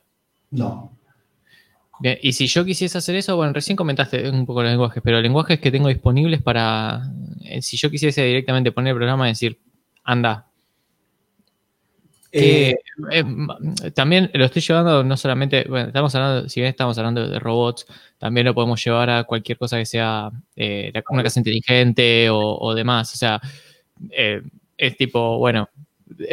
No. 0.52 0.92
Bien, 2.00 2.18
y 2.22 2.34
si 2.34 2.48
yo 2.48 2.64
quisiese 2.64 2.98
hacer 2.98 3.16
eso, 3.16 3.36
bueno, 3.36 3.54
recién 3.54 3.76
comentaste 3.76 4.30
un 4.30 4.46
poco 4.46 4.62
los 4.62 4.72
lenguajes, 4.72 5.02
pero 5.04 5.22
lenguajes 5.22 5.60
que 5.60 5.72
tengo 5.72 5.90
disponibles 5.90 6.42
para, 6.42 7.02
eh, 7.44 7.62
si 7.62 7.78
yo 7.78 7.90
quisiese 7.90 8.24
directamente 8.24 8.72
poner 8.72 8.92
el 8.92 8.98
programa 8.98 9.28
y 9.28 9.32
decir, 9.32 9.60
anda, 10.04 10.49
eh, 12.32 12.76
eh, 13.12 13.24
también 13.94 14.30
lo 14.34 14.46
estoy 14.46 14.62
llevando 14.62 15.04
no 15.04 15.18
solamente, 15.18 15.66
bueno, 15.68 15.88
estamos 15.88 16.14
hablando, 16.14 16.48
si 16.48 16.60
bien 16.60 16.70
estamos 16.70 16.98
hablando 16.98 17.28
de 17.28 17.40
robots, 17.40 17.88
también 18.18 18.46
lo 18.46 18.54
podemos 18.54 18.84
llevar 18.84 19.10
a 19.10 19.24
cualquier 19.24 19.58
cosa 19.58 19.78
que 19.78 19.86
sea 19.86 20.30
eh, 20.56 20.92
una 21.10 21.24
casa 21.24 21.40
inteligente 21.40 22.28
o, 22.30 22.74
demás. 22.76 23.14
O 23.14 23.18
sea, 23.18 23.42
es 24.78 24.98
tipo, 24.98 25.38
bueno, 25.40 25.70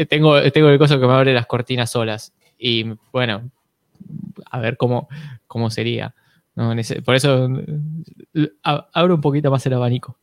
tengo, 0.08 0.40
tengo 0.52 0.68
el 0.68 0.78
coso 0.78 1.00
que 1.00 1.06
me 1.06 1.12
abre 1.12 1.32
las 1.32 1.46
cortinas 1.46 1.90
solas. 1.90 2.32
Y 2.58 2.84
bueno, 3.12 3.50
a 4.50 4.60
ver 4.60 4.76
cómo, 4.76 5.08
cómo 5.46 5.70
sería. 5.70 6.14
por 7.04 7.14
eso 7.14 7.48
abro 8.62 9.14
un 9.14 9.20
poquito 9.20 9.50
más 9.50 9.64
el 9.66 9.72
abanico. 9.74 10.18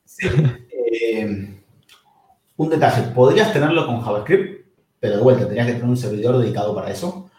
un 2.58 2.70
detalle, 2.70 3.08
podrías 3.14 3.52
tenerlo 3.52 3.88
con 3.88 4.02
JavaScript 4.02 4.63
pero 5.04 5.18
de 5.18 5.22
vuelta, 5.22 5.50
tenías 5.50 5.68
que 5.68 5.74
tener 5.74 5.90
un 5.90 5.98
servidor 5.98 6.38
dedicado 6.38 6.74
para 6.74 6.90
eso. 6.90 7.30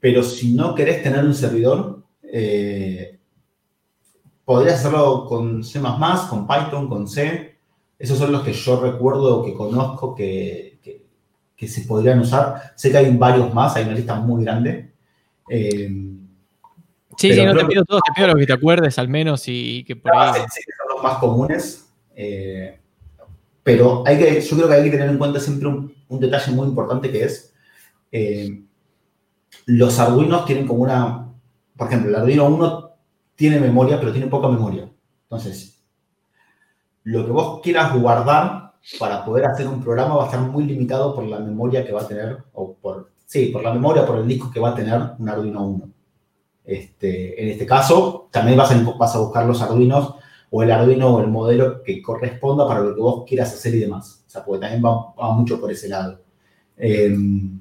Pero 0.00 0.22
si 0.22 0.54
no 0.54 0.74
querés 0.74 1.02
tener 1.02 1.22
un 1.22 1.34
servidor, 1.34 2.04
eh, 2.22 3.18
podrías 4.46 4.76
hacerlo 4.76 5.26
con 5.26 5.62
C++, 5.62 5.78
con 6.30 6.46
Python, 6.46 6.88
con 6.88 7.06
C. 7.06 7.58
Esos 7.98 8.16
son 8.16 8.32
los 8.32 8.40
que 8.42 8.54
yo 8.54 8.80
recuerdo, 8.80 9.44
que 9.44 9.52
conozco, 9.52 10.14
que, 10.14 10.80
se 11.58 11.82
podrían 11.82 12.20
usar. 12.20 12.72
Sé 12.76 12.90
que 12.90 12.96
hay 12.96 13.14
varios 13.14 13.52
más, 13.52 13.76
hay 13.76 13.84
una 13.84 13.92
lista 13.92 14.14
muy 14.14 14.42
grande. 14.42 14.94
Eh, 15.50 15.90
sí, 17.18 17.34
sí, 17.34 17.44
no 17.44 17.54
te 17.54 17.66
pido 17.66 17.84
todos, 17.84 18.00
te 18.06 18.12
pido 18.14 18.28
los 18.28 18.36
que 18.36 18.46
te 18.46 18.54
acuerdes 18.54 18.98
al 18.98 19.08
menos 19.08 19.44
y, 19.48 19.84
que 19.84 19.96
por 19.96 20.16
ahí... 20.16 20.40
Sí, 20.50 20.62
son 20.62 20.94
los 20.96 21.04
más 21.04 21.18
comunes. 21.18 21.92
Eh, 22.16 22.80
pero 23.62 24.02
hay 24.06 24.18
que, 24.18 24.40
yo 24.40 24.56
creo 24.56 24.68
que 24.68 24.74
hay 24.74 24.84
que 24.84 24.90
tener 24.90 25.10
en 25.10 25.18
cuenta 25.18 25.38
siempre 25.38 25.68
un, 25.68 25.92
detalle 26.20 26.52
muy 26.52 26.68
importante 26.68 27.10
que 27.10 27.24
es, 27.24 27.54
eh, 28.10 28.62
los 29.66 29.98
Arduinos 29.98 30.44
tienen 30.44 30.66
como 30.66 30.82
una, 30.82 31.28
por 31.76 31.86
ejemplo, 31.86 32.10
el 32.10 32.16
Arduino 32.16 32.46
1 32.46 32.90
tiene 33.34 33.60
memoria, 33.60 33.98
pero 33.98 34.12
tiene 34.12 34.26
poca 34.26 34.48
memoria. 34.48 34.90
Entonces, 35.24 35.82
lo 37.04 37.24
que 37.24 37.32
vos 37.32 37.60
quieras 37.62 37.98
guardar 37.98 38.74
para 38.98 39.24
poder 39.24 39.46
hacer 39.46 39.68
un 39.68 39.82
programa 39.82 40.16
va 40.16 40.24
a 40.24 40.26
estar 40.26 40.40
muy 40.40 40.64
limitado 40.64 41.14
por 41.14 41.24
la 41.24 41.38
memoria 41.38 41.84
que 41.84 41.92
va 41.92 42.02
a 42.02 42.08
tener, 42.08 42.38
o 42.52 42.74
por, 42.74 43.12
sí, 43.24 43.46
por 43.46 43.62
la 43.62 43.72
memoria, 43.72 44.04
por 44.04 44.18
el 44.18 44.26
disco 44.26 44.50
que 44.50 44.60
va 44.60 44.70
a 44.70 44.74
tener 44.74 45.00
un 45.18 45.28
Arduino 45.28 45.64
1. 45.64 45.88
Este, 46.64 47.42
en 47.42 47.50
este 47.50 47.66
caso, 47.66 48.28
también 48.30 48.58
vas 48.58 48.70
a, 48.70 48.82
vas 48.98 49.14
a 49.14 49.18
buscar 49.20 49.46
los 49.46 49.62
Arduinos 49.62 50.14
o 50.54 50.62
el 50.62 50.70
Arduino 50.70 51.14
o 51.14 51.20
el 51.22 51.28
modelo 51.28 51.82
que 51.82 52.02
corresponda 52.02 52.68
para 52.68 52.80
lo 52.80 52.94
que 52.94 53.00
vos 53.00 53.24
quieras 53.26 53.54
hacer 53.54 53.74
y 53.74 53.80
demás. 53.80 54.22
O 54.26 54.30
sea, 54.30 54.44
porque 54.44 54.60
también 54.60 54.84
va, 54.84 55.32
mucho 55.32 55.58
por 55.58 55.72
ese 55.72 55.88
lado. 55.88 56.20
Em, 56.76 57.58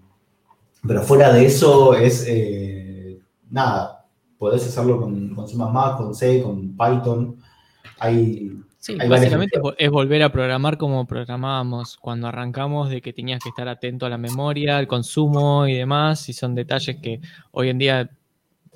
pero 0.86 1.02
fuera 1.02 1.32
de 1.32 1.46
eso 1.46 1.96
es, 1.96 2.26
eh, 2.28 3.18
nada, 3.50 4.06
podés 4.38 4.68
hacerlo 4.68 5.00
con, 5.00 5.34
con 5.34 5.48
C++, 5.48 5.56
con 5.56 6.14
C, 6.14 6.44
con 6.44 6.76
Python. 6.76 7.38
Hay, 7.98 8.60
sí, 8.78 8.98
básicamente 9.08 9.58
es 9.78 9.90
volver 9.90 10.22
a 10.24 10.32
programar 10.34 10.78
como 10.78 11.08
programábamos 11.08 11.96
cuando 11.96 12.28
arrancamos, 12.28 12.90
de 12.90 13.02
que 13.02 13.14
tenías 13.14 13.42
que 13.42 13.50
estar 13.50 13.70
atento 13.70 14.06
a 14.06 14.10
la 14.10 14.18
memoria, 14.18 14.78
al 14.78 14.88
consumo 14.88 15.66
y 15.66 15.76
demás, 15.76 16.28
y 16.28 16.34
son 16.34 16.56
detalles 16.56 16.98
que 16.98 17.22
hoy 17.52 17.70
en 17.70 17.78
día 17.78 18.10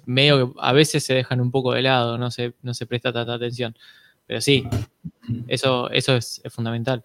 medio 0.06 0.54
a 0.58 0.72
veces 0.72 1.04
se 1.04 1.14
dejan 1.14 1.42
un 1.42 1.52
poco 1.52 1.74
de 1.74 1.82
lado, 1.82 2.18
no 2.18 2.32
se, 2.32 2.54
no 2.62 2.74
se 2.74 2.86
presta 2.86 3.12
tanta 3.12 3.34
atención. 3.34 3.76
Pero 4.28 4.42
sí, 4.42 4.68
eso, 5.48 5.90
eso 5.90 6.16
es, 6.16 6.42
fundamental. 6.50 7.04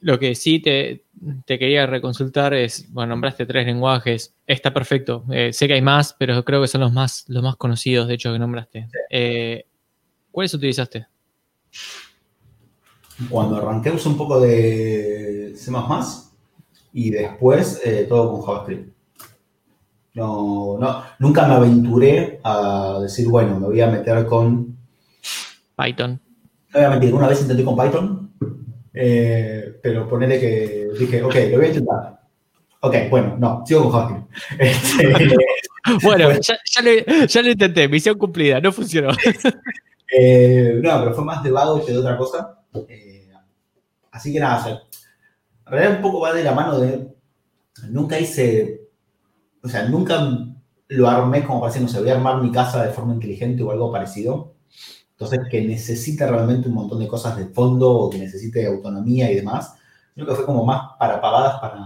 Lo 0.00 0.18
que 0.18 0.34
sí 0.34 0.60
te, 0.60 1.04
quería 1.46 1.86
reconsultar 1.86 2.54
es, 2.54 2.92
bueno, 2.92 3.10
nombraste 3.10 3.46
tres 3.46 3.66
lenguajes, 3.66 4.34
está 4.46 4.72
perfecto. 4.72 5.24
Eh, 5.30 5.52
sé 5.52 5.66
que 5.66 5.74
hay 5.74 5.82
más, 5.82 6.14
pero 6.18 6.44
creo 6.44 6.60
que 6.60 6.68
son 6.68 6.82
los 6.82 6.92
más, 6.92 7.24
los 7.28 7.42
más 7.42 7.56
conocidos, 7.56 8.06
de 8.06 8.14
hecho, 8.14 8.32
que 8.32 8.38
nombraste. 8.38 8.88
Eh, 9.10 9.66
¿Cuáles 10.30 10.54
utilizaste? 10.54 11.06
Cuando 13.28 13.56
arranqué 13.56 13.90
usé 13.90 14.08
un 14.08 14.16
poco 14.16 14.40
de 14.40 15.52
C++ 15.56 15.72
y 16.92 17.10
después 17.10 17.80
eh, 17.84 18.06
todo 18.08 18.32
con 18.32 18.42
JavaScript. 18.42 18.94
No, 20.14 20.78
no, 20.78 21.02
nunca 21.18 21.46
me 21.46 21.54
aventuré 21.54 22.40
a 22.42 22.98
decir, 23.02 23.28
bueno, 23.28 23.58
me 23.60 23.66
voy 23.66 23.80
a 23.80 23.86
meter 23.88 24.26
con 24.26 24.67
Python. 25.78 26.20
No 26.74 26.80
voy 26.80 26.84
a 26.84 26.90
mentir, 26.90 27.14
una 27.14 27.28
vez 27.28 27.40
intenté 27.40 27.64
con 27.64 27.76
Python, 27.76 28.32
eh, 28.92 29.78
pero 29.82 30.08
ponele 30.08 30.40
que 30.40 30.88
dije, 30.98 31.22
ok, 31.22 31.34
lo 31.50 31.56
voy 31.56 31.66
a 31.66 31.68
intentar. 31.68 32.20
Ok, 32.80 32.94
bueno, 33.10 33.36
no, 33.38 33.64
sigo 33.66 33.90
con 33.90 33.92
JavaScript. 33.92 34.28
Este, 34.58 35.36
bueno, 36.02 36.30
ya, 36.40 37.42
lo, 37.42 37.48
intenté, 37.48 37.88
misión 37.88 38.18
cumplida, 38.18 38.60
no 38.60 38.72
funcionó. 38.72 39.10
Eh, 40.10 40.80
no, 40.82 41.00
pero 41.00 41.12
fue 41.12 41.22
más 41.22 41.42
de 41.42 41.50
vago 41.50 41.84
que 41.84 41.92
de 41.92 41.98
otra 41.98 42.16
cosa. 42.16 42.60
Eh, 42.88 43.28
así 44.10 44.32
que 44.32 44.40
nada, 44.40 44.58
o 44.58 44.64
sea, 44.64 44.72
en 44.72 45.70
realidad 45.70 45.96
un 45.96 46.02
poco 46.02 46.20
va 46.20 46.32
de 46.32 46.42
la 46.42 46.52
mano 46.52 46.80
de, 46.80 47.08
nunca 47.90 48.18
hice, 48.18 48.88
o 49.62 49.68
sea, 49.68 49.86
nunca 49.86 50.18
lo 50.88 51.08
armé 51.10 51.44
como 51.44 51.60
para 51.60 51.70
decir, 51.70 51.86
no 51.86 51.92
sé, 51.92 52.00
voy 52.00 52.08
a 52.08 52.14
armar 52.14 52.40
mi 52.40 52.50
casa 52.50 52.82
de 52.82 52.90
forma 52.90 53.12
inteligente 53.12 53.62
o 53.62 53.70
algo 53.70 53.92
parecido. 53.92 54.54
Entonces, 55.18 55.40
que 55.50 55.62
necesita 55.62 56.28
realmente 56.28 56.68
un 56.68 56.76
montón 56.76 57.00
de 57.00 57.08
cosas 57.08 57.36
de 57.36 57.46
fondo 57.46 57.90
o 57.90 58.08
que 58.08 58.18
necesite 58.18 58.64
autonomía 58.64 59.28
y 59.32 59.34
demás. 59.34 59.74
Creo 60.14 60.28
que 60.28 60.34
fue 60.34 60.46
como 60.46 60.64
más 60.64 60.92
para 60.96 61.20
pagadas 61.20 61.58
para, 61.60 61.76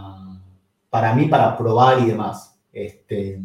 para 0.91 1.15
mí, 1.15 1.29
para 1.29 1.57
probar 1.57 2.01
y 2.01 2.07
demás. 2.07 2.59
Este, 2.71 3.41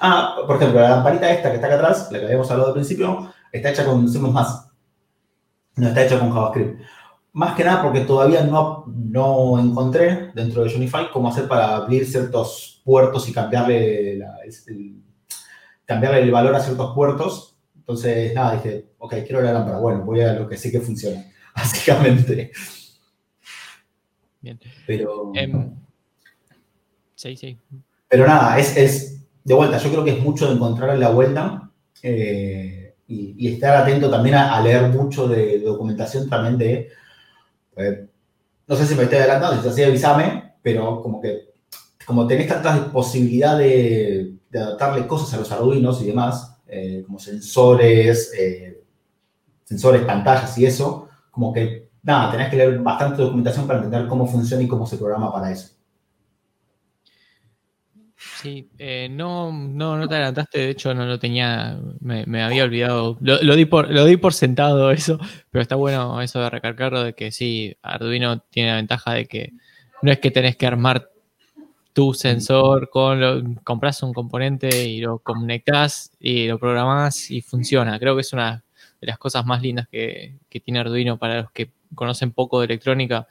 ah, 0.00 0.36
por 0.46 0.54
ejemplo, 0.54 0.80
la 0.80 0.90
lamparita 0.90 1.28
esta 1.28 1.50
que 1.50 1.56
está 1.56 1.66
acá 1.66 1.76
atrás, 1.76 2.12
la 2.12 2.20
que 2.20 2.26
habíamos 2.26 2.48
hablado 2.52 2.68
al 2.68 2.74
principio, 2.74 3.32
está 3.50 3.70
hecha 3.70 3.84
con 3.84 4.08
C++. 4.08 4.20
No 4.20 5.88
está 5.88 6.04
hecha 6.04 6.20
con 6.20 6.30
JavaScript. 6.30 6.80
más 7.32 7.56
que 7.56 7.64
nada 7.64 7.82
porque 7.82 8.02
todavía 8.02 8.44
no, 8.44 8.84
no 8.86 9.58
encontré 9.58 10.30
dentro 10.32 10.62
de 10.62 10.76
Unify 10.76 11.10
cómo 11.10 11.28
hacer 11.28 11.48
para 11.48 11.74
abrir 11.74 12.06
ciertos 12.06 12.80
puertos 12.84 13.28
y 13.28 13.32
cambiarle, 13.32 14.12
el, 14.12 15.02
cambiarle 15.84 16.22
el 16.22 16.30
valor 16.30 16.54
a 16.54 16.60
ciertos 16.60 16.94
puertos. 16.94 17.51
Entonces, 17.82 18.32
nada, 18.34 18.54
dije, 18.54 18.86
ok, 18.98 19.14
quiero 19.26 19.42
la 19.42 19.52
lámpara. 19.52 19.78
Bueno, 19.78 20.04
voy 20.04 20.20
a 20.20 20.34
lo 20.34 20.48
que 20.48 20.56
sé 20.56 20.70
que 20.70 20.80
funciona, 20.80 21.24
básicamente. 21.56 22.52
Bien. 24.40 24.58
Pero... 24.86 25.32
Em, 25.34 25.74
sí, 27.14 27.36
sí. 27.36 27.58
Pero 28.08 28.26
nada, 28.26 28.58
es, 28.58 28.76
es, 28.76 29.24
de 29.42 29.54
vuelta, 29.54 29.78
yo 29.78 29.90
creo 29.90 30.04
que 30.04 30.12
es 30.12 30.20
mucho 30.20 30.46
de 30.48 30.54
encontrar 30.54 30.96
la 30.98 31.10
vuelta. 31.10 31.70
Eh, 32.02 32.94
y, 33.08 33.52
estar 33.52 33.76
atento 33.76 34.10
también 34.10 34.36
a, 34.36 34.60
leer 34.60 34.88
mucho 34.88 35.28
de, 35.28 35.58
documentación 35.60 36.28
también 36.28 36.56
de, 36.56 36.88
eh, 37.76 38.06
no 38.66 38.76
sé 38.76 38.86
si 38.86 38.94
me 38.94 39.02
estoy 39.02 39.18
adelantando, 39.18 39.62
si 39.62 39.68
así 39.68 39.82
avísame, 39.82 40.54
pero 40.62 41.02
como 41.02 41.20
que 41.20 41.52
como 42.06 42.26
tenés 42.26 42.48
tanta 42.48 42.90
posibilidad 42.90 43.58
de, 43.58 44.38
adaptarle 44.54 45.06
cosas 45.06 45.32
a 45.34 45.38
los 45.38 45.50
arduinos 45.50 46.02
y 46.02 46.06
demás, 46.06 46.58
eh, 46.74 47.02
como 47.04 47.18
sensores, 47.18 48.32
eh, 48.32 48.82
sensores, 49.62 50.06
pantallas 50.06 50.56
y 50.56 50.64
eso, 50.64 51.06
como 51.30 51.52
que, 51.52 51.90
nada, 52.02 52.32
tenés 52.32 52.48
que 52.48 52.56
leer 52.56 52.78
bastante 52.78 53.20
documentación 53.20 53.66
para 53.66 53.80
entender 53.80 54.08
cómo 54.08 54.26
funciona 54.26 54.62
y 54.62 54.68
cómo 54.68 54.86
se 54.86 54.96
programa 54.96 55.30
para 55.30 55.52
eso. 55.52 55.76
Sí, 58.40 58.70
eh, 58.78 59.08
no, 59.10 59.52
no, 59.52 59.98
no 59.98 60.08
te 60.08 60.14
adelantaste, 60.14 60.60
de 60.60 60.70
hecho 60.70 60.94
no 60.94 61.04
lo 61.04 61.18
tenía, 61.18 61.78
me, 62.00 62.42
había 62.42 62.64
olvidado, 62.64 63.18
lo, 63.20 63.54
di 63.54 63.66
por, 63.66 63.90
lo 63.90 64.06
di 64.06 64.16
por 64.16 64.32
sentado 64.32 64.90
eso, 64.92 65.18
pero 65.50 65.60
está 65.60 65.76
bueno 65.76 66.22
eso 66.22 66.40
de 66.40 66.48
recargarlo 66.48 67.02
de 67.04 67.12
que 67.12 67.32
sí, 67.32 67.76
Arduino 67.82 68.40
tiene 68.48 68.70
la 68.70 68.76
ventaja 68.76 69.12
de 69.12 69.26
que 69.26 69.52
no 70.00 70.10
es 70.10 70.20
que 70.20 70.30
tenés 70.30 70.56
que 70.56 70.66
armar 70.66 71.11
tu 71.92 72.14
sensor, 72.14 72.88
con 72.90 73.20
lo, 73.20 73.42
compras 73.64 74.02
un 74.02 74.12
componente 74.12 74.84
y 74.86 75.00
lo 75.00 75.18
conectas 75.18 76.12
y 76.18 76.46
lo 76.46 76.58
programas 76.58 77.30
y 77.30 77.42
funciona. 77.42 77.98
Creo 77.98 78.14
que 78.14 78.22
es 78.22 78.32
una 78.32 78.64
de 79.00 79.06
las 79.06 79.18
cosas 79.18 79.44
más 79.44 79.62
lindas 79.62 79.88
que, 79.88 80.38
que 80.48 80.60
tiene 80.60 80.80
Arduino 80.80 81.18
para 81.18 81.42
los 81.42 81.50
que 81.52 81.70
conocen 81.94 82.32
poco 82.32 82.60
de 82.60 82.66
electrónica. 82.66 83.26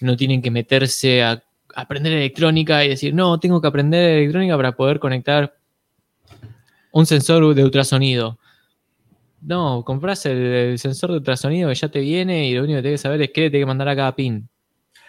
No 0.00 0.16
tienen 0.16 0.42
que 0.42 0.50
meterse 0.50 1.22
a 1.22 1.42
aprender 1.74 2.12
electrónica 2.12 2.84
y 2.84 2.88
decir, 2.88 3.14
no, 3.14 3.38
tengo 3.40 3.60
que 3.60 3.68
aprender 3.68 4.18
electrónica 4.18 4.56
para 4.56 4.72
poder 4.72 4.98
conectar 4.98 5.56
un 6.92 7.06
sensor 7.06 7.54
de 7.54 7.64
ultrasonido. 7.64 8.38
No, 9.40 9.82
compras 9.84 10.24
el, 10.26 10.78
sensor 10.78 11.10
de 11.10 11.16
ultrasonido 11.18 11.68
que 11.68 11.74
ya 11.74 11.88
te 11.88 12.00
viene 12.00 12.48
y 12.48 12.54
lo 12.54 12.62
único 12.62 12.78
que 12.78 12.82
tienes 12.82 13.00
que 13.00 13.02
saber 13.02 13.22
es 13.22 13.30
qué 13.30 13.42
le 13.42 13.50
tienes 13.50 13.62
que 13.62 13.66
mandar 13.66 13.88
a 13.88 13.96
cada 13.96 14.14
pin. 14.14 14.48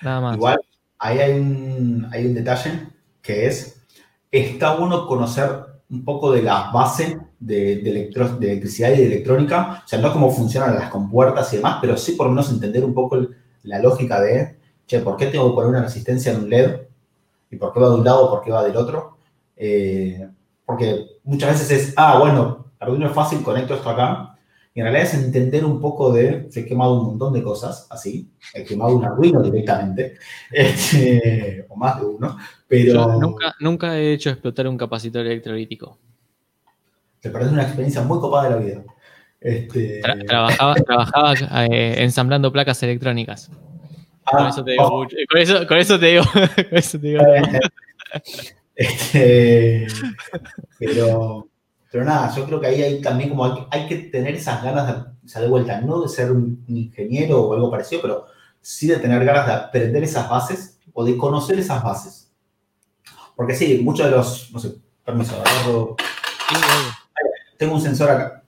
Nada 0.01 0.19
más. 0.19 0.35
Igual, 0.35 0.59
ahí 1.05 1.19
hay 1.19 1.39
un, 1.39 2.33
detalle 2.33 2.87
que 3.21 3.47
es, 3.47 3.81
está 4.31 4.75
bueno 4.75 5.07
conocer 5.07 5.49
un 5.89 6.03
poco 6.03 6.31
de 6.31 6.41
la 6.41 6.71
base 6.71 7.19
de, 7.39 7.77
de, 7.77 8.11
electricidad 8.11 8.91
y 8.91 8.97
de 8.97 9.05
electrónica, 9.05 9.83
o 9.85 9.87
sea, 9.87 9.99
no 9.99 10.11
cómo 10.11 10.31
funcionan 10.31 10.75
las 10.75 10.89
compuertas 10.89 11.53
y 11.53 11.57
demás, 11.57 11.77
pero 11.79 11.95
sí 11.95 12.13
por 12.13 12.27
lo 12.27 12.33
menos 12.33 12.49
entender 12.49 12.83
un 12.83 12.93
poco 12.93 13.19
la 13.63 13.79
lógica 13.79 14.19
de 14.21 14.57
che, 14.87 14.99
¿por 14.99 15.17
qué 15.17 15.27
tengo 15.27 15.49
que 15.49 15.55
poner 15.55 15.69
una 15.69 15.83
resistencia 15.83 16.31
en 16.31 16.43
un 16.43 16.49
LED? 16.49 16.81
¿Y 17.51 17.57
por 17.57 17.73
qué 17.73 17.79
va 17.79 17.89
de 17.89 17.95
un 17.95 18.03
lado, 18.03 18.29
por 18.29 18.41
qué 18.41 18.51
va 18.51 18.63
del 18.63 18.77
otro? 18.77 19.17
Eh, 19.55 20.27
porque 20.65 21.19
muchas 21.23 21.51
veces 21.51 21.71
es, 21.71 21.93
ah, 21.97 22.19
bueno, 22.19 22.65
Arduino 22.79 23.07
es 23.07 23.13
fácil, 23.13 23.41
conecto 23.41 23.75
esto 23.75 23.89
acá. 23.89 24.34
Y 24.77 24.81
en 24.81 24.87
realidad 24.87 25.07
es 25.07 25.13
entender 25.13 25.63
un 25.63 25.79
poco 25.79 26.11
de, 26.11 26.47
se 26.49 26.59
he 26.59 26.65
quemado 26.65 26.99
un 26.99 27.05
montón 27.07 27.31
de 27.31 27.41
cosas, 27.41 27.87
así, 27.89 28.29
he 28.53 28.65
quemado 28.65 28.97
un 28.97 29.05
Arduino 29.05 29.41
directamente, 29.41 30.15
este, 30.51 31.65
o 31.69 31.77
más 31.77 31.97
de 31.97 32.05
uno, 32.05 32.37
pero... 32.67 33.17
nunca, 33.17 33.55
nunca 33.61 33.97
he 33.97 34.11
hecho 34.11 34.31
explotar 34.31 34.67
un 34.67 34.77
capacitor 34.77 35.25
electrolítico. 35.25 35.97
Te 37.21 37.29
parece 37.29 37.53
una 37.53 37.63
experiencia 37.63 38.01
muy 38.01 38.19
copada 38.19 38.49
de 38.49 38.49
la 38.49 38.57
vida. 38.57 38.83
Este... 39.39 40.01
trabajaba, 40.27 40.75
trabajaba 40.75 41.33
eh, 41.67 42.03
ensamblando 42.03 42.51
placas 42.51 42.83
electrónicas. 42.83 43.49
Ah, 44.25 44.37
con, 44.37 44.47
eso 44.47 44.63
te 44.65 44.71
digo 44.71 44.83
oh. 44.83 45.07
con, 45.29 45.39
eso, 45.39 45.67
con 45.67 45.77
eso 45.77 45.97
te 45.97 46.05
digo. 46.07 46.23
con 46.33 46.77
eso 46.77 46.99
te 46.99 47.07
digo. 47.07 47.23
este, 48.75 49.87
pero, 50.79 51.47
pero 51.95 52.03
nada, 52.03 52.29
yo 52.35 52.45
creo 52.45 52.59
que 52.59 52.67
ahí 52.67 52.83
hay 52.83 52.99
también 52.99 53.29
como 53.29 53.45
hay, 53.71 53.87
que 53.87 53.95
tener 53.95 54.35
esas 54.35 54.61
ganas, 54.61 54.85
de, 54.85 54.93
o 54.99 55.27
sea, 55.29 55.41
de 55.41 55.47
vuelta, 55.47 55.79
no 55.79 56.01
de 56.01 56.09
ser 56.09 56.29
un, 56.29 56.61
ingeniero 56.67 57.41
o 57.41 57.53
algo 57.53 57.71
parecido, 57.71 58.01
pero 58.01 58.25
sí 58.59 58.85
de 58.87 58.97
tener 58.97 59.23
ganas 59.23 59.47
de 59.47 59.53
aprender 59.53 60.03
esas 60.03 60.29
bases 60.29 60.77
o 60.91 61.05
de 61.05 61.15
conocer 61.15 61.57
esas 61.57 61.81
bases. 61.81 62.33
Porque 63.33 63.55
sí, 63.55 63.79
muchos 63.81 64.07
de 64.07 64.11
los, 64.11 64.51
no 64.51 64.59
sé, 64.59 64.75
permiso, 65.05 65.37
agarro. 65.37 65.95
Tengo 67.57 67.75
un 67.75 67.81
sensor 67.81 68.09
acá. 68.09 68.43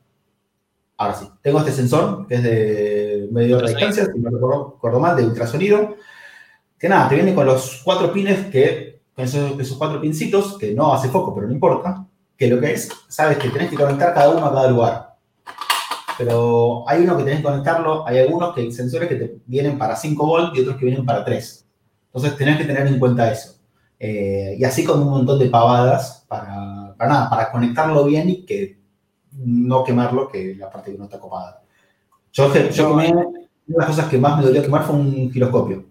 Ahora 0.98 1.16
sí, 1.16 1.30
tengo 1.42 1.60
este 1.60 1.72
sensor 1.72 2.28
que 2.28 2.36
es 2.36 2.44
de 2.44 3.30
medio 3.32 3.60
de 3.60 3.70
distancia, 3.70 4.08
si 4.08 4.20
no 4.20 4.30
recuerdo 4.30 5.00
mal, 5.00 5.16
de 5.16 5.24
ultrasonido. 5.24 5.96
Que 6.78 6.90
nada, 6.90 7.08
te 7.08 7.16
viene 7.16 7.34
con 7.34 7.46
los 7.46 7.82
cuatro 7.86 8.12
pines 8.12 8.48
que, 8.48 9.04
con 9.16 9.24
esos, 9.24 9.78
cuatro 9.78 10.02
pincitos, 10.02 10.58
que 10.58 10.74
no 10.74 10.94
hace 10.94 11.08
foco, 11.08 11.34
pero 11.34 11.48
no 11.48 11.54
importa, 11.54 12.07
que 12.38 12.48
lo 12.48 12.60
que 12.60 12.74
es, 12.74 12.90
sabes 13.08 13.38
que 13.38 13.50
tenés 13.50 13.70
que 13.70 13.76
conectar 13.76 14.14
cada 14.14 14.30
uno 14.30 14.46
a 14.46 14.54
cada 14.54 14.70
lugar. 14.70 15.16
Pero 16.18 16.88
hay 16.88 17.04
uno 17.04 17.18
que 17.18 17.24
tenés 17.24 17.40
que 17.40 17.46
conectarlo, 17.46 18.08
hay 18.08 18.20
algunos 18.20 18.54
que 18.54 18.72
sensores 18.72 19.08
que 19.08 19.16
te 19.16 19.38
vienen 19.46 19.78
para 19.78 19.96
5 19.96 20.26
volts 20.26 20.58
y 20.58 20.62
otros 20.62 20.78
que 20.78 20.86
vienen 20.86 21.06
para 21.06 21.24
3. 21.24 21.68
Entonces 22.08 22.38
tenés 22.38 22.58
que 22.58 22.66
tener 22.66 22.88
en 22.88 23.00
cuenta 23.00 23.32
eso. 23.32 23.56
Eh, 24.00 24.56
y 24.58 24.64
así 24.64 24.84
con 24.84 25.02
un 25.02 25.10
montón 25.10 25.40
de 25.40 25.50
pavadas 25.50 26.26
para, 26.28 26.94
para 26.96 27.10
nada, 27.10 27.30
para 27.30 27.52
conectarlo 27.52 28.06
bien 28.06 28.30
y 28.30 28.46
que 28.46 28.80
no 29.32 29.84
quemarlo, 29.84 30.28
que 30.28 30.56
la 30.56 30.70
parte 30.70 30.92
que 30.92 30.98
no 30.98 31.06
está 31.06 31.20
copada. 31.20 31.62
Yo, 32.32 32.54
yo 32.70 32.94
una 32.94 33.04
de 33.04 33.78
las 33.78 33.88
cosas 33.88 34.08
que 34.08 34.18
más 34.18 34.38
me 34.38 34.46
dolió 34.46 34.62
quemar 34.62 34.84
fue 34.84 34.96
un 34.96 35.32
giroscopio. 35.32 35.86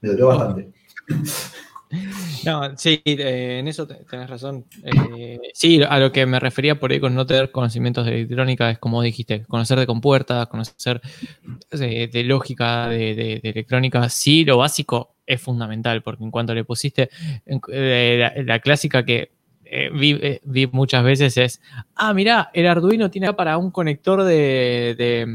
Me 0.00 0.08
dolió 0.10 0.28
bastante. 0.28 0.72
No, 2.44 2.76
sí, 2.76 3.02
eh, 3.04 3.58
en 3.58 3.68
eso 3.68 3.86
tenés 3.86 4.30
razón. 4.30 4.64
Eh, 4.84 5.38
sí, 5.52 5.82
a 5.82 5.98
lo 5.98 6.12
que 6.12 6.24
me 6.24 6.38
refería 6.38 6.78
por 6.78 6.92
ahí 6.92 7.00
con 7.00 7.14
no 7.14 7.26
tener 7.26 7.50
conocimientos 7.50 8.06
de 8.06 8.12
electrónica 8.12 8.70
es 8.70 8.78
como 8.78 9.02
dijiste, 9.02 9.44
conocer 9.46 9.78
de 9.78 9.86
compuertas, 9.86 10.46
conocer 10.46 11.00
de, 11.70 12.22
lógica, 12.24 12.88
de, 12.88 13.40
electrónica. 13.42 14.08
Sí, 14.08 14.44
lo 14.44 14.58
básico 14.58 15.16
es 15.26 15.40
fundamental, 15.40 16.02
porque 16.02 16.22
en 16.22 16.30
cuanto 16.30 16.54
le 16.54 16.64
pusiste 16.64 17.10
eh, 17.72 18.42
la, 18.44 18.58
clásica 18.60 19.04
que 19.04 19.32
vi, 19.92 20.68
muchas 20.72 21.02
veces 21.02 21.36
es, 21.36 21.60
ah, 21.96 22.14
mira, 22.14 22.50
el 22.54 22.68
Arduino 22.68 23.10
tiene 23.10 23.32
para 23.34 23.58
un 23.58 23.72
conector 23.72 24.22
de, 24.22 25.26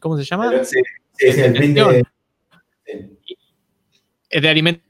¿cómo 0.00 0.18
se 0.18 0.24
llama? 0.24 0.52
Sí, 0.64 0.80
sí, 1.14 1.40
el 1.40 1.52
pin 1.54 1.74
de, 1.74 2.04
de 4.30 4.82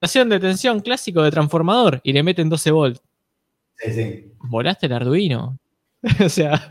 alimentación 0.00 0.28
de 0.28 0.40
tensión 0.40 0.80
clásico 0.80 1.22
de 1.22 1.30
transformador 1.30 2.00
y 2.04 2.12
le 2.12 2.22
meten 2.22 2.48
12 2.48 2.70
volts. 2.70 3.02
Sí, 3.76 3.92
sí. 3.92 4.32
Volaste 4.40 4.86
el 4.86 4.92
Arduino. 4.92 5.58
o 6.24 6.28
sea, 6.28 6.68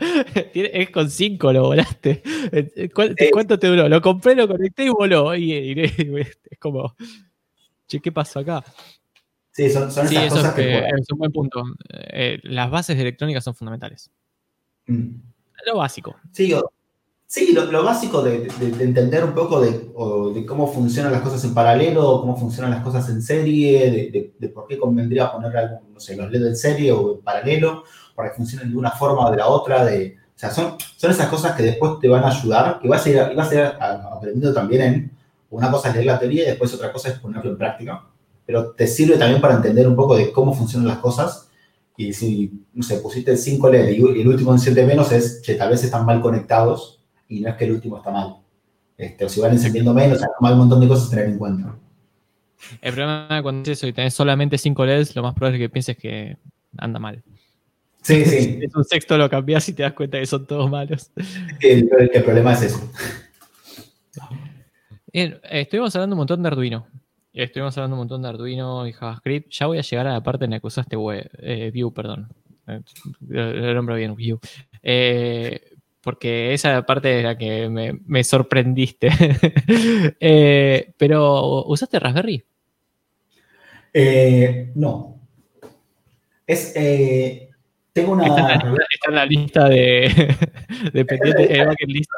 es 0.54 0.90
con 0.90 1.10
5 1.10 1.52
lo 1.52 1.62
volaste. 1.64 2.22
¿Cuánto 3.32 3.58
te 3.58 3.66
duró? 3.66 3.88
Lo 3.88 4.00
compré, 4.00 4.34
lo 4.34 4.48
conecté 4.48 4.84
y 4.84 4.88
voló. 4.88 5.34
Y, 5.34 5.82
es 6.50 6.58
como, 6.58 6.94
che, 7.86 8.00
¿qué 8.00 8.10
pasó 8.10 8.40
acá? 8.40 8.64
Sí, 9.52 9.68
son, 9.70 9.90
son 9.90 10.06
esas 10.06 10.30
cosas 10.30 10.54
que, 10.54 10.78
Es 10.78 11.10
un 11.12 11.18
buen 11.18 11.32
punto. 11.32 11.64
Eh, 11.90 12.38
las 12.44 12.70
bases 12.70 12.96
de 12.96 13.02
electrónica 13.02 13.40
son 13.40 13.54
fundamentales. 13.54 14.10
Mm. 14.86 15.16
Lo 15.66 15.76
básico. 15.76 16.16
Sí, 16.32 16.54
sí 17.28 17.52
lo, 17.52 17.84
básico 17.84 18.22
de, 18.22 18.48
entender 18.80 19.22
un 19.22 19.34
poco 19.34 19.60
de, 19.60 20.44
cómo 20.44 20.66
funcionan 20.72 21.12
las 21.12 21.20
cosas 21.20 21.44
en 21.44 21.54
paralelo, 21.54 22.20
cómo 22.20 22.36
funcionan 22.36 22.72
las 22.72 22.82
cosas 22.82 23.08
en 23.10 23.22
serie, 23.22 24.32
de, 24.36 24.48
por 24.48 24.66
qué 24.66 24.76
convendría 24.76 25.30
poner 25.30 25.56
algo, 25.56 25.82
no 25.94 26.00
sé, 26.00 26.16
los 26.16 26.30
LED 26.32 26.46
en 26.46 26.56
serie 26.56 26.90
o 26.90 27.14
en 27.14 27.20
paralelo, 27.20 27.84
para 28.16 28.30
que 28.30 28.36
funcionen 28.36 28.70
de 28.70 28.76
una 28.76 28.90
forma 28.90 29.28
o 29.28 29.30
de 29.30 29.36
la 29.36 29.46
otra. 29.46 29.84
De, 29.84 30.16
o 30.34 30.38
sea, 30.38 30.50
son, 30.50 30.76
son 30.96 31.10
esas 31.12 31.28
cosas 31.28 31.54
que 31.54 31.62
después 31.62 32.00
te 32.00 32.08
van 32.08 32.24
a 32.24 32.30
ayudar, 32.30 32.80
que 32.80 32.88
vas 32.88 33.06
a 33.06 33.10
ir, 33.10 33.16
vas 33.36 33.52
a 33.52 33.54
ir 33.54 33.60
aprendiendo 33.60 34.52
también 34.52 34.82
en, 34.82 35.12
una 35.50 35.70
cosa 35.70 35.90
es 35.90 35.94
leer 35.94 36.06
la 36.06 36.18
teoría 36.18 36.42
y 36.42 36.46
después 36.46 36.74
otra 36.74 36.92
cosa 36.92 37.10
es 37.10 37.18
ponerlo 37.20 37.52
en 37.52 37.58
práctica 37.58 38.02
pero 38.48 38.70
te 38.70 38.86
sirve 38.86 39.18
también 39.18 39.42
para 39.42 39.56
entender 39.56 39.86
un 39.86 39.94
poco 39.94 40.16
de 40.16 40.32
cómo 40.32 40.54
funcionan 40.54 40.88
las 40.88 41.00
cosas. 41.00 41.50
Y 41.98 42.14
si, 42.14 42.64
no 42.72 42.82
sé, 42.82 42.96
pusiste 42.96 43.32
el 43.32 43.36
5 43.36 43.68
LED 43.68 43.90
y 43.90 44.22
el 44.22 44.26
último 44.26 44.54
enciende 44.54 44.86
menos, 44.86 45.12
es 45.12 45.42
que 45.44 45.52
tal 45.54 45.68
vez 45.68 45.84
están 45.84 46.06
mal 46.06 46.22
conectados 46.22 46.97
y 47.28 47.40
no 47.40 47.50
es 47.50 47.56
que 47.56 47.64
el 47.64 47.72
último 47.72 47.98
está 47.98 48.10
mal. 48.10 48.36
Este, 48.96 49.24
o 49.24 49.28
si 49.28 49.40
van 49.40 49.52
encendiendo 49.52 49.94
menos, 49.94 50.20
hay 50.22 50.52
un 50.52 50.58
montón 50.58 50.80
de 50.80 50.88
cosas 50.88 51.08
a 51.08 51.10
tener 51.10 51.26
en 51.26 51.38
cuenta. 51.38 51.76
El 52.80 52.92
problema 52.92 53.40
cuando 53.42 53.62
es 53.70 53.78
eso 53.78 53.86
y 53.86 53.92
tenés 53.92 54.14
solamente 54.14 54.58
5 54.58 54.84
LEDs, 54.84 55.14
lo 55.14 55.22
más 55.22 55.34
probable 55.34 55.58
es 55.58 55.62
que 55.62 55.68
pienses 55.68 55.96
que 55.96 56.36
anda 56.76 56.98
mal. 56.98 57.22
Sí, 58.02 58.24
sí. 58.24 58.58
es 58.62 58.74
un 58.74 58.84
sexto 58.84 59.16
lo 59.16 59.30
cambias 59.30 59.68
y 59.68 59.72
te 59.72 59.82
das 59.82 59.92
cuenta 59.92 60.18
que 60.18 60.26
son 60.26 60.46
todos 60.46 60.68
malos. 60.70 61.10
El, 61.60 61.88
el 62.12 62.24
problema 62.24 62.54
es 62.54 62.62
eso. 62.62 62.90
Bien, 65.12 65.40
estuvimos 65.50 65.94
hablando 65.94 66.14
un 66.14 66.18
montón 66.18 66.42
de 66.42 66.48
Arduino. 66.48 66.86
Estuvimos 67.32 67.76
hablando 67.78 67.94
un 67.94 68.00
montón 68.00 68.22
de 68.22 68.28
Arduino 68.28 68.86
y 68.86 68.92
JavaScript. 68.92 69.52
Ya 69.52 69.66
voy 69.66 69.78
a 69.78 69.82
llegar 69.82 70.06
a 70.06 70.12
la 70.12 70.22
parte 70.22 70.44
en 70.44 70.50
la 70.52 70.60
que 70.60 70.66
usaste 70.66 70.96
web, 70.96 71.30
eh, 71.38 71.70
Vue, 71.74 71.92
perdón. 71.92 72.28
Eh, 72.66 72.80
lo 73.28 73.74
nombro 73.74 73.94
bien, 73.94 74.14
Vue. 74.14 74.38
Eh, 74.82 75.67
porque 76.08 76.54
esa 76.54 76.86
parte 76.86 77.18
es 77.18 77.22
la 77.22 77.36
que 77.36 77.68
me, 77.68 78.00
me 78.06 78.24
sorprendiste. 78.24 79.10
Eh, 80.20 80.94
pero, 80.96 81.66
¿usaste 81.66 81.98
Raspberry? 81.98 82.42
Eh, 83.92 84.72
no. 84.74 85.20
Es, 86.46 86.72
eh, 86.74 87.50
tengo 87.92 88.12
una... 88.12 88.26
Está 88.26 88.40
en 88.40 88.74
la, 88.74 88.86
está 88.90 89.10
en 89.10 89.14
la 89.16 89.26
lista 89.26 89.68
de, 89.68 90.34
de 90.94 91.04
pendientes. 91.04 91.50
list. 91.86 92.10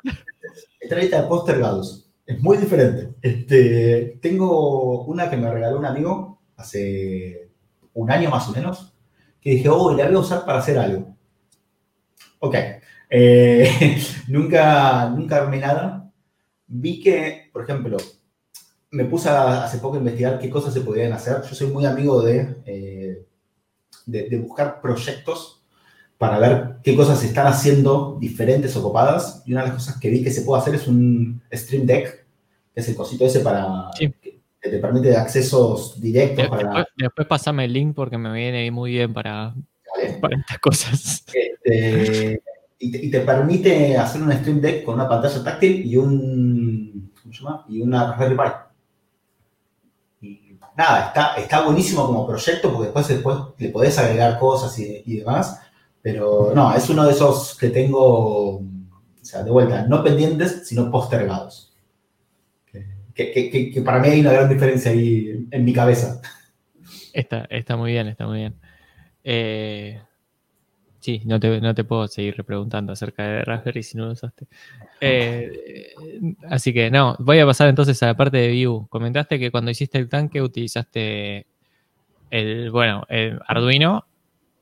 Esta 0.78 0.94
lista 0.94 1.22
de 1.22 1.28
postergados. 1.28 2.08
Es 2.24 2.40
muy 2.40 2.58
diferente. 2.58 3.08
Este, 3.20 4.18
tengo 4.22 5.02
una 5.02 5.28
que 5.28 5.36
me 5.36 5.50
regaló 5.50 5.80
un 5.80 5.86
amigo 5.86 6.40
hace 6.56 7.50
un 7.94 8.08
año 8.08 8.30
más 8.30 8.48
o 8.48 8.52
menos, 8.52 8.94
que 9.40 9.50
dije, 9.50 9.68
oh, 9.68 9.92
la 9.96 10.06
voy 10.06 10.14
a 10.14 10.18
usar 10.20 10.44
para 10.44 10.60
hacer 10.60 10.78
algo. 10.78 11.16
Ok. 12.38 12.54
Eh, 13.10 13.98
nunca, 14.28 15.08
nunca 15.10 15.36
armé 15.42 15.58
nada. 15.58 16.10
Vi 16.66 17.00
que, 17.00 17.50
por 17.52 17.64
ejemplo, 17.64 17.96
me 18.92 19.04
puse 19.04 19.28
a- 19.28 19.64
hace 19.64 19.78
poco 19.78 19.96
a 19.96 19.98
investigar 19.98 20.38
qué 20.38 20.48
cosas 20.48 20.72
se 20.72 20.80
podían 20.82 21.12
hacer. 21.12 21.42
Yo 21.42 21.54
soy 21.54 21.68
muy 21.68 21.84
amigo 21.84 22.22
de, 22.22 22.56
eh, 22.66 23.26
de, 24.06 24.28
de 24.28 24.38
buscar 24.38 24.80
proyectos 24.80 25.62
para 26.18 26.38
ver 26.38 26.76
qué 26.84 26.94
cosas 26.94 27.18
se 27.20 27.26
están 27.26 27.46
haciendo 27.46 28.16
diferentes 28.20 28.76
o 28.76 28.82
copadas. 28.82 29.42
Y 29.46 29.52
una 29.52 29.62
de 29.62 29.68
las 29.68 29.76
cosas 29.76 29.98
que 29.98 30.10
vi 30.10 30.22
que 30.22 30.30
se 30.30 30.42
puede 30.42 30.60
hacer 30.62 30.74
es 30.74 30.86
un 30.86 31.42
Stream 31.52 31.86
Deck, 31.86 32.26
que 32.74 32.80
es 32.80 32.88
el 32.88 32.94
cosito 32.94 33.24
ese 33.26 33.40
para 33.40 33.90
Sí. 33.98 34.12
que 34.20 34.40
que 34.62 34.68
te 34.68 34.78
permite 34.78 35.16
accesos 35.16 35.98
directos 35.98 36.46
para... 36.48 36.62
Después, 36.64 36.86
después 36.94 37.26
pasame 37.26 37.64
el 37.64 37.72
link 37.72 37.94
porque 37.96 38.18
me 38.18 38.30
viene 38.30 38.70
muy 38.70 38.90
bien 38.90 39.14
para, 39.14 39.54
para 40.20 40.36
estas 40.38 40.58
cosas. 40.58 41.24
Este, 41.64 42.42
y, 42.82 43.10
te, 43.10 43.20
permite 43.20 43.96
hacer 43.98 44.22
un 44.22 44.32
Stream 44.32 44.60
Deck 44.60 44.84
con 44.84 44.94
una 44.94 45.08
pantalla 45.08 45.44
táctil 45.44 45.84
y 45.86 45.96
un. 45.96 47.12
¿Cómo 47.22 47.34
se 47.34 47.42
llama? 47.42 47.64
Y 47.68 47.82
una 47.82 48.06
Raspberry 48.12 48.36
Pi. 48.36 50.26
Y 50.26 50.58
nada, 50.76 51.08
está, 51.08 51.34
está 51.34 51.62
buenísimo 51.64 52.06
como 52.06 52.26
proyecto 52.26 52.70
porque 52.72 52.86
después, 52.86 53.06
después 53.08 53.36
le 53.58 53.68
podés 53.68 53.98
agregar 53.98 54.38
cosas 54.38 54.78
y, 54.78 55.02
y 55.04 55.16
demás. 55.18 55.60
Pero 56.00 56.52
no, 56.54 56.74
es 56.74 56.88
uno 56.88 57.04
de 57.04 57.12
esos 57.12 57.54
que 57.58 57.68
tengo, 57.68 58.56
o 58.56 58.64
sea, 59.20 59.42
de 59.42 59.50
vuelta, 59.50 59.86
no 59.86 60.02
pendientes, 60.02 60.66
sino 60.66 60.90
postergados. 60.90 61.66
Que, 63.14 63.70
que- 63.74 63.82
para 63.82 63.98
mí 63.98 64.08
hay 64.08 64.20
una 64.20 64.32
gran 64.32 64.48
diferencia 64.48 64.92
ahí 64.92 65.28
en, 65.28 65.48
en 65.50 65.64
mi 65.66 65.74
cabeza. 65.74 66.22
Está, 67.12 67.46
está 67.50 67.76
muy 67.76 67.90
bien, 67.92 68.06
está 68.08 68.26
muy 68.26 68.38
bien. 68.38 68.58
Eh, 69.22 70.00
sí, 71.00 71.22
no 71.24 71.40
te, 71.40 71.60
no 71.60 71.74
te 71.74 71.84
puedo 71.84 72.06
seguir 72.06 72.36
repreguntando 72.36 72.92
acerca 72.92 73.24
de 73.24 73.42
Raspberry 73.42 73.82
si 73.82 73.96
no 73.96 74.06
lo 74.06 74.12
usaste. 74.12 74.46
Eh, 75.00 75.94
así 76.48 76.72
que 76.72 76.90
no, 76.90 77.16
voy 77.18 77.38
a 77.38 77.46
pasar 77.46 77.68
entonces 77.68 78.02
a 78.02 78.06
la 78.06 78.16
parte 78.16 78.36
de 78.36 78.66
Vue. 78.66 78.86
Comentaste 78.88 79.38
que 79.38 79.50
cuando 79.50 79.70
hiciste 79.70 79.98
el 79.98 80.08
tanque 80.08 80.42
utilizaste 80.42 81.46
el, 82.30 82.70
bueno, 82.70 83.04
el 83.08 83.40
Arduino 83.46 84.06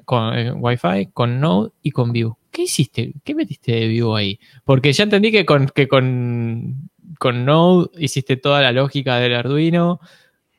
con 0.04 0.38
eh, 0.38 0.52
Wi-Fi, 0.52 1.10
con 1.12 1.40
Node 1.40 1.72
y 1.82 1.90
con 1.90 2.12
Vue. 2.12 2.32
¿Qué 2.50 2.62
hiciste? 2.62 3.12
¿Qué 3.24 3.34
metiste 3.34 3.72
de 3.72 4.00
Vue 4.00 4.18
ahí? 4.18 4.40
Porque 4.64 4.92
ya 4.92 5.04
entendí 5.04 5.30
que 5.30 5.44
con, 5.44 5.68
que 5.68 5.86
con, 5.86 6.90
con 7.18 7.44
Node 7.44 7.90
hiciste 7.98 8.36
toda 8.36 8.62
la 8.62 8.72
lógica 8.72 9.18
del 9.18 9.34
Arduino, 9.34 10.00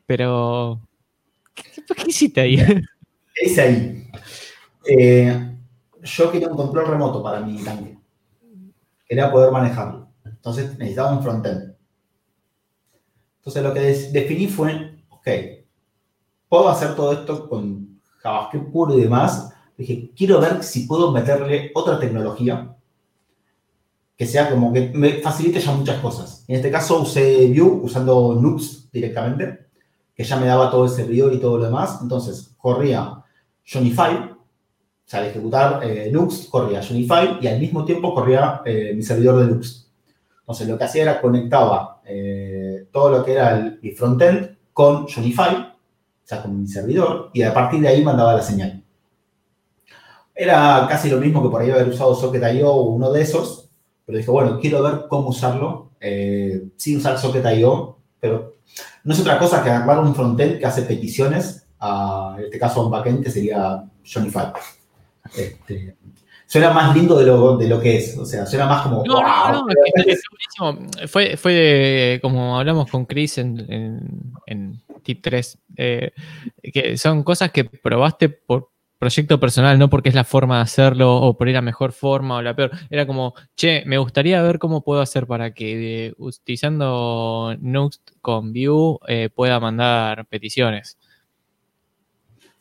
pero 0.05 0.81
¿qué, 1.53 1.63
qué 1.95 2.03
hiciste 2.07 2.41
ahí? 2.41 2.57
¿Qué 3.35 3.45
hice 3.45 3.61
ahí? 3.61 4.03
Eh, 4.87 5.58
yo 6.03 6.31
quería 6.31 6.47
un 6.47 6.57
control 6.57 6.87
remoto 6.87 7.21
para 7.21 7.41
mi 7.41 7.63
tanque. 7.63 7.97
Quería 9.07 9.31
poder 9.31 9.51
manejarlo. 9.51 10.07
Entonces 10.23 10.77
necesitaba 10.77 11.11
un 11.11 11.23
frontend. 11.23 11.75
Entonces 13.37 13.63
lo 13.63 13.73
que 13.73 13.79
definí 14.11 14.47
fue, 14.47 15.03
ok, 15.09 15.27
puedo 16.47 16.69
hacer 16.69 16.95
todo 16.95 17.13
esto 17.13 17.49
con 17.49 17.99
JavaScript 18.17 18.71
puro 18.71 18.97
y 18.97 19.01
demás. 19.01 19.53
Dije, 19.77 20.11
quiero 20.15 20.39
ver 20.39 20.63
si 20.63 20.85
puedo 20.85 21.11
meterle 21.11 21.71
otra 21.73 21.99
tecnología 21.99 22.75
que 24.19 24.25
sea 24.25 24.49
como 24.49 24.73
que 24.73 24.91
me 24.93 25.21
facilite 25.21 25.61
ya 25.61 25.71
muchas 25.71 26.01
cosas. 26.01 26.43
En 26.45 26.57
este 26.57 26.69
caso 26.69 27.01
usé 27.01 27.47
Vue 27.47 27.79
usando 27.83 28.35
Nux 28.35 28.91
directamente, 28.91 29.67
que 30.13 30.25
ya 30.25 30.35
me 30.35 30.45
daba 30.45 30.69
todo 30.69 30.83
el 30.83 30.89
servidor 30.89 31.33
y 31.33 31.39
todo 31.39 31.57
lo 31.57 31.63
demás. 31.63 31.99
Entonces 32.01 32.53
corría 32.57 33.23
Johnnyfy, 33.65 34.35
o 35.09 35.11
sea, 35.11 35.21
al 35.21 35.25
ejecutar 35.25 35.79
eh, 35.81 36.13
corría 36.51 36.83
Johnnyfy 36.83 37.39
y 37.41 37.47
al 37.47 37.59
mismo 37.59 37.83
tiempo 37.83 38.13
corría 38.13 38.61
eh, 38.63 38.93
mi 38.95 39.01
servidor 39.01 39.39
de 39.39 39.55
Nux. 39.55 39.89
Entonces 40.41 40.67
lo 40.67 40.77
que 40.77 40.83
hacía 40.83 41.01
era 41.01 41.19
conectaba 41.19 41.99
eh, 42.05 42.85
todo 42.91 43.09
lo 43.09 43.25
que 43.25 43.31
era 43.31 43.57
el, 43.57 43.79
mi 43.81 43.89
frontend 43.89 44.55
con 44.71 45.07
Johnnyfy, 45.07 45.41
o 45.41 45.75
sea, 46.23 46.43
con 46.43 46.61
mi 46.61 46.67
servidor, 46.67 47.31
y 47.33 47.41
a 47.41 47.51
partir 47.51 47.81
de 47.81 47.87
ahí 47.87 48.03
mandaba 48.03 48.35
la 48.35 48.43
señal. 48.43 48.83
Era 50.35 50.85
casi 50.87 51.09
lo 51.09 51.17
mismo 51.17 51.41
que 51.41 51.49
por 51.49 51.63
ahí 51.63 51.71
haber 51.71 51.89
usado 51.89 52.13
Socket.io 52.13 52.71
o 52.71 52.91
uno 52.91 53.11
de 53.11 53.23
esos, 53.23 53.67
pero 54.05 54.15
dije, 54.15 54.29
bueno, 54.29 54.59
quiero 54.59 54.83
ver 54.83 55.05
cómo 55.09 55.29
usarlo 55.29 55.89
eh, 55.99 56.65
sin 56.75 56.97
usar 56.97 57.17
Socket.io, 57.17 57.97
pero 58.19 58.57
no 59.03 59.13
es 59.13 59.19
otra 59.19 59.39
cosa 59.39 59.63
que 59.63 59.71
armar 59.71 59.97
un 59.97 60.13
frontend 60.13 60.59
que 60.59 60.67
hace 60.67 60.83
peticiones 60.83 61.67
a, 61.79 62.35
en 62.37 62.45
este 62.45 62.59
caso, 62.59 62.81
a 62.81 62.85
un 62.85 62.91
backend 62.91 63.23
que 63.23 63.31
sería 63.31 63.83
Johnnyfy. 64.05 64.53
Este, 65.35 65.95
suena 66.45 66.71
más 66.71 66.95
lindo 66.95 67.17
de 67.17 67.25
lo, 67.25 67.57
de 67.57 67.67
lo 67.67 67.79
que 67.79 67.97
es, 67.97 68.17
o 68.17 68.25
sea, 68.25 68.45
suena 68.45 68.65
más 68.65 68.81
como... 68.83 69.03
No, 69.05 69.21
no, 69.21 69.53
"Wow", 69.53 69.65
no, 69.67 69.69
es 69.69 70.03
que 70.05 70.11
es- 70.11 70.17
está 70.17 70.65
buenísimo. 70.65 71.07
Fue, 71.07 71.37
fue 71.37 71.53
de- 71.53 72.19
como 72.21 72.57
hablamos 72.57 72.89
con 72.89 73.05
Chris 73.05 73.37
en, 73.37 73.59
en, 73.71 74.33
en 74.47 74.81
Tip 75.03 75.19
3, 75.21 75.57
eh, 75.77 76.11
que 76.73 76.97
son 76.97 77.23
cosas 77.23 77.51
que 77.51 77.65
probaste 77.65 78.29
por 78.29 78.69
proyecto 78.97 79.39
personal, 79.39 79.79
no 79.79 79.89
porque 79.89 80.09
es 80.09 80.15
la 80.15 80.25
forma 80.25 80.57
de 80.57 80.63
hacerlo 80.63 81.15
o 81.21 81.37
por 81.37 81.47
la 81.47 81.61
mejor 81.61 81.93
forma 81.93 82.35
o 82.35 82.41
la 82.41 82.53
peor. 82.53 82.71
Era 82.89 83.07
como, 83.07 83.33
che, 83.55 83.83
me 83.85 83.97
gustaría 83.97 84.41
ver 84.41 84.59
cómo 84.59 84.83
puedo 84.83 84.99
hacer 85.01 85.25
para 85.25 85.53
que 85.53 86.07
eh, 86.07 86.13
utilizando 86.17 87.55
Nuxt 87.61 88.09
con 88.21 88.51
Vue 88.51 88.97
eh, 89.07 89.29
pueda 89.33 89.59
mandar 89.61 90.25
peticiones. 90.27 90.97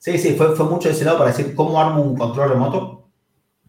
Sí, 0.08 0.18
sí, 0.18 0.34
fue, 0.34 0.54
fue 0.56 0.64
mucho 0.66 0.88
de 0.88 0.94
ese 0.94 1.04
lado 1.04 1.18
para 1.18 1.30
decir 1.30 1.54
cómo 1.54 1.78
armo 1.80 2.02
un 2.02 2.16
control 2.16 2.50
remoto. 2.50 3.08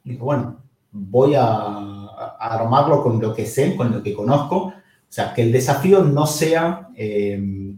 Y 0.03 0.11
dije, 0.11 0.23
bueno, 0.23 0.63
voy 0.91 1.35
a, 1.35 1.43
a 1.45 2.37
armarlo 2.39 3.03
con 3.03 3.21
lo 3.21 3.33
que 3.33 3.45
sé, 3.45 3.75
con 3.75 3.91
lo 3.91 4.03
que 4.03 4.13
conozco. 4.15 4.57
O 4.67 4.73
sea, 5.09 5.33
que 5.33 5.43
el 5.43 5.51
desafío 5.51 6.03
no 6.03 6.27
sea, 6.27 6.89
eh, 6.95 7.75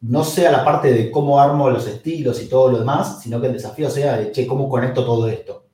no 0.00 0.24
sea 0.24 0.50
la 0.52 0.64
parte 0.64 0.92
de 0.92 1.10
cómo 1.10 1.40
armo 1.40 1.70
los 1.70 1.86
estilos 1.86 2.42
y 2.42 2.48
todo 2.48 2.70
lo 2.70 2.78
demás, 2.78 3.20
sino 3.22 3.40
que 3.40 3.46
el 3.48 3.54
desafío 3.54 3.88
sea 3.90 4.18
de, 4.18 4.30
che, 4.32 4.46
cómo 4.46 4.68
conecto 4.68 5.04
todo 5.04 5.28
esto. 5.28 5.64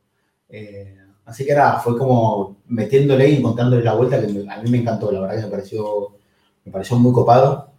Eh, 0.50 0.96
así 1.26 1.46
que 1.46 1.52
era, 1.52 1.80
fue 1.80 1.98
como 1.98 2.58
metiéndole 2.68 3.30
y 3.30 3.38
encontrándole 3.38 3.84
la 3.84 3.94
vuelta 3.94 4.20
que 4.20 4.28
me- 4.28 4.52
a 4.52 4.62
mí 4.62 4.70
me 4.70 4.78
encantó, 4.80 5.12
la 5.12 5.20
verdad 5.22 5.36
que 5.38 5.42
me 5.44 5.50
pareció, 5.50 6.10
me 6.66 6.72
pareció 6.72 6.98
muy 6.98 7.12
copado. 7.12 7.71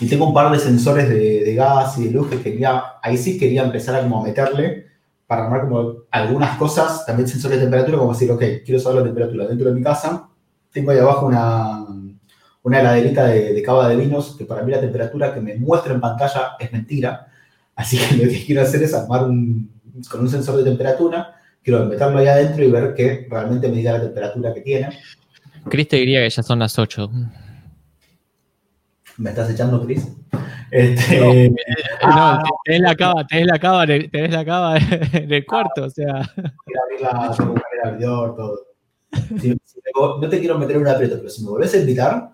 Y 0.00 0.06
tengo 0.06 0.26
un 0.26 0.34
par 0.34 0.50
de 0.50 0.58
sensores 0.58 1.08
de, 1.08 1.44
de 1.44 1.54
gas 1.54 1.98
y 1.98 2.06
de 2.06 2.10
luz 2.10 2.28
que 2.28 2.40
quería, 2.40 2.82
ahí 3.02 3.16
sí 3.16 3.38
quería 3.38 3.62
empezar 3.62 3.94
a 3.96 4.02
como 4.02 4.22
meterle 4.22 4.86
para 5.30 5.44
armar 5.44 5.60
como 5.60 5.94
algunas 6.10 6.58
cosas, 6.58 7.06
también 7.06 7.28
sensores 7.28 7.58
de 7.58 7.64
temperatura, 7.64 7.98
como 7.98 8.12
decir, 8.12 8.28
ok, 8.32 8.42
quiero 8.64 8.80
saber 8.80 9.02
la 9.02 9.04
temperatura 9.04 9.46
dentro 9.46 9.68
de 9.68 9.76
mi 9.76 9.80
casa. 9.80 10.28
Tengo 10.72 10.90
ahí 10.90 10.98
abajo 10.98 11.26
una, 11.26 11.86
una 12.64 12.80
heladerita 12.80 13.26
de, 13.26 13.62
cava 13.62 13.88
de 13.88 13.94
vinos, 13.94 14.34
que 14.36 14.44
para 14.44 14.64
mí 14.64 14.72
la 14.72 14.80
temperatura 14.80 15.32
que 15.32 15.40
me 15.40 15.54
muestra 15.54 15.94
en 15.94 16.00
pantalla 16.00 16.56
es 16.58 16.72
mentira. 16.72 17.28
Así 17.76 17.96
que 17.96 18.16
lo 18.16 18.28
que 18.28 18.44
quiero 18.44 18.62
hacer 18.62 18.82
es 18.82 18.92
armar 18.92 19.22
un, 19.22 19.70
con 20.10 20.20
un 20.20 20.28
sensor 20.28 20.56
de 20.56 20.64
temperatura, 20.64 21.36
quiero 21.62 21.84
meterlo 21.86 22.18
ahí 22.18 22.26
adentro 22.26 22.64
y 22.64 22.70
ver 22.72 22.94
que 22.94 23.28
realmente 23.30 23.68
me 23.68 23.76
diga 23.76 23.92
la 23.92 24.02
temperatura 24.02 24.52
que 24.52 24.62
tiene. 24.62 24.88
Chris 25.68 25.86
te 25.86 25.96
diría 25.96 26.22
que 26.22 26.30
ya 26.30 26.42
son 26.42 26.58
las 26.58 26.76
8. 26.76 27.08
¿Me 29.20 29.30
estás 29.30 29.50
echando, 29.50 29.84
Chris? 29.84 30.08
Este, 30.70 31.50
No, 32.02 32.38
te- 32.42 32.50
tenés 32.64 32.80
la 32.80 32.94
cava, 32.96 33.26
tenés 33.26 33.46
la 33.46 33.58
cava, 33.58 33.84
en 33.84 33.90
el- 33.90 34.10
tenés 34.10 34.30
la 34.32 34.44
cava 34.46 34.76
en 34.78 35.30
el 35.32 35.44
cuarto, 35.44 35.84
o 35.84 35.90
sea. 35.90 36.22
quiero 36.64 36.82
abrir 36.84 37.00
la, 37.02 37.34
tengo 37.36 37.54
que 37.54 37.60
abrir 37.60 37.80
el 37.82 37.88
abridor, 37.90 38.36
todo. 38.36 38.58
Si- 39.12 39.58
si 39.64 39.80
me 39.84 39.92
vo- 39.94 40.18
no 40.22 40.28
te 40.28 40.38
quiero 40.38 40.58
meter 40.58 40.76
en 40.76 40.82
un 40.82 40.88
aprieto, 40.88 41.16
pero 41.18 41.28
si 41.28 41.42
me 41.44 41.50
volvés 41.50 41.74
a 41.74 41.78
invitar, 41.78 42.30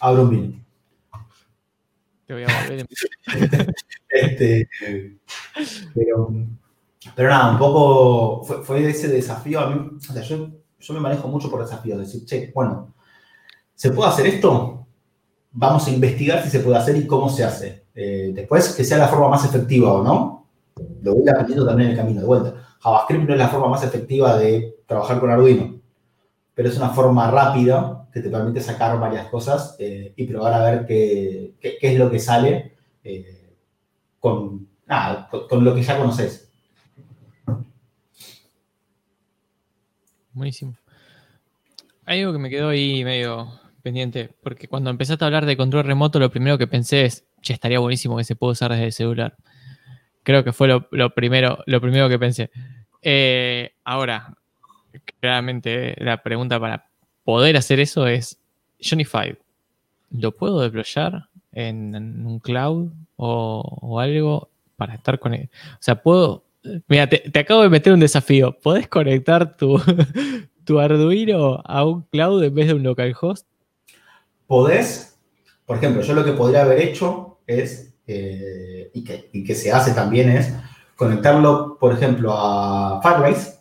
abro 0.00 0.22
un 0.22 0.30
vino. 0.30 0.64
Te 2.26 2.32
voy 2.32 2.44
a 2.44 2.62
volver 2.62 2.78
en- 2.80 2.86
Este, 4.08 4.68
pero, 5.94 6.32
pero 7.14 7.28
nada, 7.28 7.52
un 7.52 7.58
poco 7.58 8.42
fue, 8.44 8.62
fue 8.64 8.88
ese 8.88 9.08
desafío. 9.08 9.60
A 9.60 9.68
mí, 9.70 9.90
o 9.96 10.00
sea, 10.00 10.22
yo, 10.22 10.48
yo 10.78 10.94
me 10.94 11.00
manejo 11.00 11.28
mucho 11.28 11.50
por 11.50 11.60
desafíos. 11.62 11.98
Decir, 11.98 12.24
che, 12.24 12.50
bueno, 12.54 12.94
¿se 13.74 13.90
puede 13.90 14.08
hacer 14.10 14.26
esto? 14.26 14.79
Vamos 15.52 15.86
a 15.86 15.90
investigar 15.90 16.42
si 16.42 16.50
se 16.50 16.60
puede 16.60 16.78
hacer 16.78 16.96
y 16.96 17.06
cómo 17.06 17.28
se 17.28 17.44
hace. 17.44 17.84
Eh, 17.94 18.30
después, 18.34 18.74
que 18.74 18.84
sea 18.84 18.98
la 18.98 19.08
forma 19.08 19.28
más 19.28 19.44
efectiva 19.44 19.92
o 19.92 20.02
no, 20.02 20.48
lo 21.02 21.14
voy 21.14 21.28
aprendiendo 21.28 21.66
también 21.66 21.88
en 21.88 21.92
el 21.92 21.98
camino 22.00 22.20
de 22.20 22.26
vuelta. 22.26 22.54
JavaScript 22.80 23.24
no 23.24 23.32
es 23.34 23.38
la 23.38 23.48
forma 23.48 23.68
más 23.68 23.82
efectiva 23.84 24.38
de 24.38 24.78
trabajar 24.86 25.20
con 25.20 25.30
Arduino, 25.30 25.80
pero 26.54 26.68
es 26.68 26.76
una 26.76 26.90
forma 26.90 27.30
rápida 27.30 28.08
que 28.12 28.20
te 28.20 28.30
permite 28.30 28.60
sacar 28.60 28.98
varias 28.98 29.28
cosas 29.28 29.76
eh, 29.78 30.12
y 30.16 30.26
probar 30.26 30.54
a 30.54 30.64
ver 30.64 30.86
qué, 30.86 31.54
es 31.60 31.98
lo 31.98 32.10
que 32.10 32.18
sale 32.18 32.76
eh, 33.04 33.56
con, 34.18 34.68
con, 35.48 35.64
lo 35.64 35.74
que 35.74 35.82
ya 35.82 35.98
conoces. 35.98 36.50
Buenísimo. 40.32 40.74
Hay 42.06 42.20
algo 42.20 42.32
que 42.32 42.38
me 42.38 42.50
quedó 42.50 42.70
ahí 42.70 43.04
medio 43.04 43.59
pendiente, 43.80 44.30
porque 44.42 44.68
cuando 44.68 44.90
empezaste 44.90 45.24
a 45.24 45.26
hablar 45.26 45.46
de 45.46 45.56
control 45.56 45.84
remoto, 45.84 46.18
lo 46.18 46.30
primero 46.30 46.58
que 46.58 46.66
pensé 46.66 47.04
es, 47.04 47.24
che, 47.42 47.52
estaría 47.52 47.78
buenísimo 47.78 48.16
que 48.16 48.24
se 48.24 48.36
pueda 48.36 48.52
usar 48.52 48.70
desde 48.70 48.86
el 48.86 48.92
celular. 48.92 49.36
Creo 50.22 50.44
que 50.44 50.52
fue 50.52 50.68
lo, 50.68 51.14
primero, 51.14 51.58
lo 51.66 51.80
primero 51.80 52.08
que 52.08 52.18
pensé. 52.18 52.50
Eh, 53.02 53.72
ahora, 53.84 54.34
claramente 55.20 55.94
la 55.98 56.22
pregunta 56.22 56.60
para 56.60 56.88
poder 57.24 57.56
hacer 57.56 57.80
eso 57.80 58.06
es, 58.06 58.38
Johnny 58.82 59.04
¿lo 60.10 60.32
puedo 60.32 60.60
deployar 60.60 61.28
en, 61.52 62.26
un 62.26 62.38
cloud 62.40 62.92
o, 63.16 64.00
algo 64.00 64.50
para 64.76 64.94
estar 64.94 65.18
con 65.18 65.34
él? 65.34 65.48
O 65.74 65.82
sea, 65.82 66.02
puedo... 66.02 66.44
Mira, 66.88 67.08
te, 67.08 67.38
acabo 67.38 67.62
de 67.62 67.70
meter 67.70 67.92
un 67.92 68.00
desafío. 68.00 68.58
¿Podés 68.60 68.86
conectar 68.88 69.56
tu, 69.56 69.80
tu 70.64 70.78
Arduino 70.78 71.62
a 71.64 71.84
un 71.84 72.02
cloud 72.02 72.42
en 72.44 72.54
vez 72.54 72.66
de 72.66 72.74
un 72.74 72.82
localhost? 72.82 73.46
Podés. 74.50 75.16
Por 75.64 75.76
ejemplo, 75.76 76.02
yo 76.02 76.12
lo 76.12 76.24
que 76.24 76.32
podría 76.32 76.62
haber 76.62 76.80
hecho 76.80 77.38
es 77.46 77.94
eh, 78.04 78.90
y, 78.92 79.44
que, 79.44 79.54
se 79.54 79.70
hace 79.70 79.92
también 79.92 80.28
es 80.28 80.52
conectarlo, 80.96 81.78
por 81.78 81.92
ejemplo, 81.92 82.32
a 82.32 83.00
Firebase. 83.00 83.60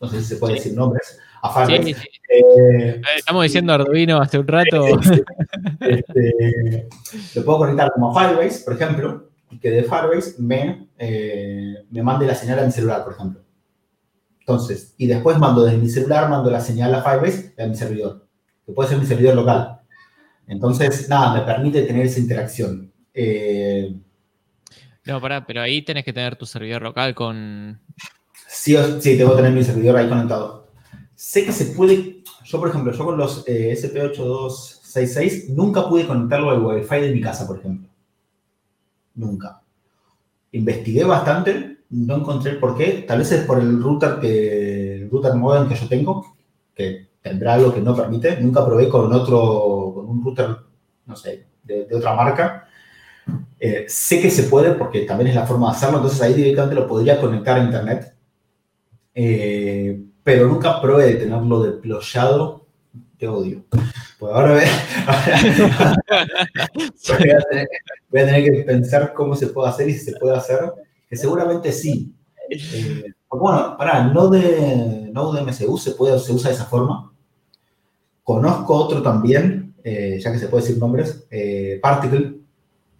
No 0.00 0.06
sé 0.06 0.20
si 0.20 0.26
se 0.26 0.36
puede 0.36 0.54
decir 0.54 0.74
nombres. 0.74 1.18
A 1.42 1.50
Firebase. 1.50 1.96
Eh, 2.28 3.00
Estamos 3.16 3.42
diciendo 3.42 3.72
Arduino 3.72 4.18
hace 4.18 4.38
un 4.38 4.46
rato. 4.46 4.86
Este, 5.80 6.88
lo 7.34 7.44
puedo 7.44 7.58
conectar 7.58 7.92
como 7.92 8.16
a 8.16 8.22
Firebase, 8.22 8.62
por 8.64 8.74
ejemplo, 8.74 9.28
y 9.50 9.58
que 9.58 9.72
de 9.72 9.82
Firebase 9.82 10.36
me, 10.38 10.86
eh, 10.98 11.78
me 11.90 12.02
mande 12.04 12.26
la 12.26 12.36
señal 12.36 12.60
a 12.60 12.64
mi 12.64 12.70
celular, 12.70 13.02
por 13.02 13.14
ejemplo. 13.14 13.40
Entonces, 14.38 14.94
y 14.98 15.08
después 15.08 15.36
mando 15.36 15.64
desde 15.64 15.78
mi 15.78 15.88
celular, 15.88 16.30
mando 16.30 16.48
la 16.48 16.60
señal 16.60 16.94
a 16.94 17.02
Firebase 17.02 17.60
a 17.60 17.66
mi 17.66 17.74
servidor, 17.74 18.24
que 18.64 18.70
puede 18.70 18.88
ser 18.88 18.98
mi 18.98 19.06
servidor 19.06 19.34
local. 19.34 19.81
Entonces, 20.46 21.08
nada, 21.08 21.34
me 21.34 21.40
permite 21.42 21.82
tener 21.82 22.06
esa 22.06 22.20
interacción. 22.20 22.92
Eh, 23.14 23.94
no, 25.04 25.20
pará, 25.20 25.44
pero 25.46 25.60
ahí 25.60 25.82
tenés 25.82 26.04
que 26.04 26.12
tener 26.12 26.36
tu 26.36 26.46
servidor 26.46 26.82
local 26.82 27.14
con. 27.14 27.80
Sí, 28.46 28.76
sí, 29.00 29.16
tengo 29.16 29.30
que 29.30 29.36
tener 29.36 29.52
mi 29.52 29.64
servidor 29.64 29.96
ahí 29.96 30.08
conectado. 30.08 30.68
Sé 31.14 31.44
que 31.44 31.52
se 31.52 31.66
puede. 31.66 32.22
Yo, 32.44 32.60
por 32.60 32.68
ejemplo, 32.68 32.92
yo 32.92 33.04
con 33.04 33.16
los 33.16 33.44
eh, 33.46 33.72
SP8266 33.72 35.48
nunca 35.48 35.88
pude 35.88 36.06
conectarlo 36.06 36.50
al 36.50 36.64
Wi-Fi 36.64 37.00
de 37.00 37.14
mi 37.14 37.20
casa, 37.20 37.46
por 37.46 37.58
ejemplo. 37.58 37.88
Nunca. 39.14 39.62
Investigué 40.52 41.04
bastante, 41.04 41.78
no 41.90 42.16
encontré 42.16 42.52
el 42.52 42.58
por 42.58 42.76
qué. 42.76 43.04
Tal 43.06 43.18
vez 43.18 43.32
es 43.32 43.44
por 43.44 43.58
el 43.58 43.82
router 43.82 44.20
que 44.20 44.94
el 44.96 45.10
router 45.10 45.34
modem 45.34 45.68
que 45.68 45.74
yo 45.74 45.88
tengo, 45.88 46.36
que 46.74 47.08
tendrá 47.22 47.54
algo 47.54 47.72
que 47.72 47.80
no 47.80 47.96
permite. 47.96 48.40
Nunca 48.40 48.64
probé 48.64 48.88
con 48.88 49.12
otro, 49.12 49.92
con 49.94 50.08
un 50.08 50.22
router, 50.22 50.56
no 51.06 51.16
sé, 51.16 51.46
de 51.62 51.88
otra 51.94 52.14
marca 52.14 52.68
eh, 53.58 53.84
sé 53.88 54.20
que 54.20 54.30
se 54.30 54.44
puede 54.44 54.72
porque 54.72 55.02
también 55.02 55.28
es 55.28 55.36
la 55.36 55.46
forma 55.46 55.70
de 55.70 55.76
hacerlo, 55.76 55.98
entonces 55.98 56.20
ahí 56.20 56.34
directamente 56.34 56.74
lo 56.74 56.88
podría 56.88 57.20
conectar 57.20 57.58
a 57.58 57.62
internet. 57.62 58.14
Eh, 59.14 60.02
pero 60.24 60.48
nunca 60.48 60.80
probé 60.80 61.06
de 61.06 61.14
tenerlo 61.14 61.62
deployado. 61.62 62.66
Te 63.16 63.28
odio. 63.28 63.64
Pues 64.18 64.32
ahora 64.34 64.54
voy, 68.10 68.20
a 68.20 68.26
tener, 68.26 68.44
que 68.44 68.64
pensar 68.64 69.12
cómo 69.14 69.36
se 69.36 69.46
puede 69.48 69.68
hacer 69.68 69.88
y 69.88 69.94
si 69.94 70.06
se 70.06 70.18
puede 70.18 70.36
hacer, 70.36 70.72
que 71.08 71.14
seguramente 71.14 71.70
sí. 71.70 72.12
Eh, 72.50 73.12
bueno, 73.30 73.76
para 73.78 74.02
Node, 74.08 75.08
Node 75.12 75.42
MCU 75.42 75.78
se, 75.78 75.92
puede, 75.92 76.18
se 76.18 76.32
usa 76.32 76.48
de 76.50 76.56
esa 76.56 76.64
forma. 76.64 77.11
Conozco 78.22 78.74
otro 78.74 79.02
también, 79.02 79.74
ya 79.84 80.32
que 80.32 80.38
se 80.38 80.48
puede 80.48 80.62
decir 80.62 80.78
nombres, 80.78 81.26
Particle, 81.80 82.42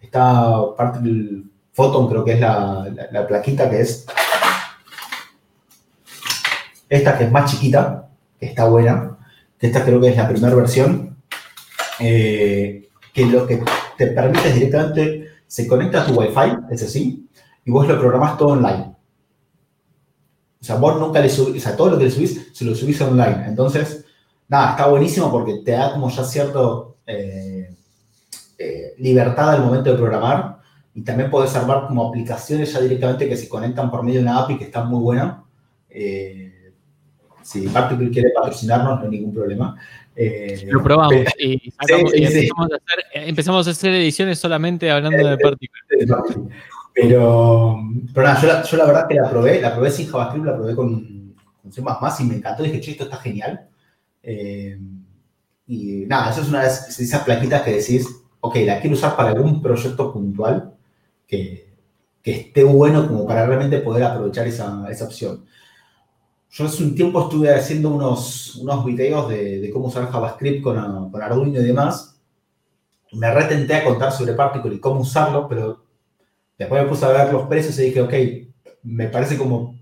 Está 0.03 0.75
parte 0.77 0.99
del 0.99 1.45
Photon, 1.71 2.07
creo 2.07 2.23
que 2.23 2.33
es 2.33 2.39
la, 2.39 3.25
plaquita 3.27 3.69
que 3.69 3.81
es 3.81 4.05
esta 6.87 7.17
que 7.17 7.23
es 7.23 7.31
más 7.31 7.49
chiquita, 7.49 8.09
que 8.39 8.45
está 8.45 8.65
buena, 8.65 9.17
esta 9.59 9.83
creo 9.83 9.99
que 9.99 10.09
es 10.09 10.17
la 10.17 10.27
primera 10.27 10.53
versión, 10.53 11.17
eh, 11.99 12.89
que 13.11 13.25
lo 13.25 13.47
que 13.47 13.63
te 13.97 14.07
permite 14.07 14.49
es 14.49 14.55
directamente, 14.55 15.29
se 15.47 15.65
conecta 15.67 16.03
a 16.03 16.05
tu 16.05 16.13
Wi-Fi, 16.13 16.57
ese 16.69 16.87
sí, 16.87 17.27
y 17.65 17.71
vos 17.71 17.87
lo 17.87 17.99
programás 17.99 18.37
todo 18.37 18.49
online. 18.49 18.93
O 20.61 20.65
sea, 20.65 20.75
vos 20.75 20.99
nunca 20.99 21.21
le 21.21 21.29
subís, 21.29 21.63
o 21.63 21.67
sea, 21.67 21.75
todo 21.75 21.89
lo 21.89 21.97
que 21.97 22.03
le 22.03 22.11
subís, 22.11 22.49
se 22.53 22.65
lo 22.65 22.75
subís 22.75 23.01
online. 23.01 23.45
Entonces, 23.47 24.02
nada, 24.53 24.71
está 24.71 24.87
buenísimo 24.87 25.31
porque 25.31 25.61
te 25.65 25.71
da 25.71 25.91
como 25.91 26.09
ya 26.09 26.23
cierto... 26.23 26.97
Eh, 27.05 27.53
eh, 28.63 28.93
libertad 28.99 29.55
al 29.55 29.61
momento 29.61 29.91
de 29.91 29.97
programar 29.97 30.59
y 30.93 31.01
también 31.01 31.29
puedes 31.29 31.53
armar 31.55 31.87
como 31.87 32.07
aplicaciones 32.07 32.71
ya 32.71 32.79
directamente 32.79 33.27
que 33.27 33.35
se 33.35 33.49
conectan 33.49 33.91
por 33.91 34.03
medio 34.03 34.19
de 34.19 34.27
una 34.27 34.39
API 34.39 34.57
que 34.57 34.65
está 34.65 34.83
muy 34.83 35.01
buena. 35.01 35.43
Eh, 35.89 36.71
si 37.41 37.67
Particle 37.67 38.09
quiere 38.09 38.29
patrocinarnos, 38.29 38.99
no 38.99 39.05
hay 39.05 39.09
ningún 39.09 39.33
problema. 39.33 39.75
Lo 40.67 40.81
probamos 40.83 41.25
y, 41.39 41.73
empezamos, 43.13 43.67
a 43.67 43.71
hacer, 43.71 43.93
ediciones 43.95 44.39
solamente 44.39 44.89
hablando 44.89 45.27
de 45.27 45.37
Particle. 45.37 45.81
Pero, 46.93 47.79
pero 48.13 48.27
nada, 48.27 48.63
yo 48.63 48.77
la, 48.77 48.85
verdad 48.85 49.07
que 49.09 49.15
la 49.15 49.29
probé, 49.29 49.59
la 49.59 49.73
probé 49.73 49.89
sin 49.89 50.07
JavaScript, 50.07 50.45
la 50.45 50.55
probé 50.55 50.75
con, 50.75 51.35
con 51.61 51.73
C++ 51.73 51.81
y 52.19 52.23
me 52.25 52.35
encantó. 52.35 52.63
Dije, 52.63 52.79
che, 52.79 52.91
esto 52.91 53.05
está 53.05 53.17
genial. 53.17 53.67
Y 54.23 56.05
nada, 56.07 56.31
eso 56.31 56.41
es 56.41 56.49
una 56.49 56.61
de 56.61 56.67
esas 56.67 57.23
plaquitas 57.23 57.61
que 57.61 57.77
decís, 57.77 58.07
ok, 58.39 58.55
la 58.65 58.79
quiero 58.79 58.95
usar 58.95 59.15
para 59.15 59.29
algún 59.29 59.61
proyecto 59.61 60.11
puntual 60.11 60.73
que, 61.27 61.71
esté 62.23 62.63
bueno 62.63 63.05
como 63.07 63.27
para 63.27 63.45
realmente 63.45 63.79
poder 63.79 64.03
aprovechar 64.03 64.47
esa, 64.47 64.85
opción. 65.05 65.45
Yo 66.51 66.65
hace 66.65 66.83
un 66.83 66.95
tiempo 66.95 67.23
estuve 67.23 67.53
haciendo 67.53 67.89
unos, 67.89 68.55
unos 68.55 68.85
videos 68.85 69.27
de, 69.29 69.69
cómo 69.73 69.87
usar 69.87 70.09
JavaScript 70.09 70.63
con, 70.63 71.11
con, 71.11 71.21
Arduino 71.21 71.59
y 71.59 71.65
demás. 71.65 72.17
Me 73.11 73.33
retenté 73.33 73.75
a 73.75 73.83
contar 73.83 74.11
sobre 74.11 74.33
Particle 74.33 74.75
y 74.75 74.79
cómo 74.79 75.01
usarlo, 75.01 75.47
pero 75.47 75.83
después 76.57 76.83
me 76.83 76.89
puse 76.89 77.05
a 77.05 77.09
ver 77.09 77.33
los 77.33 77.47
precios 77.47 77.77
y 77.79 77.83
dije, 77.83 78.01
ok, 78.01 78.13
me 78.83 79.07
parece 79.07 79.37
como 79.37 79.75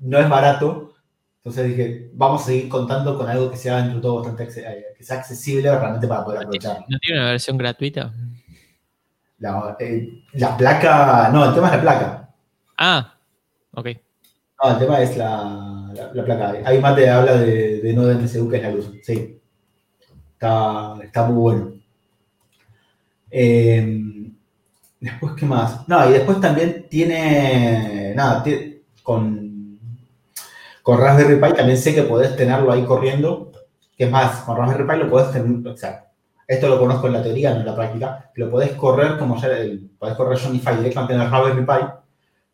no 0.00 0.18
es 0.18 0.28
barato. 0.28 0.94
Entonces 1.46 1.76
dije, 1.76 2.10
vamos 2.14 2.42
a 2.42 2.46
seguir 2.46 2.68
contando 2.68 3.16
con 3.16 3.28
algo 3.28 3.48
que 3.48 3.56
sea 3.56 3.76
dentro 3.76 3.94
de 3.94 4.02
todo 4.02 4.16
bastante 4.16 4.48
eh, 4.60 4.86
que 4.98 5.04
sea 5.04 5.18
accesible 5.18 5.70
realmente 5.70 6.08
para 6.08 6.24
poder 6.24 6.40
aprovechar. 6.40 6.84
¿No 6.88 6.98
tiene 6.98 7.20
una 7.20 7.30
versión 7.30 7.56
gratuita? 7.56 8.12
Eh, 9.78 10.24
la, 10.32 10.56
placa, 10.56 11.30
no, 11.32 11.44
el 11.44 11.54
tema 11.54 11.68
es 11.68 11.74
la 11.74 11.80
placa. 11.80 12.34
Ah, 12.76 13.14
ok. 13.74 13.86
No, 14.60 14.70
el 14.72 14.78
tema 14.80 15.00
es 15.00 15.16
la, 15.16 15.92
la, 16.12 16.24
placa. 16.24 16.54
Ahí 16.64 16.80
Mate 16.80 17.08
habla 17.08 17.34
de, 17.36 17.80
de 17.80 17.92
Node 17.92 18.16
MCU, 18.16 18.50
que 18.50 18.56
es 18.56 18.62
la 18.64 18.70
luz. 18.72 18.90
Sí. 19.04 19.40
Está, 20.32 20.96
está 21.00 21.26
muy 21.26 21.36
bueno. 21.36 21.74
Em, 23.30 24.34
después, 24.98 25.34
¿qué 25.36 25.46
más? 25.46 25.88
No, 25.88 26.10
y 26.10 26.12
después 26.12 26.40
también 26.40 26.88
tiene, 26.90 28.14
nada, 28.16 28.42
con, 29.04 29.45
con 30.86 31.00
Raspberry 31.00 31.40
Pi 31.40 31.52
también 31.52 31.78
sé 31.78 31.92
que 31.92 32.04
podés 32.04 32.36
tenerlo 32.36 32.70
ahí 32.70 32.84
corriendo 32.84 33.50
que 33.98 34.04
es 34.04 34.10
más, 34.10 34.42
con 34.42 34.56
Raspberry 34.56 34.86
Pi 34.86 34.96
lo 34.98 35.10
puedes 35.10 35.32
tener, 35.32 35.66
o 35.66 35.74
esto 36.46 36.68
lo 36.68 36.78
conozco 36.78 37.08
en 37.08 37.14
la 37.14 37.22
teoría, 37.24 37.54
no 37.54 37.60
en 37.60 37.66
la 37.66 37.74
práctica, 37.74 38.30
lo 38.36 38.48
podés 38.48 38.70
correr 38.74 39.18
como 39.18 39.36
ya, 39.36 39.48
el, 39.48 39.90
podés 39.98 40.14
correr 40.14 40.38
Johnnyfy 40.38 40.76
directamente 40.76 41.14
en 41.14 41.22
el 41.22 41.28
Raspberry 41.28 41.66
Pi, 41.66 41.86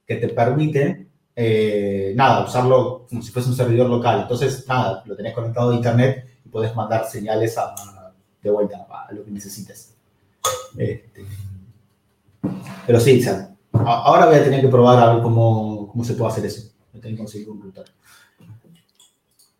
que 0.06 0.16
te 0.16 0.28
permite, 0.30 1.08
eh, 1.36 2.14
nada, 2.16 2.46
usarlo 2.46 3.04
como 3.06 3.20
si 3.20 3.30
fuese 3.30 3.50
un 3.50 3.54
servidor 3.54 3.90
local. 3.90 4.20
Entonces, 4.22 4.66
nada, 4.66 5.02
lo 5.04 5.14
tenés 5.14 5.34
conectado 5.34 5.70
a 5.70 5.74
internet 5.74 6.38
y 6.42 6.48
podés 6.48 6.74
mandar 6.74 7.04
señales 7.04 7.54
de 8.42 8.50
vuelta 8.50 8.86
a 8.88 9.12
lo 9.12 9.26
que 9.26 9.30
necesites. 9.30 9.94
Este, 10.78 11.26
pero 12.86 12.98
sí, 12.98 13.22
o 13.72 13.78
ahora 13.78 14.24
voy 14.24 14.36
a 14.36 14.44
tener 14.44 14.62
que 14.62 14.68
probar 14.68 14.98
a 14.98 15.12
ver 15.12 15.22
cómo, 15.22 15.86
cómo 15.88 16.02
se 16.02 16.14
puede 16.14 16.32
hacer 16.32 16.46
eso. 16.46 16.70
Voy 16.94 17.00
a 17.00 17.04
que 17.04 17.16
conseguir 17.16 17.50
un 17.50 17.60
router. 17.60 17.84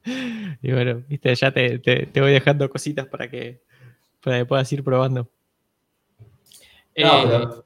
Y 0.04 0.72
bueno, 0.72 1.02
viste, 1.08 1.34
ya 1.34 1.52
te, 1.52 1.78
te, 1.78 2.20
voy 2.20 2.32
dejando 2.32 2.68
cositas 2.68 3.06
para 3.06 3.28
que, 3.28 3.62
para 4.22 4.38
que 4.38 4.46
puedas 4.46 4.72
ir 4.72 4.82
probando. 4.82 5.28
No, 6.96 7.64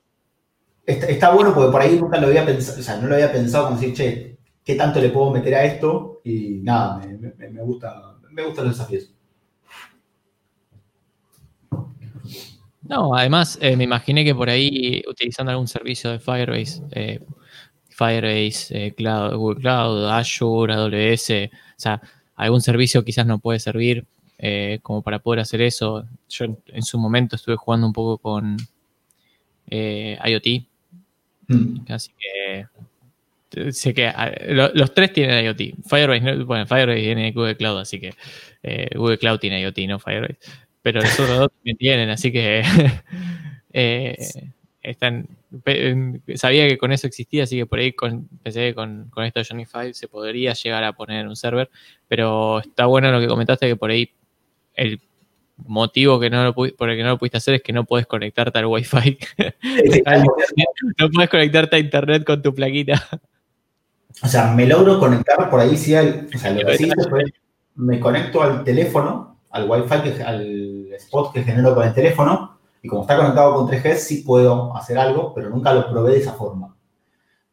eh, 0.86 1.00
está, 1.08 1.32
bueno 1.32 1.52
porque 1.52 1.72
por 1.72 1.80
ahí 1.80 1.98
nunca 1.98 2.20
lo 2.20 2.28
había 2.28 2.46
pensado, 2.46 2.78
o 2.78 2.82
sea, 2.82 2.96
no 2.98 3.08
lo 3.08 3.14
había 3.14 3.32
pensado 3.32 3.64
como 3.66 3.78
decir, 3.78 3.94
che, 3.94 4.38
¿qué 4.64 4.74
tanto 4.76 5.00
le 5.00 5.08
puedo 5.08 5.32
meter 5.32 5.54
a 5.54 5.64
esto? 5.64 6.20
Y 6.24 6.60
nada, 6.62 6.98
me, 6.98 7.62
gusta, 7.62 8.18
me 8.30 8.44
gustan 8.44 8.66
los 8.66 8.78
desafíos. 8.78 9.12
No, 12.82 13.14
además 13.16 13.58
eh, 13.60 13.76
me 13.76 13.84
imaginé 13.84 14.24
que 14.24 14.34
por 14.34 14.48
ahí 14.48 15.02
utilizando 15.08 15.50
algún 15.50 15.66
servicio 15.66 16.10
de 16.12 16.20
Firebase, 16.20 16.82
eh, 16.92 17.20
Firebase, 17.88 18.94
Cloud, 18.96 19.34
Google 19.36 19.60
Cloud, 19.60 20.04
Azure, 20.08 20.72
AWS, 20.72 21.30
o 21.50 21.78
sea, 21.78 22.00
algún 22.36 22.60
servicio 22.60 23.04
quizás 23.04 23.26
no 23.26 23.38
puede 23.38 23.58
servir 23.58 24.06
como 24.82 25.02
para 25.02 25.18
poder 25.18 25.40
hacer 25.40 25.62
eso. 25.62 26.06
Yo 26.28 26.44
en 26.66 26.82
su 26.82 26.98
momento 26.98 27.36
estuve 27.36 27.56
jugando 27.56 27.86
un 27.86 27.92
poco 27.94 28.18
con 28.18 28.56
IoT, 29.70 30.66
Mm. 31.48 31.84
Así 31.88 32.10
que 32.18 33.72
sé 33.72 33.94
que 33.94 34.06
ah, 34.06 34.32
los 34.74 34.92
tres 34.94 35.12
tienen 35.12 35.44
IoT. 35.44 35.76
Firebase, 35.88 36.42
bueno, 36.44 36.66
Firebase 36.66 37.00
tiene 37.00 37.32
Google 37.32 37.56
Cloud, 37.56 37.78
así 37.78 38.00
que 38.00 38.14
eh, 38.62 38.88
Google 38.94 39.18
Cloud 39.18 39.38
tiene 39.38 39.60
IoT, 39.60 39.78
no 39.88 39.98
Firebase. 39.98 40.38
Pero 40.82 41.00
los 41.00 41.18
otros 41.18 41.38
dos 41.38 41.52
también 41.56 41.76
tienen, 41.76 42.10
así 42.10 42.32
que 42.32 42.62
eh, 43.72 44.16
están, 44.86 45.28
sabía 46.36 46.68
que 46.68 46.78
con 46.78 46.92
eso 46.92 47.06
existía, 47.06 47.44
así 47.44 47.56
que 47.56 47.66
por 47.66 47.80
ahí 47.80 47.92
con, 47.92 48.28
pensé 48.42 48.68
que 48.68 48.74
con, 48.74 49.08
con 49.10 49.24
esto 49.24 49.40
de 49.40 49.46
Johnny 49.46 49.64
5 49.64 49.92
se 49.92 50.08
podría 50.08 50.52
llegar 50.52 50.84
a 50.84 50.92
poner 50.92 51.26
un 51.26 51.34
server, 51.34 51.68
pero 52.08 52.60
está 52.60 52.86
bueno 52.86 53.10
lo 53.10 53.20
que 53.20 53.26
comentaste 53.26 53.66
que 53.66 53.76
por 53.76 53.90
ahí 53.90 54.12
el 54.74 55.00
motivo 55.56 56.20
que 56.20 56.30
no 56.30 56.44
lo 56.44 56.54
por 56.54 56.90
el 56.90 56.96
que 56.96 57.02
no 57.02 57.10
lo 57.10 57.18
pudiste 57.18 57.38
hacer 57.38 57.54
es 57.54 57.62
que 57.62 57.72
no 57.72 57.84
puedes 57.84 58.06
conectarte 58.06 58.58
al 58.58 58.66
Wi-Fi. 58.66 59.18
no 60.98 61.10
puedes 61.10 61.30
conectarte 61.30 61.76
a 61.76 61.78
internet 61.78 62.24
con 62.24 62.40
tu 62.42 62.54
plaquita. 62.54 63.02
O 64.22 64.28
sea, 64.28 64.52
me 64.52 64.66
logro 64.66 65.00
conectar 65.00 65.50
por 65.50 65.60
ahí, 65.60 65.76
sí, 65.76 65.94
o 65.94 66.38
sea, 66.38 66.52
lo 66.52 66.66
que 66.66 66.76
sí 66.76 66.90
me 67.74 67.98
conecto 67.98 68.42
al 68.42 68.64
teléfono, 68.64 69.40
al 69.50 69.68
Wi-Fi, 69.68 70.22
al 70.22 70.88
spot 70.94 71.34
que 71.34 71.42
genero 71.42 71.74
con 71.74 71.86
el 71.86 71.92
teléfono, 71.92 72.55
y 72.86 72.88
como 72.88 73.02
está 73.02 73.16
conectado 73.16 73.52
con 73.52 73.66
3G, 73.66 73.96
sí 73.96 74.22
puedo 74.22 74.76
hacer 74.76 74.96
algo, 74.96 75.34
pero 75.34 75.50
nunca 75.50 75.74
lo 75.74 75.90
probé 75.90 76.12
de 76.12 76.18
esa 76.18 76.34
forma. 76.34 76.76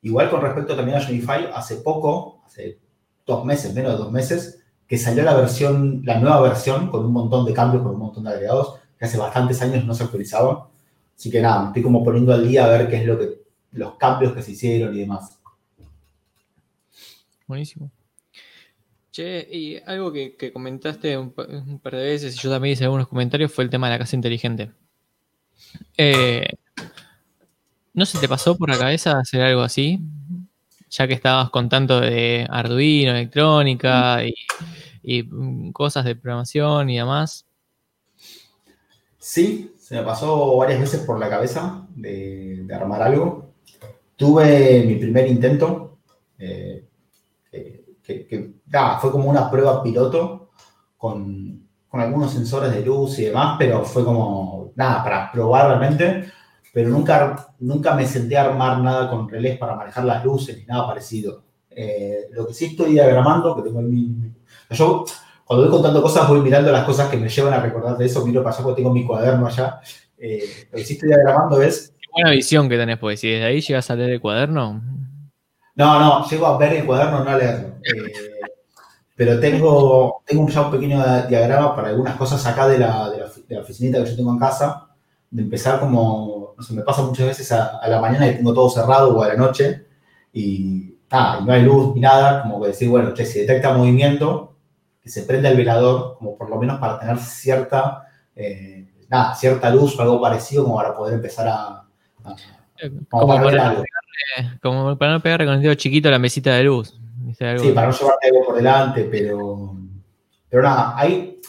Igual 0.04 0.30
con 0.30 0.42
respecto 0.42 0.76
también 0.76 1.00
a 1.00 1.10
Unify, 1.10 1.50
hace 1.56 1.78
poco, 1.78 2.44
hace 2.46 2.78
dos 3.26 3.44
meses, 3.44 3.74
menos 3.74 3.94
de 3.94 3.98
dos 3.98 4.12
meses, 4.12 4.64
que 4.88 4.96
salió 4.96 5.24
la 5.24 5.34
versión, 5.34 6.04
la 6.06 6.20
nueva 6.20 6.40
versión, 6.42 6.92
con 6.92 7.04
un 7.04 7.12
montón 7.12 7.48
de 7.48 7.54
cambios, 7.54 7.82
con 7.82 7.94
un 7.94 8.00
montón 8.00 8.26
de 8.26 8.30
agregados, 8.30 8.76
que 8.96 9.06
hace 9.06 9.18
bastantes 9.18 9.60
años 9.64 9.84
no 9.86 9.96
se 9.96 10.04
actualizaba. 10.04 10.70
Así 11.18 11.32
que 11.32 11.42
nada, 11.42 11.62
me 11.62 11.68
estoy 11.70 11.82
como 11.82 12.04
poniendo 12.04 12.32
al 12.32 12.48
día 12.48 12.66
a 12.66 12.70
ver 12.70 12.88
qué 12.88 12.98
es 12.98 13.08
lo 13.08 13.18
que, 13.18 13.42
los 13.72 13.96
cambios 13.96 14.34
que 14.34 14.44
se 14.44 14.52
hicieron 14.52 14.94
y 14.96 15.00
demás. 15.00 15.40
Buenísimo. 17.48 17.90
Che, 19.10 19.48
y 19.52 19.78
algo 19.88 20.12
que, 20.12 20.52
comentaste 20.54 21.18
un, 21.18 21.32
par 21.34 21.96
de 21.96 22.04
veces 22.04 22.36
y 22.36 22.40
yo 22.40 22.52
también 22.52 22.74
hice 22.74 22.84
algunos 22.84 23.08
comentarios 23.08 23.52
fue 23.52 23.64
el 23.64 23.72
tema 23.72 23.88
de 23.88 23.94
la 23.94 24.00
casa 24.00 24.16
inteligente. 24.16 24.72
Eh, 25.98 26.48
¿No 27.94 28.06
se 28.06 28.18
te 28.18 28.28
pasó 28.28 28.58
por 28.58 28.70
la 28.70 28.78
cabeza 28.78 29.20
hacer 29.20 29.42
algo 29.42 29.62
así? 29.62 30.00
ya 30.94 31.08
que 31.08 31.14
estabas 31.16 31.50
con 31.50 31.70
tanto 31.70 32.00
de 32.00 32.46
Arduino, 32.50 33.12
electrónica 33.12 34.20
y, 35.02 35.24
mm, 35.24 35.72
cosas 35.72 36.06
de 36.06 36.16
programación 36.16 36.90
y 36.90 36.98
demás. 36.98 37.46
Sí, 39.18 39.74
se 39.80 39.96
me 39.96 40.04
pasó 40.04 40.58
varias 40.58 40.82
veces 40.82 41.02
por 41.02 41.20
la 41.20 41.30
cabeza 41.30 41.88
de, 41.96 42.68
armar 42.74 43.02
algo. 43.02 43.54
Tuve 44.16 44.84
mi 44.86 44.96
primer 44.96 45.28
intento, 45.28 45.98
eh, 46.38 46.86
que, 48.04 48.54
fue 49.02 49.12
como 49.12 49.30
una 49.30 49.50
prueba 49.50 49.82
piloto 49.82 50.52
con, 50.98 51.68
con 51.88 52.02
algunos 52.02 52.32
sensores 52.34 52.72
de 52.72 52.86
luz 52.86 53.18
y 53.18 53.26
demás, 53.26 53.56
pero 53.58 53.84
fue 53.84 54.04
como, 54.04 54.63
nada, 54.76 55.04
para 55.04 55.32
probar 55.32 55.68
realmente 55.68 56.32
pero 56.74 56.90
nunca, 56.90 57.54
nunca 57.60 57.94
me 57.94 58.06
senté 58.08 58.36
a 58.36 58.46
armar 58.46 58.80
nada 58.80 59.08
con 59.08 59.30
relés 59.30 59.60
para 59.60 59.76
manejar 59.76 60.06
las 60.06 60.26
luces 60.26 60.58
ni 60.58 60.66
nada 60.66 60.88
parecido. 60.88 61.44
Eh, 61.70 62.30
lo 62.32 62.48
que 62.48 62.54
sí 62.56 62.66
estoy 62.66 62.94
diagramando, 62.94 63.56
que 63.56 63.62
tengo 63.62 63.80
en 63.80 63.92
mi, 63.92 64.34
Yo, 64.72 65.06
cuando 65.46 65.66
voy 65.66 65.72
contando 65.72 66.02
cosas, 66.02 66.28
voy 66.28 66.42
mirando 66.42 66.72
las 66.72 66.84
cosas 66.84 67.10
que 67.10 67.18
me 67.18 67.30
llevan 67.30 67.54
a 67.54 67.60
recordar 67.60 67.96
de 67.96 68.08
eso, 68.08 68.26
miro 68.26 68.42
para 68.42 68.56
allá 68.56 68.64
porque 68.64 68.82
tengo 68.82 68.92
mi 68.92 69.06
cuaderno 69.06 69.46
allá. 69.46 69.82
Eh, 70.18 70.68
lo 70.72 70.78
que 70.80 70.84
sí 70.84 70.94
estoy 70.94 71.10
diagramando 71.10 71.62
es... 71.62 71.94
Qué 72.00 72.08
buena 72.12 72.32
visión 72.32 72.68
que 72.68 72.78
tenés, 72.78 72.98
pues 72.98 73.20
si 73.20 73.30
desde 73.30 73.46
ahí 73.46 73.62
llegas 73.62 73.92
a 73.92 73.96
leer 73.96 74.10
el 74.10 74.22
cuaderno... 74.22 74.82
No, 75.76 76.00
no, 76.00 76.28
llego 76.28 76.48
a 76.48 76.58
ver 76.58 76.74
el 76.74 76.86
cuaderno, 76.88 77.24
no 77.24 77.30
a 77.30 77.38
leerlo. 77.38 77.68
Eh, 77.84 78.33
pero 79.16 79.40
tengo, 79.40 80.24
tengo 80.26 80.48
ya 80.50 80.62
un 80.62 80.72
pequeño 80.72 81.04
diagrama 81.28 81.76
para 81.76 81.90
algunas 81.90 82.16
cosas 82.16 82.46
acá 82.46 82.68
de 82.68 82.80
la, 82.80 83.10
de 83.10 83.18
la, 83.20 83.26
de 83.28 83.56
la 83.56 83.62
oficinita 83.62 84.04
que 84.04 84.10
yo 84.10 84.16
tengo 84.16 84.32
en 84.32 84.40
casa, 84.40 84.88
de 85.30 85.42
empezar 85.42 85.80
como 85.80 86.44
no 86.58 86.64
sé, 86.64 86.74
me 86.74 86.82
pasa 86.84 87.02
muchas 87.02 87.28
veces 87.28 87.52
a, 87.52 87.82
la 87.88 88.00
mañana 88.00 88.28
y 88.28 88.36
tengo 88.36 88.54
todo 88.54 88.70
cerrado 88.70 89.16
o 89.16 89.24
a 89.24 89.30
la 89.30 89.36
noche. 89.36 89.86
Y, 90.32 90.90
no 91.12 91.54
hay 91.54 91.62
luz 91.62 91.94
ni 91.94 92.02
nada, 92.02 92.42
como 92.42 92.60
que 92.60 92.70
decir, 92.70 92.90
bueno, 92.90 93.14
che, 93.14 93.24
si 93.24 93.42
detecta 93.42 93.78
movimiento, 93.78 94.56
que 95.00 95.10
se 95.10 95.22
prenda 95.24 95.50
el 95.50 95.58
velador, 95.58 96.18
como 96.18 96.36
por 96.36 96.50
lo 96.50 96.58
menos 96.58 96.80
para 96.80 96.98
tener 96.98 97.20
cierta, 97.20 98.08
eh, 98.36 98.88
nada, 99.10 99.36
cierta 99.36 99.70
luz 99.70 99.98
o 100.00 100.02
algo 100.02 100.20
parecido 100.20 100.64
como 100.64 100.78
para 100.78 100.96
poder 100.96 101.14
empezar 101.14 101.48
a... 101.48 101.84
Eh, 102.80 102.92
como, 103.12 103.28
para, 103.28 103.76
como, 104.60 104.98
para, 104.98 105.12
no 105.12 105.20
pegarle 105.20 105.46
con 105.46 105.56
el 105.56 105.62
dedo 105.62 105.76
chiquito 105.76 106.10
la 106.10 106.18
mesita 106.18 106.56
de 106.56 106.64
luz. 106.64 107.00
Sí, 107.32 107.72
para 107.72 107.88
no 107.88 107.94
llevarte 107.94 108.28
algo 108.28 108.46
por 108.46 108.56
delante, 108.56 109.06
pero, 109.06 109.78
pero 110.50 110.64
nada, 110.64 110.94
hay, 110.98 111.40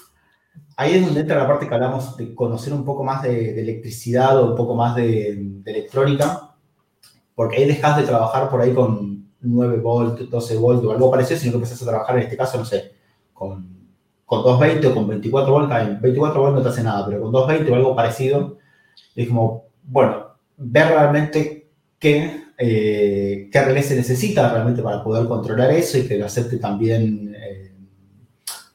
ahí 0.77 0.95
es 0.95 1.05
donde 1.05 1.20
entra 1.20 1.39
la 1.39 1.49
parte 1.49 1.66
que 1.66 1.75
hablamos 1.75 2.16
de 2.16 2.35
conocer 2.35 2.72
un 2.72 2.85
poco 2.85 3.03
más 3.03 3.22
de, 3.22 3.61
electricidad 3.61 4.39
o 4.39 4.51
un 4.51 4.57
poco 4.57 4.75
más 4.75 4.95
de, 4.95 5.31
electrónica, 5.64 6.55
porque 7.35 7.57
ahí 7.57 7.66
dejas 7.66 7.97
de 7.97 8.05
trabajar 8.05 8.49
por 8.49 8.61
ahí 8.61 8.72
con 8.72 9.33
9 9.41 9.79
volts, 9.79 10.31
12 10.31 10.57
volts 10.59 10.85
o 10.85 10.93
algo 10.93 11.11
parecido, 11.11 11.41
sino 11.41 11.53
que 11.53 11.57
empezás 11.57 11.83
a 11.83 11.87
trabajar 11.87 12.16
en 12.16 12.22
este 12.22 12.37
caso, 12.37 12.59
no 12.59 12.64
sé, 12.64 12.93
con, 13.33 13.89
con 14.25 14.43
220 14.43 14.87
o 14.87 14.95
con 14.95 15.09
24 15.09 15.53
volts, 15.53 16.01
24 16.01 16.41
volts 16.41 16.57
no 16.57 16.62
te 16.62 16.68
hace 16.68 16.83
nada, 16.85 17.05
pero 17.07 17.20
con 17.20 17.33
220 17.33 17.72
o 17.72 17.75
algo 17.75 17.97
parecido, 17.97 18.59
es 19.16 19.29
como, 19.29 19.66
bueno, 19.83 20.29
ver 20.57 20.89
realmente 20.89 21.68
qué, 21.99 22.43
eh, 22.59 23.48
qué 23.50 23.64
relé 23.64 23.82
se 23.82 23.96
necesita 23.96 24.50
realmente 24.50 24.82
para 24.82 25.02
poder 25.02 25.26
controlar 25.26 25.70
eso 25.70 25.98
y 25.98 26.07
que 26.07 26.18
lo 26.18 26.26
acepte 26.26 26.59
también 26.59 27.34
eh, 27.36 27.72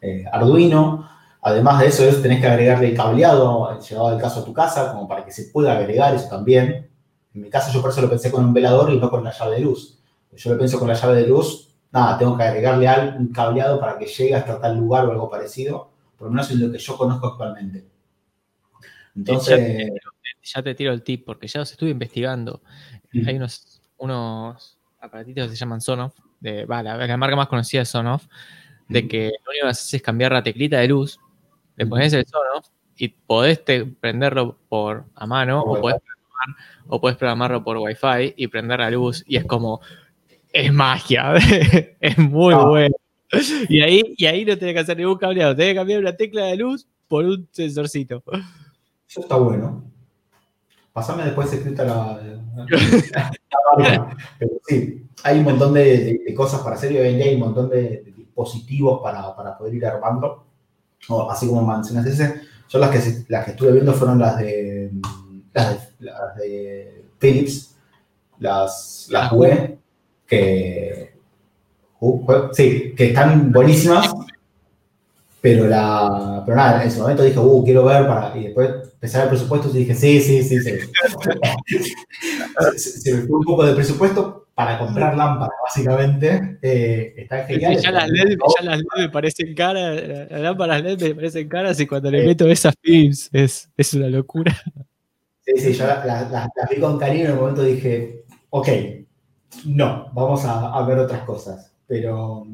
eh, 0.02 0.26
Arduino 0.32 1.10
Además 1.42 1.80
de 1.80 1.88
eso, 1.88 2.04
es, 2.04 2.22
tenés 2.22 2.42
que 2.42 2.48
agregarle 2.48 2.90
el 2.90 2.98
cableado, 2.98 3.80
llegado 3.80 4.14
el 4.14 4.22
caso 4.22 4.42
a 4.42 4.46
tu 4.46 4.52
casa, 4.52 4.92
como 4.92 5.08
para 5.08 5.24
que 5.24 5.32
se 5.32 5.46
pueda 5.46 5.78
agregar 5.78 6.14
eso 6.14 6.28
también. 6.28 6.90
En 7.34 7.42
mi 7.42 7.50
caso, 7.50 7.72
yo 7.72 7.82
por 7.82 7.92
eso 7.92 8.02
lo 8.02 8.10
pensé 8.10 8.30
con 8.30 8.44
un 8.44 8.54
velador 8.54 8.92
y 8.92 9.00
no 9.00 9.10
con 9.10 9.24
la 9.24 9.32
llave 9.32 9.56
de 9.56 9.62
luz. 9.62 10.00
Yo 10.34 10.52
lo 10.52 10.58
pienso 10.58 10.78
con 10.78 10.90
la 10.90 10.96
llave 10.96 11.22
de 11.22 11.28
luz, 11.28 11.70
nada, 11.92 12.18
tengo 12.18 12.38
que 12.38 12.44
agregarle 12.44 13.18
un 13.18 13.32
cableado 13.32 13.80
para 13.80 13.98
que 13.98 14.06
llegue 14.06 14.36
hasta 14.36 14.60
tal 14.60 14.78
lugar 14.78 15.06
o 15.06 15.12
algo 15.12 15.30
parecido, 15.30 15.92
por 16.18 16.28
lo 16.28 16.32
menos 16.32 16.52
en 16.52 16.62
lo 16.62 16.72
que 16.72 16.78
yo 16.78 16.98
conozco 16.98 17.28
actualmente. 17.28 17.86
Entonces. 19.16 19.92
Ya 20.42 20.64
te, 20.64 20.74
tiro 20.74 20.94
el 20.94 21.04
tip, 21.04 21.26
porque 21.26 21.48
ya 21.48 21.60
los 21.60 21.72
estuve 21.72 21.90
investigando. 21.90 22.62
Hay 23.26 23.36
unos, 23.36 23.82
unos 23.98 24.78
aparatitos 25.00 25.48
que 25.48 25.56
se 25.56 25.60
llaman 25.60 25.82
Sonoff, 25.82 26.16
de, 26.40 26.66
la, 26.68 27.18
marca 27.18 27.36
más 27.36 27.48
conocida 27.48 27.82
es 27.82 27.90
Sonoff, 27.90 28.28
de 28.88 29.08
que 29.08 29.26
lo 29.26 29.52
único 29.52 29.66
que 29.66 29.70
haces 29.70 29.94
es 29.94 30.02
cambiar 30.02 30.32
la 30.32 30.44
teclita 30.44 30.80
de 30.80 30.88
luz 30.88 31.20
le 31.80 31.86
pones 31.86 32.12
el 32.12 32.26
sono 32.28 32.62
y 32.98 33.08
podés 33.08 33.60
prenderlo 34.02 34.58
por 34.68 35.06
a 35.16 35.26
mano 35.26 35.62
o, 35.62 37.00
podés 37.00 37.16
programarlo 37.16 37.64
por 37.64 37.78
Wi-Fi 37.78 38.34
y 38.36 38.48
prender 38.48 38.80
la 38.80 38.92
luz 38.92 39.24
y 39.26 39.38
es 39.38 39.46
como, 39.46 39.80
es 40.52 40.74
magia, 40.74 41.36
es 42.00 42.18
muy 42.18 42.54
ah. 42.54 42.66
bueno. 42.66 42.96
Y 43.70 43.82
ahí, 43.82 44.14
y 44.18 44.26
ahí 44.26 44.44
no 44.44 44.58
tenés 44.58 44.74
que 44.74 44.80
hacer 44.80 44.98
ningún 44.98 45.18
cableado, 45.18 45.56
tenés 45.56 45.72
que 45.72 45.76
cambiar 45.76 46.02
una 46.02 46.18
tecla 46.18 46.46
de 46.46 46.58
luz 46.58 46.86
por 47.08 47.24
un 47.24 47.48
sensorcito. 47.52 48.24
Eso 49.08 49.22
está 49.22 49.38
bueno. 49.38 49.84
Pasame 51.00 51.24
después 51.24 51.54
escrita 51.54 51.86
la, 51.86 52.20
Pero 54.38 54.52
sí, 54.68 55.08
hay 55.24 55.40
un 55.40 55.46
montón 55.46 55.74
de, 55.74 56.34
cosas 56.36 56.60
para 56.60 56.76
hacer 56.76 56.92
y 56.92 56.98
hoy 56.98 57.08
en 57.08 57.16
día 57.16 57.26
hay 57.28 57.36
un 57.36 57.40
montón 57.40 57.70
de, 57.70 58.04
dispositivos 58.18 59.00
para, 59.02 59.34
para 59.34 59.58
poder 59.58 59.76
ir 59.76 59.86
armando. 59.86 60.44
Así 61.30 61.48
como 61.48 61.66
mencionas 61.66 62.06
ese, 62.06 62.42
son 62.68 62.82
las 62.82 62.90
que, 62.90 63.24
las 63.30 63.46
que 63.46 63.52
estuve 63.52 63.72
viendo 63.72 63.94
fueron 63.94 64.20
las 64.20 64.40
de, 64.40 64.92
las 65.54 66.36
de, 66.36 67.06
Philips, 67.18 67.78
las, 68.40 69.08
las 69.10 69.32
web, 69.32 69.80
que, 70.28 71.14
uh, 72.02 72.50
sí, 72.52 72.94
que 72.94 73.08
están 73.08 73.54
buenísimas, 73.54 74.14
Pero, 75.42 75.68
la, 75.68 76.44
pero 76.46 76.58
nada, 76.58 76.82
en 76.82 76.90
ese 76.90 77.00
momento 77.00 77.24
dije, 77.24 77.40
uh, 77.40 77.64
quiero 77.64 77.86
ver 77.86 78.06
para. 78.08 78.38
Y 78.38 78.46
después 78.46 78.70
empezar 78.94 79.24
el 79.24 79.30
presupuesto 79.30 79.70
y 79.70 79.80
dije, 79.80 79.96
sí, 79.96 80.20
sí, 80.20 80.44
sí, 80.44 80.60
sí. 80.60 80.72
se, 82.78 83.14
me 83.14 83.22
fue 83.22 83.38
un 83.38 83.46
poco 83.46 83.66
de 83.66 83.74
presupuesto 83.74 84.48
para 84.54 84.78
comprar 84.78 85.16
lámparas, 85.16 85.56
básicamente. 85.64 86.58
Eh, 86.62 87.14
está 87.16 87.46
genial. 87.46 87.78
Ya 87.78 87.92
las, 87.92 88.10
LED, 88.10 88.38
ya 88.58 88.66
las 88.66 88.80
LED 88.80 88.86
me 88.98 89.10
parecen 89.10 89.56
caras, 89.56 90.04
las 90.30 90.42
lámparas 90.42 90.84
LED 90.84 91.02
me 91.02 91.16
parecen 91.16 91.48
caras 91.48 91.80
y 91.80 91.88
cuando 91.88 92.12
le 92.12 92.26
meto 92.26 92.50
esas 92.50 92.74
films 92.82 93.30
es, 93.32 93.70
es 93.78 93.94
una 93.94 94.10
locura. 94.10 94.54
Sí, 95.46 95.54
sí, 95.58 95.74
yo 95.74 95.88
las 95.88 96.70
vi 96.70 96.82
con 96.82 97.00
cariño 97.00 97.26
en 97.26 97.32
el 97.32 97.38
momento 97.38 97.64
dije, 97.64 98.26
ok, 98.50 98.68
no, 99.66 100.12
vamos 100.14 100.44
a, 100.44 100.74
a 100.74 100.86
ver 100.86 101.00
otras 101.00 101.22
cosas. 101.22 101.72
Pero 101.88 102.46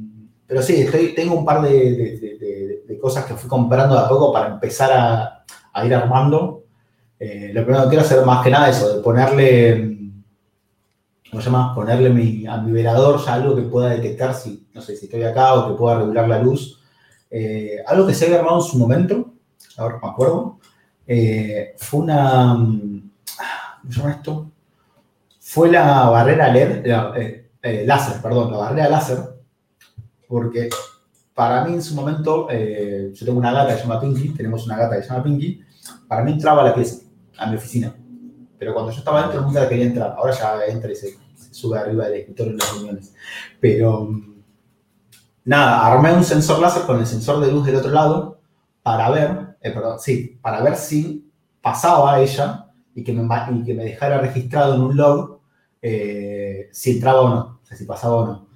pero 0.48 0.62
sí, 0.62 0.82
estoy, 0.82 1.16
tengo 1.16 1.36
un 1.36 1.46
par 1.46 1.62
de, 1.62 1.70
de, 1.70 2.75
cosas 3.06 3.26
que 3.26 3.36
fui 3.36 3.48
comprando 3.48 3.94
de 3.94 4.02
a 4.02 4.10
poco 4.10 4.34
para 4.34 4.48
empezar 4.48 4.92
a, 4.92 5.86
ir 5.86 5.94
armando. 5.94 6.64
Eh, 7.20 7.52
lo 7.54 7.64
primero 7.64 7.84
que 7.84 7.90
quiero 7.90 8.04
hacer 8.04 8.26
más 8.26 8.44
que 8.44 8.50
nada 8.50 8.68
es 8.68 8.78
eso, 8.78 8.96
de 8.96 9.04
ponerle, 9.04 10.12
¿cómo 11.30 11.40
se 11.40 11.46
llama? 11.46 11.76
Ponerle 11.76 12.10
mi, 12.10 12.48
a 12.48 12.66
ya 12.66 13.34
algo 13.36 13.56
que 13.56 13.62
pueda 13.62 13.90
detectar 13.90 14.34
si, 14.34 14.68
no 14.74 14.82
sé, 14.82 14.96
si 14.96 15.06
estoy 15.06 15.22
acá 15.22 15.54
o 15.54 15.68
que 15.68 15.78
pueda 15.78 16.00
regular 16.00 16.28
la 16.28 16.40
luz. 16.42 16.82
Eh, 17.30 17.78
algo 17.86 18.08
que 18.08 18.16
se 18.16 18.26
había 18.26 18.40
armado 18.40 18.58
en 18.58 18.64
su 18.64 18.80
momento, 18.80 19.34
ahora 19.78 20.00
me 20.02 20.10
acuerdo, 20.10 20.58
eh, 21.06 21.76
fue 21.78 22.00
una, 22.00 22.56
¿cómo 22.56 23.92
se 23.92 24.00
llama 24.00 24.12
esto? 24.14 24.50
Fue 25.42 25.70
la 25.70 26.10
barrera 26.10 26.52
LED, 26.52 26.88
láser, 27.86 28.20
perdón, 28.20 28.52
la 28.52 28.58
barrera 28.58 28.90
láser 28.90 29.20
porque 30.28 30.70
para 31.36 31.66
mí 31.66 31.74
en 31.74 31.84
su 31.84 31.94
momento, 31.94 32.48
eh, 32.50 33.12
yo 33.14 33.26
tengo 33.26 33.38
una 33.38 33.52
gata 33.52 33.74
que 33.74 33.82
se 33.82 33.88
llama 33.88 34.00
Pinky, 34.00 34.30
tenemos 34.30 34.66
una 34.66 34.78
gata 34.78 34.96
que 34.96 35.04
se 35.04 35.10
llama 35.10 35.24
Pinky, 35.24 35.62
para 36.08 36.24
mí 36.24 36.32
entraba 36.32 36.62
a 36.62 36.66
la 36.66 36.74
pieza, 36.74 37.04
a 37.38 37.48
mi 37.48 37.58
oficina. 37.58 37.94
Pero 38.58 38.74
cuando 38.74 38.92
yo 38.92 39.00
estaba 39.00 39.22
dentro 39.24 39.42
nunca 39.42 39.68
quería 39.68 39.86
entrar, 39.86 40.16
ahora 40.18 40.34
ya 40.34 40.66
entra 40.66 40.90
y 40.90 40.96
se, 40.96 41.18
sube 41.52 41.78
arriba 41.78 42.06
del 42.06 42.22
escritorio 42.22 42.54
en 42.54 42.58
las 42.58 42.74
reuniones. 42.74 43.14
Pero 43.60 44.10
nada, 45.44 45.86
armé 45.86 46.14
un 46.14 46.24
sensor 46.24 46.60
láser 46.60 46.84
con 46.84 47.00
el 47.00 47.06
sensor 47.06 47.46
de 47.46 47.52
luz 47.52 47.66
del 47.66 47.76
otro 47.76 47.92
lado 47.92 48.40
para 48.82 49.10
ver, 49.10 49.58
eh, 49.62 49.72
perdón, 49.72 50.00
sí, 50.00 50.40
para 50.42 50.62
ver 50.62 50.78
si 50.78 51.30
pasaba 51.62 52.18
ella 52.22 52.68
y 52.94 53.04
que 53.04 53.12
me, 53.12 53.28
que 53.66 53.74
me 53.74 53.84
dejara 53.84 54.20
registrado 54.20 54.76
en 54.76 54.82
un 54.82 54.96
log 54.96 55.42
eh, 55.82 56.70
si 56.72 56.92
entraba 56.92 57.22
o 57.22 57.30
no, 57.30 57.60
o 57.62 57.66
sea, 57.66 57.76
si 57.76 57.84
pasaba 57.84 58.16
o 58.16 58.26
no. 58.26 58.48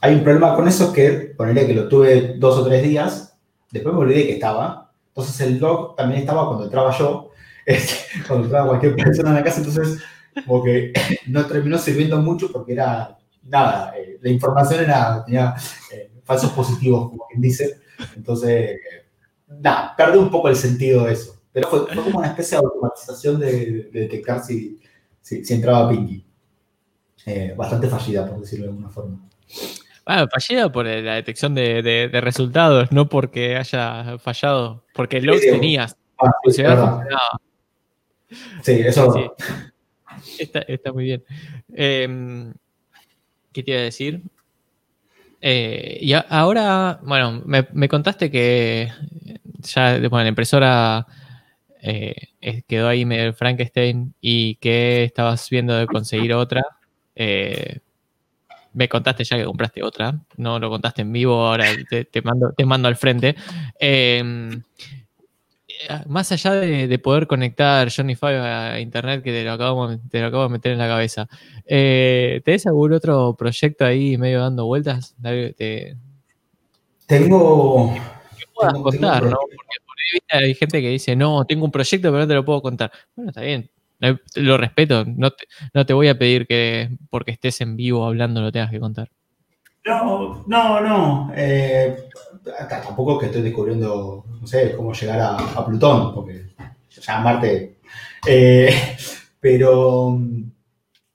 Hay 0.00 0.14
un 0.14 0.24
problema 0.24 0.54
con 0.54 0.66
eso 0.66 0.92
que, 0.92 1.34
ponerle 1.36 1.66
que 1.66 1.74
lo 1.74 1.88
tuve 1.88 2.34
dos 2.38 2.58
o 2.58 2.64
tres 2.64 2.82
días, 2.82 3.36
después 3.70 3.94
me 3.94 4.00
olvidé 4.00 4.26
que 4.26 4.34
estaba. 4.34 4.92
Entonces 5.08 5.40
el 5.40 5.58
log 5.58 5.96
también 5.96 6.20
estaba 6.20 6.46
cuando 6.46 6.64
entraba 6.64 6.96
yo, 6.96 7.30
cuando 8.26 8.44
entraba 8.46 8.68
cualquier 8.68 8.96
persona 8.96 9.30
en 9.30 9.34
la 9.36 9.44
casa, 9.44 9.58
entonces 9.58 9.98
como 10.46 10.62
que 10.62 10.92
no 11.26 11.44
terminó 11.46 11.76
sirviendo 11.78 12.18
mucho 12.20 12.50
porque 12.50 12.72
era, 12.72 13.18
nada, 13.42 13.92
eh, 13.96 14.18
la 14.22 14.30
información 14.30 14.84
era, 14.84 15.24
tenía 15.24 15.54
eh, 15.92 16.10
falsos 16.24 16.52
positivos, 16.52 17.10
como 17.10 17.26
quien 17.28 17.42
dice. 17.42 17.80
Entonces, 18.16 18.78
nada, 19.48 19.94
perdí 19.96 20.18
un 20.18 20.30
poco 20.30 20.48
el 20.48 20.56
sentido 20.56 21.04
de 21.04 21.12
eso. 21.12 21.36
Pero 21.52 21.68
fue, 21.68 21.86
como 21.88 22.18
una 22.18 22.28
especie 22.28 22.56
de 22.56 22.64
automatización 22.64 23.40
de, 23.40 23.90
detectar 23.92 24.42
si, 24.42 24.78
si, 25.20 25.42
entraba 25.52 25.90
Pinky. 25.90 26.24
Eh, 27.26 27.54
bastante 27.56 27.88
fallida, 27.88 28.26
por 28.26 28.40
decirlo 28.40 28.66
de 28.66 28.70
alguna 28.70 28.88
forma. 28.88 29.28
Ah, 30.06 30.26
fallida 30.30 30.70
por 30.72 30.86
la 30.86 31.14
detección 31.14 31.54
de, 31.54 32.10
resultados, 32.12 32.90
no 32.90 33.08
porque 33.08 33.56
haya 33.56 34.18
fallado, 34.18 34.84
porque 34.94 35.20
lo 35.20 35.38
tenías. 35.38 35.96
Ah, 36.18 36.30
sí, 38.62 38.72
eso. 38.72 39.34
Está, 40.38 40.92
muy 40.92 41.04
bien. 41.04 41.24
Em, 41.72 42.52
¿Qué 43.52 43.62
te 43.62 43.70
iba 43.72 43.80
a 43.80 43.84
decir? 43.84 44.22
Eh, 45.40 45.98
y 46.02 46.12
ahora, 46.12 47.00
bueno, 47.02 47.42
me, 47.44 47.88
contaste 47.88 48.30
que 48.30 48.92
ya 49.60 49.98
bueno, 50.08 50.22
la 50.24 50.28
impresora 50.28 51.06
eh, 51.82 52.62
quedó 52.66 52.88
ahí 52.88 53.04
medio 53.04 53.32
Frankenstein 53.32 54.14
y 54.20 54.56
que 54.56 55.04
estabas 55.04 55.48
viendo 55.50 55.74
de 55.74 55.86
conseguir 55.86 56.34
otra. 56.34 56.62
Eh, 57.14 57.80
me 58.72 58.88
contaste 58.88 59.24
ya 59.24 59.36
que 59.36 59.44
compraste 59.44 59.82
otra, 59.82 60.20
no 60.36 60.58
lo 60.58 60.70
contaste 60.70 61.02
en 61.02 61.12
vivo, 61.12 61.46
ahora 61.46 61.66
te, 61.88 62.22
mando, 62.22 62.52
te 62.56 62.64
mando 62.64 62.88
al 62.88 62.96
frente. 62.96 63.34
Em, 63.78 64.62
más 66.06 66.30
allá 66.32 66.52
de, 66.52 66.98
poder 66.98 67.26
conectar 67.26 67.88
Johnny 67.94 68.14
Five 68.14 68.38
a 68.38 68.80
internet, 68.80 69.22
que 69.22 69.32
te 69.32 69.44
lo 69.44 69.52
acabo, 69.52 69.96
te 70.10 70.20
lo 70.20 70.26
acabo 70.26 70.42
de 70.44 70.48
meter 70.50 70.72
en 70.72 70.78
la 70.78 70.88
cabeza, 70.88 71.28
eh, 71.66 72.40
¿tenés 72.44 72.66
algún 72.66 72.92
otro 72.92 73.34
proyecto 73.34 73.84
ahí 73.84 74.16
medio 74.18 74.40
dando 74.40 74.66
vueltas? 74.66 75.14
Tengo. 77.06 77.94
Que 78.38 78.44
puedas 78.54 78.74
contar, 78.74 79.22
¿no? 79.24 79.36
Porque 79.36 79.76
por 79.86 79.96
ahí 80.36 80.44
hay 80.44 80.54
gente 80.54 80.80
que 80.80 80.90
dice, 80.90 81.16
no, 81.16 81.44
tengo 81.44 81.64
un 81.64 81.72
proyecto, 81.72 82.08
pero 82.08 82.20
no 82.20 82.28
te 82.28 82.34
lo 82.34 82.44
puedo 82.44 82.62
contar. 82.62 82.92
Bueno, 83.16 83.30
está 83.30 83.40
bien, 83.40 83.70
lo 84.36 84.56
respeto, 84.56 85.04
no 85.04 85.30
te, 85.30 85.46
no 85.74 85.84
te 85.86 85.92
voy 85.92 86.08
a 86.08 86.18
pedir 86.18 86.46
que 86.46 86.90
porque 87.10 87.32
estés 87.32 87.60
en 87.60 87.76
vivo 87.76 88.06
hablando 88.06 88.40
lo 88.40 88.52
tengas 88.52 88.70
que 88.70 88.80
contar. 88.80 89.10
No, 89.84 90.44
no, 90.46 90.80
no. 90.80 91.32
Eh, 91.34 92.08
tampoco 92.68 93.18
que 93.18 93.26
estoy 93.26 93.42
descubriendo, 93.42 94.24
no 94.40 94.46
sé, 94.46 94.74
cómo 94.76 94.92
llegar 94.92 95.20
a, 95.20 95.66
Plutón, 95.66 96.14
porque 96.14 96.50
ya 96.90 97.20
Marte. 97.20 97.78
Eh, 98.26 98.96
pero, 99.40 100.18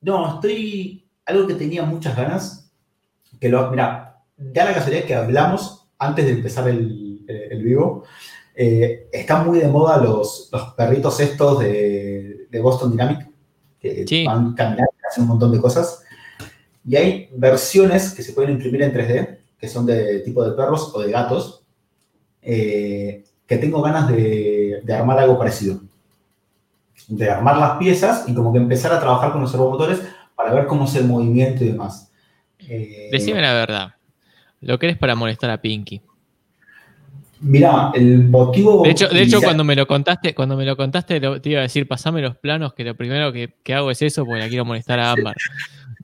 no, 0.02 0.36
estoy. 0.36 1.02
Algo 1.28 1.48
que 1.48 1.56
tenía 1.56 1.84
muchas 1.84 2.16
ganas, 2.16 2.72
que 3.40 3.50
lo. 3.50 3.70
Mira, 3.72 4.22
da 4.38 4.66
la 4.66 4.74
casualidad 4.74 5.06
que 5.06 5.16
hablamos 5.16 5.88
antes 5.98 6.26
de 6.26 6.32
empezar 6.32 6.68
el, 6.68 7.26
el 7.28 7.64
vivo. 7.64 8.04
Eh, 8.56 9.10
están 9.12 9.46
muy 9.46 9.60
de 9.60 9.68
moda 9.68 9.98
los, 9.98 10.50
los 10.52 10.74
perritos 10.74 11.20
estos 11.20 11.60
de, 11.60 12.48
de, 12.50 12.60
Boston 12.62 12.92
Dynamic, 12.92 13.28
que 13.80 14.24
van 14.26 14.54
caminando, 14.54 14.92
hacen 15.08 15.24
un 15.24 15.30
montón 15.30 15.52
de 15.52 15.60
cosas. 15.60 16.04
Y 16.88 16.96
hay 16.96 17.30
versiones 17.36 18.14
que 18.14 18.24
se 18.24 18.32
pueden 18.32 18.52
imprimir 18.52 18.84
en 18.84 18.94
3D, 18.94 19.38
que 19.60 19.68
son 19.68 19.86
de 19.86 20.20
tipo 20.20 20.44
de 20.44 20.56
perros 20.56 20.92
o 20.94 21.02
de 21.02 21.12
gatos, 21.12 21.64
eh, 22.42 23.24
que 23.46 23.58
tengo 23.58 23.82
ganas 23.82 24.08
de, 24.08 24.82
de, 24.84 24.94
armar 24.94 25.20
algo 25.20 25.38
parecido. 25.38 25.82
De 27.08 27.30
armar 27.30 27.58
las 27.58 27.78
piezas 27.78 28.24
y 28.28 28.34
como 28.34 28.54
que 28.54 28.60
empezar 28.60 28.94
a 28.94 29.00
trabajar 29.00 29.32
con 29.32 29.42
los 29.42 29.52
servomotores 29.52 30.00
para 30.36 30.54
ver 30.54 30.66
cómo 30.66 30.86
es 30.86 30.96
el 30.96 31.06
movimiento 31.06 31.64
y 31.64 31.70
demás. 31.70 32.12
Eh, 32.60 33.10
Decime 33.12 33.42
la 33.42 33.54
verdad. 33.54 33.96
¿Lo 34.62 34.80
querés 34.80 34.98
para 34.98 35.16
molestar 35.16 35.50
a 35.50 35.62
Pinky? 35.62 36.02
Mira, 37.48 37.92
el 37.94 38.28
motivo. 38.28 38.82
De 38.82 38.90
hecho, 38.90 39.08
de 39.08 39.22
hecho 39.22 39.40
cuando 39.40 39.64
me 39.64 39.76
lo 39.76 39.86
contaste, 39.86 40.34
cuando 40.34 40.58
me 40.58 40.66
lo 40.66 40.76
contaste, 40.76 41.20
te 41.20 41.50
iba 41.50 41.60
a 41.60 41.64
decir, 41.64 41.88
pasame 41.88 42.20
los 42.20 42.36
planos, 42.38 42.74
que 42.74 42.84
lo 42.84 42.96
primero 42.96 43.32
que, 43.32 43.54
hago 43.72 43.92
es 43.92 44.02
eso, 44.02 44.26
porque 44.26 44.40
la 44.40 44.50
quiero 44.50 44.66
molestar 44.66 45.00
a 45.00 45.12
Ámbar. 45.12 45.36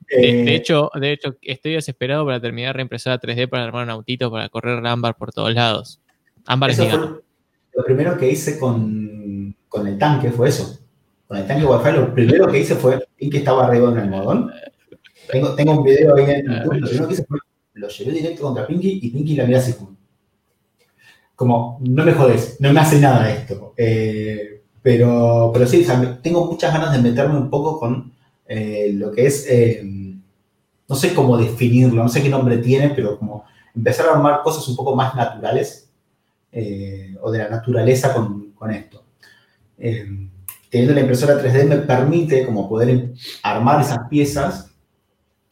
De, 0.08 0.42
eh, 0.42 0.54
hecho, 0.54 0.90
de 0.94 1.12
hecho, 1.12 1.36
estoy 1.40 1.72
desesperado 1.72 2.26
para 2.26 2.38
terminar 2.38 2.76
reimpresora 2.76 3.18
3D 3.18 3.48
para 3.48 3.64
armar 3.64 3.84
un 3.84 3.90
autito 3.90 4.30
para 4.30 4.50
correr 4.50 4.86
a 4.86 4.92
Ámbar 4.92 5.16
por 5.16 5.32
todos 5.32 5.54
lados. 5.54 6.02
Ámbar 6.44 6.70
es 6.70 6.78
Lo 6.78 7.84
primero 7.84 8.18
que 8.18 8.30
hice 8.30 8.58
con, 8.58 9.56
el 9.86 9.98
tanque 9.98 10.30
fue 10.30 10.50
eso. 10.50 10.78
Con 11.26 11.38
el 11.38 11.46
tanque 11.46 11.64
Wi-Fi, 11.64 11.92
lo 11.92 12.14
primero 12.14 12.46
que 12.46 12.58
hice 12.58 12.74
fue 12.74 13.02
que 13.18 13.38
estaba 13.38 13.66
arriba 13.66 13.90
en 13.90 13.96
el 13.96 14.02
almohadón. 14.04 14.52
Tengo, 15.30 15.54
tengo 15.54 15.78
un 15.78 15.82
video 15.82 16.14
ahí 16.14 16.24
en 16.24 16.42
YouTube. 16.44 16.74
Lo 16.74 16.86
primero 16.86 17.08
que 17.08 17.14
hice 17.14 17.24
fue 17.24 17.38
lo 17.74 17.88
llevé 17.88 18.12
directo 18.12 18.42
contra 18.42 18.66
Pinky 18.66 19.00
y 19.02 19.10
Pinky 19.10 19.34
la 19.34 19.46
mira 19.46 19.58
así 19.58 19.72
como 19.72 19.96
como, 21.36 21.78
no 21.80 22.04
me 22.04 22.12
jodes, 22.12 22.56
no 22.60 22.72
me 22.72 22.80
hace 22.80 23.00
nada 23.00 23.30
esto. 23.30 23.74
Eh, 23.76 24.62
pero, 24.82 25.50
pero 25.52 25.66
sí, 25.66 25.86
tengo 26.22 26.46
muchas 26.46 26.72
ganas 26.72 26.92
de 26.92 26.98
meterme 26.98 27.36
un 27.38 27.50
poco 27.50 27.78
con 27.78 28.12
eh, 28.46 28.90
lo 28.94 29.12
que 29.12 29.26
es, 29.26 29.46
eh, 29.48 29.82
no 30.88 30.96
sé 30.96 31.14
cómo 31.14 31.36
definirlo, 31.36 32.02
no 32.02 32.08
sé 32.08 32.22
qué 32.22 32.28
nombre 32.28 32.58
tiene, 32.58 32.90
pero 32.90 33.18
como 33.18 33.44
empezar 33.74 34.06
a 34.06 34.12
armar 34.12 34.42
cosas 34.42 34.66
un 34.68 34.76
poco 34.76 34.94
más 34.94 35.14
naturales 35.14 35.88
o 37.22 37.30
de 37.30 37.38
la 37.38 37.48
naturaleza 37.48 38.12
con, 38.12 38.50
con 38.50 38.70
esto. 38.70 39.02
teniendo 39.76 40.94
la 40.94 41.00
impresora 41.00 41.42
3D 41.42 41.66
me 41.66 41.76
permite 41.78 42.44
como 42.44 42.68
poder 42.68 43.14
armar 43.42 43.80
esas 43.80 44.06
piezas 44.10 44.72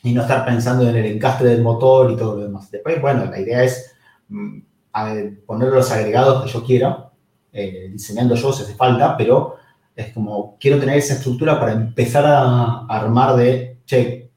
y 0.03 0.13
no 0.13 0.23
estar 0.23 0.45
pensando 0.45 0.89
en 0.89 0.97
el 0.97 1.07
encastre 1.07 1.49
del 1.49 1.63
motor 1.63 2.11
y 2.11 2.17
todo 2.17 2.37
lo 2.37 2.43
demás. 2.43 2.71
Después, 2.71 3.01
bueno, 3.01 3.25
la 3.27 3.41
idea 3.41 3.63
es 3.65 3.95
mm, 4.29 4.59
a 4.93 5.15
poner 5.47 5.69
los 5.69 5.91
agregados 5.91 6.45
que 6.45 6.51
yo 6.51 6.65
quiera, 6.65 7.11
eh, 7.53 7.89
diseñando 7.93 8.35
yo 8.35 8.53
si 8.53 8.63
hace 8.63 8.75
falta, 8.75 9.17
pero 9.17 9.57
es 9.95 10.13
como 10.13 10.57
quiero 10.61 10.79
tener 10.79 10.97
esa 10.97 11.15
estructura 11.15 11.59
para 11.59 11.73
empezar 11.73 12.25
a, 12.27 12.87
armar 12.87 13.37
de, 13.37 13.79
che, 13.85 14.31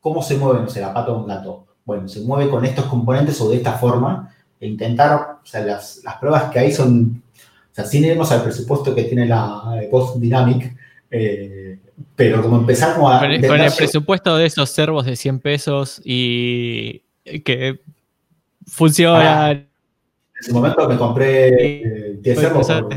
¿cómo 0.00 0.22
se 0.22 0.36
mueve, 0.36 0.60
no 0.60 0.68
sé, 0.68 0.80
la 0.80 0.94
pata 0.94 1.12
de 1.12 1.18
un 1.18 1.26
gato? 1.26 1.66
Bueno, 1.84 2.08
se 2.08 2.20
mueve 2.20 2.50
con 2.50 2.64
estos 2.64 2.86
componentes 2.86 3.40
o 3.40 3.50
de 3.50 3.56
esta 3.56 3.74
forma 3.74 4.34
e 4.60 4.66
intentar, 4.66 5.38
o 5.42 5.46
sea, 5.46 5.60
las, 5.60 6.00
las 6.04 6.16
pruebas 6.16 6.50
que 6.50 6.58
hay 6.58 6.72
son, 6.72 7.22
o 7.70 7.74
sea, 7.74 7.84
sin 7.84 8.04
irnos 8.04 8.30
al 8.32 8.42
presupuesto 8.42 8.94
que 8.94 9.04
tiene 9.04 9.26
la 9.26 9.80
Post 9.90 10.16
Dynamic, 10.16 10.76
eh, 11.10 11.78
pero 12.14 12.42
como 12.42 12.58
empezar 12.58 12.94
como 12.94 13.10
a... 13.10 13.20
Con 13.20 13.30
el, 13.30 13.46
con 13.46 13.60
el 13.60 13.72
presupuesto 13.72 14.36
de 14.36 14.46
esos 14.46 14.68
servos 14.70 15.06
de 15.06 15.16
100 15.16 15.40
pesos 15.40 16.00
y 16.04 17.02
que 17.44 17.80
funciona. 18.66 19.67
En 20.38 20.44
ese 20.44 20.52
momento 20.52 20.88
me 20.88 20.96
compré 20.96 21.48
eh, 21.82 22.16
10 22.20 22.38
servos. 22.38 22.66
por- 22.66 22.94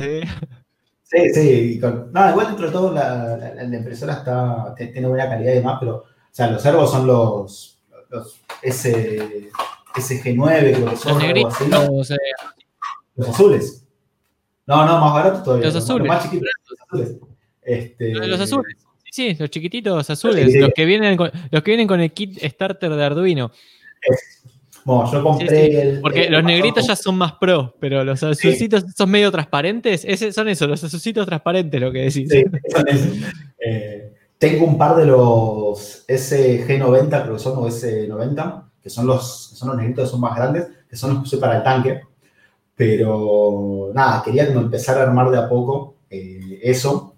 Sí, 1.03 1.29
sí. 1.33 1.79
con- 1.79 2.11
no, 2.13 2.29
igual 2.29 2.47
dentro 2.47 2.67
de 2.67 2.71
todo 2.71 2.93
la, 2.93 3.35
la- 3.37 3.53
la 3.63 3.77
impresora 3.77 4.13
está, 4.13 4.73
tiene 4.75 5.07
buena 5.07 5.27
calidad 5.27 5.51
y 5.51 5.55
demás, 5.55 5.77
pero, 5.79 5.95
o 5.97 6.05
sea, 6.31 6.49
los 6.49 6.61
servos 6.61 6.89
son 6.89 7.05
los, 7.05 7.81
los 8.09 8.39
S, 8.61 9.49
SG9, 9.93 10.73
creo 10.73 10.89
que 10.89 10.95
son, 10.95 10.95
Los 10.95 11.05
algo 11.07 11.19
negritos, 11.19 11.53
así, 11.55 11.65
¿no? 11.69 11.83
los, 11.97 12.11
eh, 12.11 12.17
Los 13.15 13.27
azules. 13.29 13.85
No, 14.67 14.85
no, 14.85 15.01
más 15.01 15.13
baratos 15.13 15.43
todavía. 15.43 15.65
Los 15.65 15.75
azules. 15.75 16.07
más 16.07 16.23
chiquitos, 16.23 16.47
los 16.69 16.79
azules. 16.81 17.17
Este, 17.61 18.13
los 18.13 18.39
azules. 18.39 18.77
Sí, 19.11 19.31
sí, 19.31 19.37
los 19.37 19.49
chiquititos 19.49 20.09
azules, 20.09 20.55
los 20.55 20.71
que 20.73 20.85
vienen 20.85 21.17
con, 21.17 21.29
los 21.51 21.61
que 21.63 21.71
vienen 21.71 21.87
con 21.87 21.99
el 21.99 22.13
kit 22.13 22.37
starter 22.41 22.95
de 22.95 23.03
Arduino. 23.03 23.51
Bueno, 24.83 25.05
yo 25.11 25.17
Sí, 25.19 25.23
compré 25.23 25.65
sí, 25.71 25.75
el. 25.77 26.01
Porque 26.01 26.23
el- 26.25 26.31
los 26.33 26.43
negritos 26.43 26.87
ya 26.87 26.95
son 26.95 27.15
más 27.15 27.33
pro, 27.33 27.75
pero 27.79 28.03
los 28.03 28.21
azulcitos 28.23 28.83
son 28.95 29.09
medio 29.11 29.31
transparentes. 29.31 30.03
Ese, 30.05 30.31
son 30.33 30.47
eso, 30.49 30.67
los 30.67 30.83
azulcitos 30.83 31.25
transparentes, 31.25 31.79
lo 31.79 31.91
que 31.91 31.99
decís. 31.99 32.29
Sí, 32.31 32.43
son 32.69 32.87
esos. 32.87 33.17
Eh, 33.63 34.13
tengo 34.39 34.65
un 34.65 34.77
par 34.77 34.95
de 34.95 35.05
los 35.05 36.03
SG90, 36.07 37.21
creo 37.23 37.33
que 37.35 37.39
son, 37.39 37.57
o 37.59 37.67
S90, 37.67 38.63
que 38.81 38.89
son 38.89 39.05
los, 39.05 39.49
son 39.53 39.69
los 39.69 39.77
negritos 39.77 40.05
que 40.05 40.11
son 40.11 40.19
más 40.21 40.35
grandes, 40.35 40.67
que 40.89 40.95
son 40.95 41.11
los 41.11 41.19
que 41.19 41.27
usé 41.27 41.37
para 41.37 41.57
el 41.57 41.63
tanque. 41.63 42.01
Pero 42.75 43.91
nada, 43.93 44.23
quería 44.23 44.47
como 44.47 44.61
empezar 44.61 44.97
a 44.97 45.03
armar 45.03 45.29
de 45.29 45.37
a 45.37 45.47
poco 45.47 45.95
eh, 46.09 46.59
eso, 46.63 47.13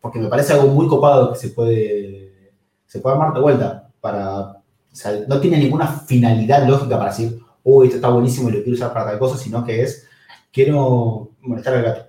porque 0.00 0.20
me 0.20 0.28
parece 0.28 0.52
algo 0.52 0.68
muy 0.68 0.86
copado 0.86 1.32
que 1.32 1.38
se 1.38 1.48
puede, 1.48 2.52
se 2.86 3.00
puede 3.00 3.16
armar 3.16 3.34
de 3.34 3.40
vuelta. 3.40 3.90
Para, 4.00 4.57
o 4.92 4.96
sea, 4.96 5.12
no 5.28 5.40
tiene 5.40 5.58
ninguna 5.58 5.86
finalidad 5.86 6.66
lógica 6.66 6.98
para 6.98 7.10
decir, 7.10 7.38
uy, 7.62 7.86
esto 7.86 7.96
está 7.96 8.08
buenísimo 8.08 8.48
y 8.48 8.52
lo 8.52 8.58
quiero 8.62 8.74
usar 8.74 8.92
para 8.92 9.10
tal 9.10 9.18
cosa, 9.18 9.36
sino 9.36 9.64
que 9.64 9.82
es, 9.82 10.06
quiero 10.52 11.30
molestar 11.40 11.74
al 11.74 11.82
gato. 11.82 12.06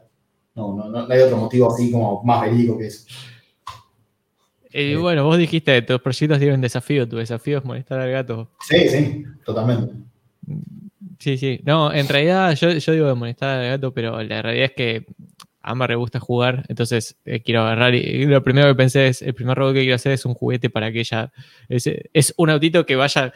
No, 0.56 0.76
no, 0.76 0.90
no, 0.90 1.08
no 1.08 1.14
hay 1.14 1.22
otro 1.22 1.38
motivo 1.38 1.72
así 1.72 1.92
como 1.92 2.24
más 2.24 2.42
verídico 2.42 2.78
que 2.78 2.88
eso. 2.88 3.06
Y 4.72 4.96
bueno, 4.96 5.24
vos 5.24 5.38
dijiste 5.38 5.74
que 5.74 5.82
tus 5.82 6.02
proyectos 6.02 6.40
tienen 6.40 6.62
desafío. 6.62 7.08
Tu 7.08 7.18
desafío 7.18 7.58
es 7.58 7.66
molestar 7.66 8.00
al 8.00 8.12
gato. 8.12 8.50
Sí, 8.62 8.88
sí, 8.88 9.24
totalmente. 9.44 9.94
Sí, 11.18 11.38
sí. 11.38 11.60
No, 11.64 11.92
en 11.92 12.08
realidad 12.08 12.56
yo, 12.56 12.72
yo 12.72 12.94
digo 12.94 13.08
de 13.08 13.16
molestar 13.16 13.60
al 13.60 13.68
gato, 13.68 13.94
pero 13.94 14.22
la 14.22 14.42
realidad 14.42 14.66
es 14.66 14.74
que 14.74 15.06
a 15.62 15.72
Amber 15.72 15.90
le 15.90 15.96
gusta 15.96 16.20
jugar, 16.20 16.66
entonces 16.68 17.18
eh, 17.26 17.42
quiero 17.42 17.62
agarrar 17.62 17.94
y, 17.96 18.26
lo 18.26 18.44
primero 18.44 18.68
que 18.68 18.76
pensé 18.76 19.08
es, 19.08 19.22
el 19.22 19.34
primer 19.34 19.58
robot 19.58 19.74
que 19.74 19.82
quiero 19.82 19.96
hacer 19.96 20.14
es 20.14 20.26
un 20.26 20.34
juguete 20.34 20.70
para 20.70 20.92
que 20.92 21.02
ella, 21.02 21.32
es, 21.68 22.34
un 22.38 22.50
autito 22.50 22.86
que 22.86 22.96
vaya 22.96 23.34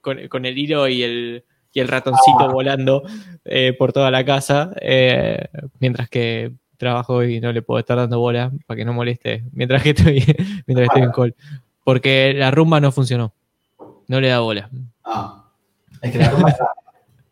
con, 0.00 0.46
el 0.46 0.58
hilo 0.58 0.88
y 0.88 1.02
el, 1.02 1.44
y 1.72 1.80
el 1.80 1.88
ratoncito 1.88 2.50
volando 2.50 3.02
eh, 3.44 3.74
por 3.76 3.92
toda 3.92 4.10
la 4.10 4.24
casa, 4.24 4.72
eh, 4.80 5.48
mientras 5.80 6.08
que 6.08 6.52
trabajo 6.76 7.24
y 7.24 7.40
no 7.40 7.52
le 7.52 7.62
puedo 7.62 7.78
estar 7.80 7.96
dando 7.96 8.18
bola 8.18 8.50
para 8.66 8.76
que 8.76 8.84
no 8.84 8.92
moleste 8.92 9.44
mientras 9.52 9.82
que 9.82 9.90
estoy, 9.90 10.22
mientras 10.66 10.88
estoy 10.88 11.02
en 11.02 11.12
call. 11.12 11.34
Porque 11.84 12.32
la 12.34 12.50
rumba 12.50 12.80
no 12.80 12.92
funcionó. 12.92 13.32
No 14.08 14.20
le 14.20 14.28
da 14.28 14.40
bola. 14.40 14.70
Ah, 15.04 15.44
es 16.00 16.12
que 16.12 16.18
la 16.18 16.30
rumba, 16.30 16.54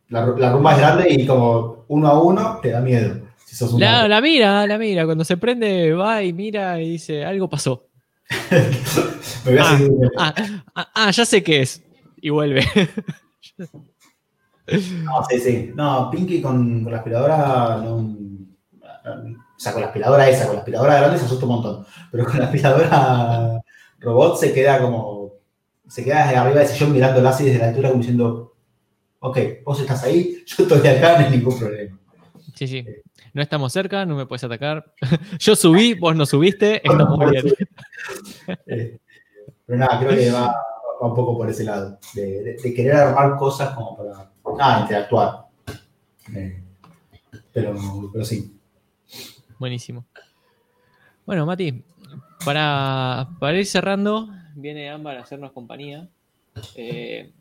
la 0.08 0.52
rumba 0.52 0.72
es 0.72 0.78
grande 0.78 1.06
y 1.10 1.26
como 1.26 1.84
uno 1.88 2.08
a 2.08 2.22
uno 2.22 2.58
te 2.62 2.70
da 2.70 2.80
miedo. 2.80 3.31
Si 3.52 3.58
sos 3.58 3.74
La, 3.78 4.08
la 4.08 4.22
mira, 4.22 4.66
la 4.66 4.78
mira. 4.78 5.04
Cuando 5.04 5.24
se 5.24 5.36
prende, 5.36 5.92
va 5.92 6.22
y 6.22 6.32
mira 6.32 6.80
y 6.80 6.92
dice, 6.92 7.22
algo 7.22 7.50
pasó. 7.50 7.86
Me 9.44 9.50
voy 9.52 9.58
a 9.58 9.62
Ah, 9.70 9.76
seguir. 9.76 9.90
ah, 10.18 10.34
ah, 10.74 10.88
ah, 10.94 11.10
ya 11.10 11.24
sé 11.26 11.42
qué 11.42 11.60
es. 11.60 11.82
Y 12.16 12.30
vuelve. 12.30 12.64
No, 15.02 15.24
sí, 15.28 15.38
sí. 15.40 15.72
No, 15.74 16.08
Pinky 16.10 16.40
con, 16.40 16.82
con 16.84 16.92
la 16.92 16.98
aspiradora 16.98 17.78
no. 17.82 17.96
O 17.96 19.58
sea, 19.58 19.72
con 19.72 19.82
la 19.82 19.88
aspiradora 19.88 20.28
esa, 20.28 20.46
con 20.46 20.54
la 20.54 20.60
aspiradora 20.60 20.98
grande 21.00 21.18
se 21.18 21.24
asusta 21.26 21.44
un 21.46 21.52
montón. 21.52 21.86
Pero 22.10 22.24
con 22.24 22.38
la 22.38 22.44
aspiradora 22.46 23.60
robot 23.98 24.38
se 24.38 24.52
queda 24.54 24.80
como. 24.80 25.32
Se 25.88 26.04
queda 26.04 26.22
desde 26.24 26.36
arriba 26.36 26.60
del 26.60 26.68
sillón 26.68 26.92
mirándola 26.92 27.30
así 27.30 27.44
desde 27.44 27.58
la 27.58 27.68
altura 27.68 27.88
como 27.90 28.00
diciendo. 28.00 28.54
Ok, 29.18 29.38
vos 29.64 29.78
estás 29.80 30.02
ahí, 30.04 30.42
yo 30.46 30.62
estoy 30.64 30.88
acá, 30.88 31.18
no 31.18 31.26
hay 31.26 31.30
ningún 31.32 31.58
problema. 31.58 31.98
Sí, 32.54 32.66
sí. 32.68 32.84
No 33.32 33.42
estamos 33.42 33.72
cerca, 33.72 34.04
no 34.04 34.16
me 34.16 34.26
puedes 34.26 34.44
atacar. 34.44 34.92
Yo 35.38 35.56
subí, 35.56 35.94
vos 35.94 36.14
no 36.14 36.26
subiste, 36.26 36.76
estamos 36.84 37.18
bien. 37.30 37.44
Eh, 38.66 38.98
Pero 39.66 39.78
nada, 39.78 39.98
creo 40.00 40.10
que 40.10 40.30
va, 40.30 40.46
va 41.02 41.06
un 41.08 41.14
poco 41.14 41.36
por 41.36 41.48
ese 41.48 41.64
lado, 41.64 41.98
de, 42.14 42.42
de- 42.42 42.56
de 42.62 42.74
querer 42.74 42.94
armar 42.94 43.36
cosas 43.36 43.74
como 43.74 43.96
para 43.96 44.30
ah, 44.60 44.80
interactuar. 44.82 45.46
Eh, 46.34 46.62
pero, 47.52 47.74
pero 48.12 48.24
sí. 48.24 48.56
Buenísimo. 49.58 50.04
Bueno, 51.24 51.46
Mati, 51.46 51.82
para, 52.44 53.28
para 53.38 53.56
ir 53.58 53.66
cerrando, 53.66 54.28
viene 54.54 54.90
Ámbar 54.90 55.18
a 55.18 55.22
hacernos 55.22 55.52
compañía. 55.52 56.08
Eh, 56.74 57.32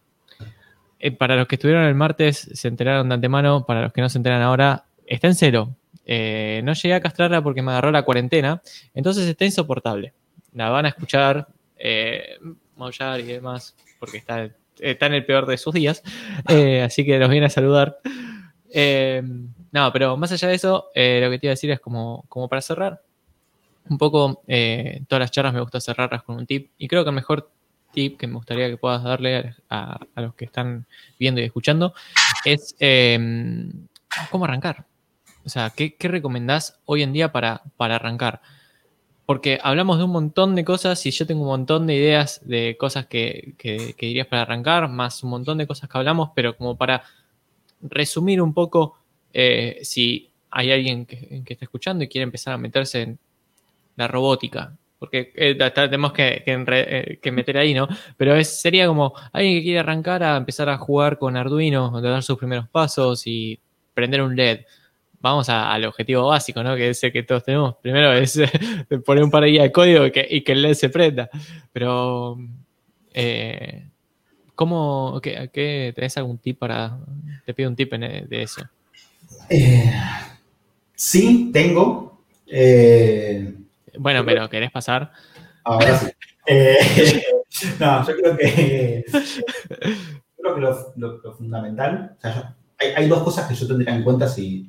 eh, 1.00 1.12
para 1.12 1.36
los 1.36 1.48
que 1.48 1.56
estuvieron 1.56 1.84
el 1.86 1.96
martes, 1.96 2.38
se 2.54 2.68
enteraron 2.68 3.10
de 3.10 3.16
antemano. 3.16 3.66
Para 3.66 3.82
los 3.84 3.94
que 3.94 4.02
no 4.02 4.10
se 4.10 4.20
enteran 4.20 4.42
ahora, 4.44 4.86
está 5.16 5.28
en 5.28 5.36
cero. 5.36 5.76
Eh, 6.06 6.62
no 6.64 6.74
llegué 6.74 6.94
a 6.94 7.02
castrarla 7.02 7.44
porque 7.44 7.62
me 7.62 7.72
agarró 7.72 7.92
la 7.92 8.04
cuarentena. 8.04 8.62
Entonces 8.94 9.28
está 9.28 9.46
insoportable. 9.46 10.14
La 10.54 10.70
van 10.70 10.86
a 10.86 10.90
escuchar 10.90 11.48
eh, 11.78 12.38
maullar 12.76 13.20
y 13.20 13.24
demás 13.24 13.76
porque 14.00 14.18
está, 14.18 14.50
está 14.80 15.06
en 15.06 15.14
el 15.14 15.26
peor 15.26 15.46
de 15.46 15.58
sus 15.58 15.74
días. 15.74 16.02
Eh, 16.50 16.82
así 16.82 17.06
que 17.06 17.20
los 17.20 17.30
viene 17.30 17.46
a 17.46 17.50
saludar. 17.50 18.00
Eh, 18.74 19.22
no, 19.72 19.94
pero 19.94 20.18
más 20.18 20.32
allá 20.32 20.48
de 20.48 20.56
eso, 20.56 20.88
lo 20.96 21.30
que 21.30 21.38
te 21.40 21.48
iba 21.48 21.52
a 21.52 21.56
decir 21.56 21.72
es 21.72 21.80
como, 21.80 22.26
como 22.28 22.50
para 22.50 22.62
cerrar. 22.62 23.02
Un 23.90 23.98
poco, 23.98 24.44
todas 25.08 25.20
las 25.20 25.32
charlas 25.32 25.54
me 25.54 25.62
gusta 25.62 25.80
cerrarlas 25.82 26.24
con 26.24 26.38
un 26.38 26.46
tip. 26.46 26.72
Y 26.78 26.88
creo 26.88 27.04
que 27.04 27.10
el 27.10 27.16
mejor 27.16 27.52
tip 27.94 28.18
que 28.18 28.28
me 28.28 28.36
gustaría 28.36 28.70
que 28.70 28.78
puedas 28.78 29.04
darle 29.04 29.56
a, 29.70 30.00
a 30.16 30.22
los 30.22 30.36
que 30.36 30.46
están 30.46 30.88
viendo 31.20 31.42
y 31.42 31.46
escuchando 31.46 31.94
es 32.46 32.76
cómo 34.30 34.46
arrancar. 34.46 34.86
O 35.46 35.50
sea, 35.50 35.72
¿qué, 35.72 35.96
qué 35.96 36.08
recomendás 36.08 36.80
hoy 36.86 37.02
en 37.04 37.14
día 37.14 37.32
para, 37.32 37.64
para 37.78 37.96
arrancar? 37.96 38.42
Porque 39.26 39.60
hablamos 39.64 39.98
de 40.00 40.06
un 40.06 40.12
montón 40.12 40.56
de 40.56 40.66
cosas 40.66 41.06
y 41.06 41.12
yo 41.12 41.28
tengo 41.28 41.42
un 41.44 41.48
montón 41.50 41.88
de 41.88 41.96
ideas 41.96 42.42
de 42.48 42.78
cosas 42.80 43.08
que, 43.08 43.56
que- 43.58 43.96
dirías 44.00 44.28
para 44.28 44.44
arrancar, 44.44 44.90
más 44.90 45.24
un 45.24 45.32
montón 45.32 45.58
de 45.60 45.68
cosas 45.68 45.90
que 45.90 45.98
hablamos, 45.98 46.32
pero 46.36 46.58
como 46.58 46.78
para 46.78 47.04
resumir 47.82 48.42
un 48.42 48.54
poco, 48.54 48.98
eh, 49.34 49.80
si 49.84 50.32
hay 50.52 50.72
alguien 50.72 51.06
que, 51.06 51.44
que 51.46 51.54
está 51.54 51.66
escuchando 51.66 52.04
y 52.04 52.08
quiere 52.10 52.24
empezar 52.24 52.54
a 52.56 52.58
meterse 52.58 53.02
en 53.04 53.20
la 53.96 54.08
robótica, 54.08 54.78
porque 55.00 55.32
eh, 55.36 55.56
tenemos 55.74 56.14
que, 56.14 56.44
que 56.46 56.66
eh, 56.70 57.20
que 57.22 57.32
meter 57.32 57.58
ahí, 57.58 57.74
¿no? 57.74 57.88
Pero 58.18 58.36
es, 58.36 58.62
sería 58.62 58.88
como 58.88 59.14
alguien 59.34 59.56
que 59.60 59.64
quiere 59.64 59.80
arrancar 59.80 60.24
a 60.24 60.38
empezar 60.38 60.70
a 60.70 60.78
jugar 60.78 61.18
con 61.18 61.36
Arduino, 61.38 61.96
a 61.96 62.02
dar 62.02 62.24
sus 62.24 62.38
primeros 62.38 62.68
pasos 62.70 63.26
y 63.26 63.60
prender 63.94 64.22
un 64.22 64.34
LED. 64.34 64.62
Vamos 65.22 65.50
a- 65.50 65.72
al 65.72 65.86
objetivo 65.86 66.28
básico, 66.28 66.64
¿no? 66.64 66.76
Que 66.76 66.90
es 66.90 67.04
el 67.04 67.12
que 67.12 67.24
todos 67.24 67.44
tenemos. 67.44 67.76
Primero 67.82 68.12
es 68.14 68.40
poner 69.06 69.24
un 69.24 69.30
par 69.32 69.44
de 69.44 69.50
guías 69.52 69.64
de 69.66 69.72
código 69.72 70.06
y 70.08 70.12
que, 70.12 70.28
y 70.30 70.42
que 70.42 70.52
el 70.54 70.62
LED 70.64 70.74
se 70.74 70.90
prenda. 70.90 71.30
Pero, 71.72 72.38
eh, 73.14 73.88
¿cómo, 74.56 75.20
qué, 75.22 75.50
qué- 75.54 75.92
tenés 75.96 76.18
algún 76.18 76.38
tip 76.40 76.58
para, 76.60 76.98
te 77.46 77.54
pido 77.54 77.70
un 77.70 77.76
tip 77.76 77.94
en- 77.94 78.28
de 78.28 78.42
eso? 78.44 78.62
Eh, 79.50 79.92
sí, 80.96 81.52
tengo. 81.54 82.24
eh, 82.48 83.54
Bueno, 83.98 84.26
pero 84.26 84.50
¿querés 84.50 84.72
pasar? 84.72 85.12
ahora 85.64 85.98
sí. 86.00 86.08
No, 87.80 88.08
yo 88.08 88.16
creo 88.16 88.38
que, 88.38 89.06
yo 89.14 89.20
creo 90.38 90.56
que 90.56 90.62
lo, 90.62 90.94
lo- 90.96 91.18
lo 91.22 91.34
fundamental, 91.34 92.16
o 92.18 92.22
sea, 92.22 92.34
yo- 92.34 92.56
hay, 92.80 92.88
hay 93.04 93.08
dos 93.08 93.22
cosas 93.24 93.48
que 93.48 93.54
yo 93.54 93.68
tendría 93.68 93.94
en 93.96 94.04
cuenta 94.04 94.28
si 94.28 94.68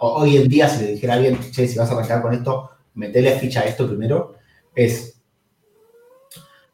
hoy 0.00 0.36
en 0.36 0.48
día, 0.48 0.68
si 0.68 0.84
le 0.84 0.92
dijera 0.92 1.14
a 1.14 1.16
alguien, 1.16 1.38
che, 1.50 1.66
si 1.66 1.78
vas 1.78 1.90
a 1.90 1.94
arrancar 1.94 2.22
con 2.22 2.34
esto, 2.34 2.70
metele 2.94 3.38
ficha 3.38 3.60
a 3.60 3.64
esto 3.64 3.86
primero, 3.86 4.34
es 4.74 5.14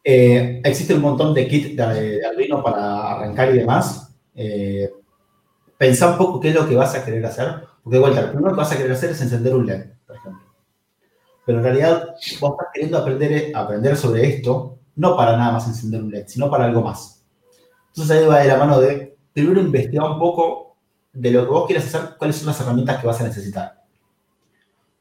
eh, 0.02 0.60
existe 0.64 0.94
un 0.94 1.02
montón 1.02 1.34
de 1.34 1.46
kits 1.46 1.76
de, 1.76 2.18
de 2.18 2.26
Arduino 2.26 2.62
para 2.62 3.12
arrancar 3.12 3.54
y 3.54 3.58
demás. 3.58 4.14
Eh, 4.34 4.90
pensá 5.76 6.10
un 6.10 6.18
poco 6.18 6.40
qué 6.40 6.48
es 6.48 6.54
lo 6.54 6.66
que 6.66 6.74
vas 6.74 6.94
a 6.94 7.04
querer 7.04 7.24
hacer. 7.26 7.64
Porque 7.82 7.96
de 7.96 8.00
vuelta, 8.00 8.22
lo 8.22 8.32
primero 8.32 8.54
que 8.54 8.60
vas 8.60 8.72
a 8.72 8.76
querer 8.76 8.92
hacer 8.92 9.10
es 9.10 9.20
encender 9.20 9.54
un 9.54 9.66
LED, 9.66 9.86
por 10.06 10.16
ejemplo. 10.16 10.42
Pero 11.46 11.58
en 11.58 11.64
realidad 11.64 12.14
vos 12.40 12.52
estás 12.52 12.68
queriendo 12.72 12.98
aprender, 12.98 13.52
aprender 13.54 13.96
sobre 13.96 14.26
esto, 14.26 14.78
no 14.96 15.16
para 15.16 15.36
nada 15.36 15.52
más 15.52 15.66
encender 15.66 16.02
un 16.02 16.10
LED, 16.10 16.26
sino 16.26 16.50
para 16.50 16.64
algo 16.64 16.82
más. 16.82 17.24
Entonces 17.88 18.16
ahí 18.16 18.26
va 18.26 18.40
de 18.40 18.48
la 18.48 18.58
mano 18.58 18.80
de 18.80 19.16
primero 19.32 19.60
investigar 19.60 20.10
un 20.10 20.18
poco 20.18 20.69
de 21.12 21.30
lo 21.30 21.44
que 21.44 21.50
vos 21.50 21.66
quieras 21.66 21.86
hacer, 21.86 22.16
cuáles 22.18 22.36
son 22.36 22.46
las 22.46 22.60
herramientas 22.60 23.00
que 23.00 23.06
vas 23.06 23.20
a 23.20 23.24
necesitar. 23.24 23.80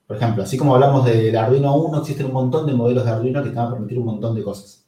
Por 0.07 0.17
ejemplo, 0.17 0.43
así 0.43 0.57
como 0.57 0.73
hablamos 0.73 1.05
del 1.05 1.37
Arduino 1.37 1.75
1, 1.75 1.99
existen 1.99 2.25
un 2.25 2.33
montón 2.33 2.65
de 2.65 2.73
modelos 2.73 3.05
de 3.05 3.11
Arduino 3.11 3.43
que 3.43 3.49
te 3.49 3.55
van 3.55 3.67
a 3.67 3.71
permitir 3.71 3.99
un 3.99 4.05
montón 4.05 4.33
de 4.35 4.43
cosas. 4.43 4.83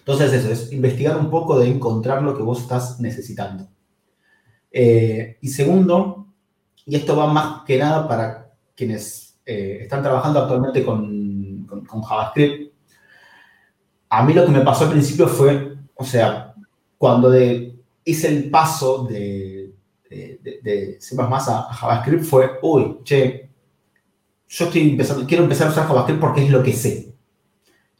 Entonces 0.00 0.32
eso, 0.32 0.50
es 0.50 0.72
investigar 0.72 1.16
un 1.16 1.30
poco 1.30 1.58
de 1.58 1.68
encontrar 1.68 2.22
lo 2.22 2.36
que 2.36 2.42
vos 2.42 2.60
estás 2.60 3.00
necesitando. 3.00 3.68
Eh, 4.70 5.38
y 5.40 5.48
segundo, 5.48 6.26
y 6.84 6.96
esto 6.96 7.16
va 7.16 7.32
más 7.32 7.62
que 7.64 7.78
nada 7.78 8.08
para 8.08 8.52
quienes 8.74 9.38
eh, 9.46 9.78
están 9.82 10.02
trabajando 10.02 10.40
actualmente 10.40 10.84
con, 10.84 11.66
con, 11.86 12.02
JavaScript, 12.02 12.72
a 14.08 14.24
mí 14.24 14.34
lo 14.34 14.44
que 14.44 14.52
me 14.52 14.60
pasó 14.60 14.84
al 14.84 14.90
principio 14.90 15.26
fue, 15.26 15.76
o 15.94 16.04
sea, 16.04 16.54
cuando 16.98 17.30
de, 17.30 17.78
hice 18.04 18.28
el 18.28 18.50
paso 18.50 19.04
de, 19.04 19.61
de, 20.42 20.60
de, 20.62 20.96
C++ 21.00 21.16
a, 21.18 21.72
JavaScript 21.72 22.24
fue, 22.24 22.50
uy, 22.62 22.98
che, 23.04 23.48
yo 24.48 24.64
estoy 24.66 24.90
empezando, 24.90 25.26
quiero 25.26 25.44
empezar 25.44 25.68
a 25.68 25.70
usar 25.70 25.86
JavaScript 25.86 26.20
porque 26.20 26.44
es 26.44 26.50
lo 26.50 26.62
que 26.62 26.72
sé. 26.72 27.14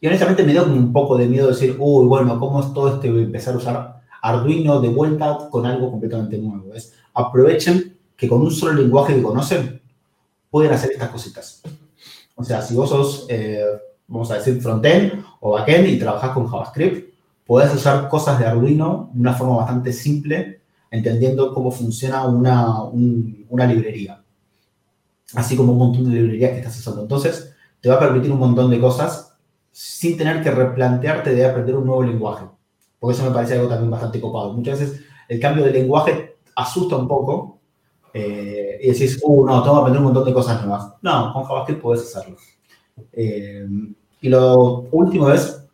Y 0.01 0.07
honestamente 0.07 0.43
me 0.43 0.53
dio 0.53 0.65
un 0.65 0.93
poco 0.93 1.17
de 1.17 1.27
miedo 1.27 1.49
decir, 1.49 1.77
uy, 1.79 2.07
bueno, 2.07 2.39
¿cómo 2.41 2.61
es 2.61 2.73
todo 2.75 2.95
este 2.95 3.09
empezar 3.09 3.55
a 3.55 3.59
usar 3.59 4.03
Arduino 4.21 4.81
de 4.81 4.89
vuelta 4.89 5.49
con 5.51 5.65
algo 5.65 5.91
completamente 5.91 6.39
nuevo? 6.39 6.75
Es, 6.75 6.93
aprovechen 7.15 7.97
que 8.17 8.29
con 8.29 8.43
un 8.43 8.51
solo 8.51 8.73
lenguaje 8.73 9.15
que 9.15 9.23
conocen 9.23 9.81
pueden 10.51 10.73
hacer 10.73 10.91
estas 10.93 11.11
cositas. 11.11 11.63
O 12.35 12.45
sea, 12.45 12.61
si 12.63 12.75
vos 12.75 12.91
sos, 12.91 13.27
eh, 13.29 13.65
vamos 14.09 14.31
a 14.31 14.35
decir, 14.35 14.61
frontend 14.61 15.25
o 15.41 15.53
backend 15.53 15.87
y 15.87 15.99
trabajás 15.99 16.33
con 16.33 16.49
JavaScript, 16.49 17.15
podés 17.47 17.73
usar 17.73 18.09
cosas 18.09 18.39
de 18.39 18.47
Arduino 18.47 19.11
de 19.13 19.21
una 19.21 19.35
forma 19.35 19.57
bastante 19.59 19.93
simple, 19.93 20.62
entendiendo 20.93 21.53
cómo 21.53 21.73
funciona 21.73 22.25
una, 22.27 22.85
una 22.85 23.67
librería 23.67 24.23
así 25.35 25.57
como 25.57 25.73
un 25.73 25.79
montón 25.79 26.05
de 26.05 26.21
librerías 26.21 26.53
que 26.53 26.59
estás 26.59 26.79
usando. 26.79 27.03
Entonces, 27.03 27.55
te 27.81 27.89
va 27.89 27.97
a 27.97 28.01
permitir 28.01 28.31
un 28.33 28.39
montón 28.39 28.71
de 28.71 28.81
cosas 28.81 29.35
sin 29.71 30.17
tener 30.17 30.43
que 30.43 30.51
replantearte 30.51 31.35
de 31.35 31.47
aprender 31.47 31.77
un 31.77 31.87
nuevo 31.87 32.03
lenguaje. 32.03 32.45
Porque 32.99 33.17
eso 33.17 33.25
me 33.25 33.35
parece 33.35 33.55
algo 33.55 33.69
también 33.69 33.91
bastante 33.91 34.21
copado. 34.21 34.53
Muchas 34.53 34.81
veces 34.81 35.01
el 35.29 35.41
cambio 35.41 35.65
de 35.65 35.73
lenguaje 35.73 36.37
asusta 36.55 36.97
un 36.97 37.09
poco 37.09 37.59
eh, 38.13 38.79
y 38.83 38.91
decís, 38.91 39.19
uh, 39.23 39.47
no, 39.47 39.63
tengo 39.63 39.77
que 39.77 39.81
aprender 39.81 39.99
un 40.01 40.05
montón 40.05 40.25
de 40.25 40.35
cosas 40.35 40.65
nuevas. 40.65 40.93
No, 41.01 41.33
con 41.33 41.45
JavaScript 41.45 41.83
puedes 41.83 42.03
hacerlo. 42.03 42.37
Eh, 43.13 43.67
y 44.21 44.29
lo 44.29 44.83
último 44.93 45.31
es, 45.31 45.67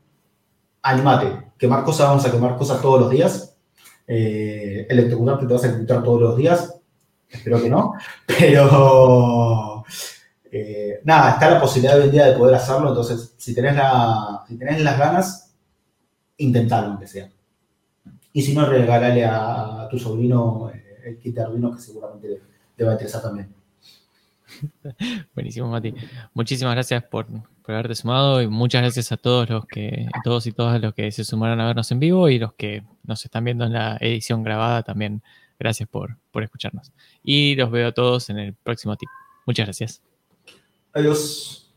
animate. 0.82 1.48
Quemar 1.58 1.84
cosas, 1.84 2.08
vamos 2.08 2.24
a 2.24 2.30
quemar 2.30 2.56
cosas 2.56 2.80
todos 2.80 3.00
los 3.00 3.10
días. 3.10 3.47
Eh, 4.08 4.86
electrocutarte 4.88 5.46
te 5.46 5.52
vas 5.52 5.62
a 5.62 5.66
electrocutar 5.66 6.02
todos 6.02 6.20
los 6.22 6.36
días 6.38 6.78
espero 7.28 7.60
que 7.62 7.70
no, 7.70 7.94
pero 8.26 9.84
eh, 10.50 11.00
nada, 11.04 11.32
está 11.32 11.50
la 11.50 11.60
posibilidad 11.60 11.98
hoy 11.98 12.04
en 12.04 12.10
día 12.10 12.26
de 12.26 12.36
poder 12.36 12.54
hacerlo, 12.54 12.88
entonces 12.88 13.34
si 13.36 13.54
tenés, 13.54 13.76
la, 13.76 14.44
si 14.48 14.56
tenés 14.56 14.82
las 14.82 14.98
ganas, 14.98 15.54
intentalo 16.38 16.88
aunque 16.88 17.06
sea. 17.06 17.30
Y 18.32 18.42
si 18.42 18.54
no, 18.54 18.66
regálale 18.66 19.24
a, 19.24 19.88
tu 19.90 19.98
sobrino 19.98 20.70
eh, 20.72 21.00
el 21.04 21.18
kit 21.18 21.34
de 21.34 21.42
Arduino 21.42 21.74
que 21.74 21.80
seguramente 21.80 22.42
te 22.76 22.84
va 22.84 22.90
a 22.90 22.94
interesar 22.94 23.22
también. 23.22 23.52
Buenísimo, 25.34 25.68
Mati. 25.68 25.94
Muchísimas 26.34 26.74
gracias 26.74 27.04
por, 27.04 27.26
por, 27.26 27.74
haberte 27.74 27.94
sumado 27.94 28.42
y 28.42 28.48
muchas 28.48 28.82
gracias 28.82 29.12
a 29.12 29.16
todos 29.16 29.48
los 29.48 29.66
que, 29.66 30.08
todos 30.24 30.46
y 30.46 30.52
todas 30.52 30.80
los 30.80 30.94
que 30.94 31.10
se 31.12 31.24
sumaron 31.24 31.60
a 31.60 31.66
vernos 31.66 31.90
en 31.92 32.00
vivo 32.00 32.28
y 32.28 32.38
los 32.38 32.54
que 32.54 32.82
nos 33.04 33.24
están 33.24 33.44
viendo 33.44 33.64
en 33.64 33.72
la 33.72 33.96
edición 34.00 34.42
grabada 34.42 34.82
también. 34.82 35.22
Gracias 35.58 35.88
por, 35.88 36.16
por 36.30 36.44
escucharnos. 36.44 36.92
Y 37.22 37.56
los 37.56 37.70
veo 37.70 37.88
a 37.88 37.92
todos 37.92 38.30
en 38.30 38.38
el 38.38 38.54
próximo 38.54 38.96
tip. 38.96 39.08
Muchas 39.44 39.66
gracias. 39.66 40.02
Adiós. 40.92 41.67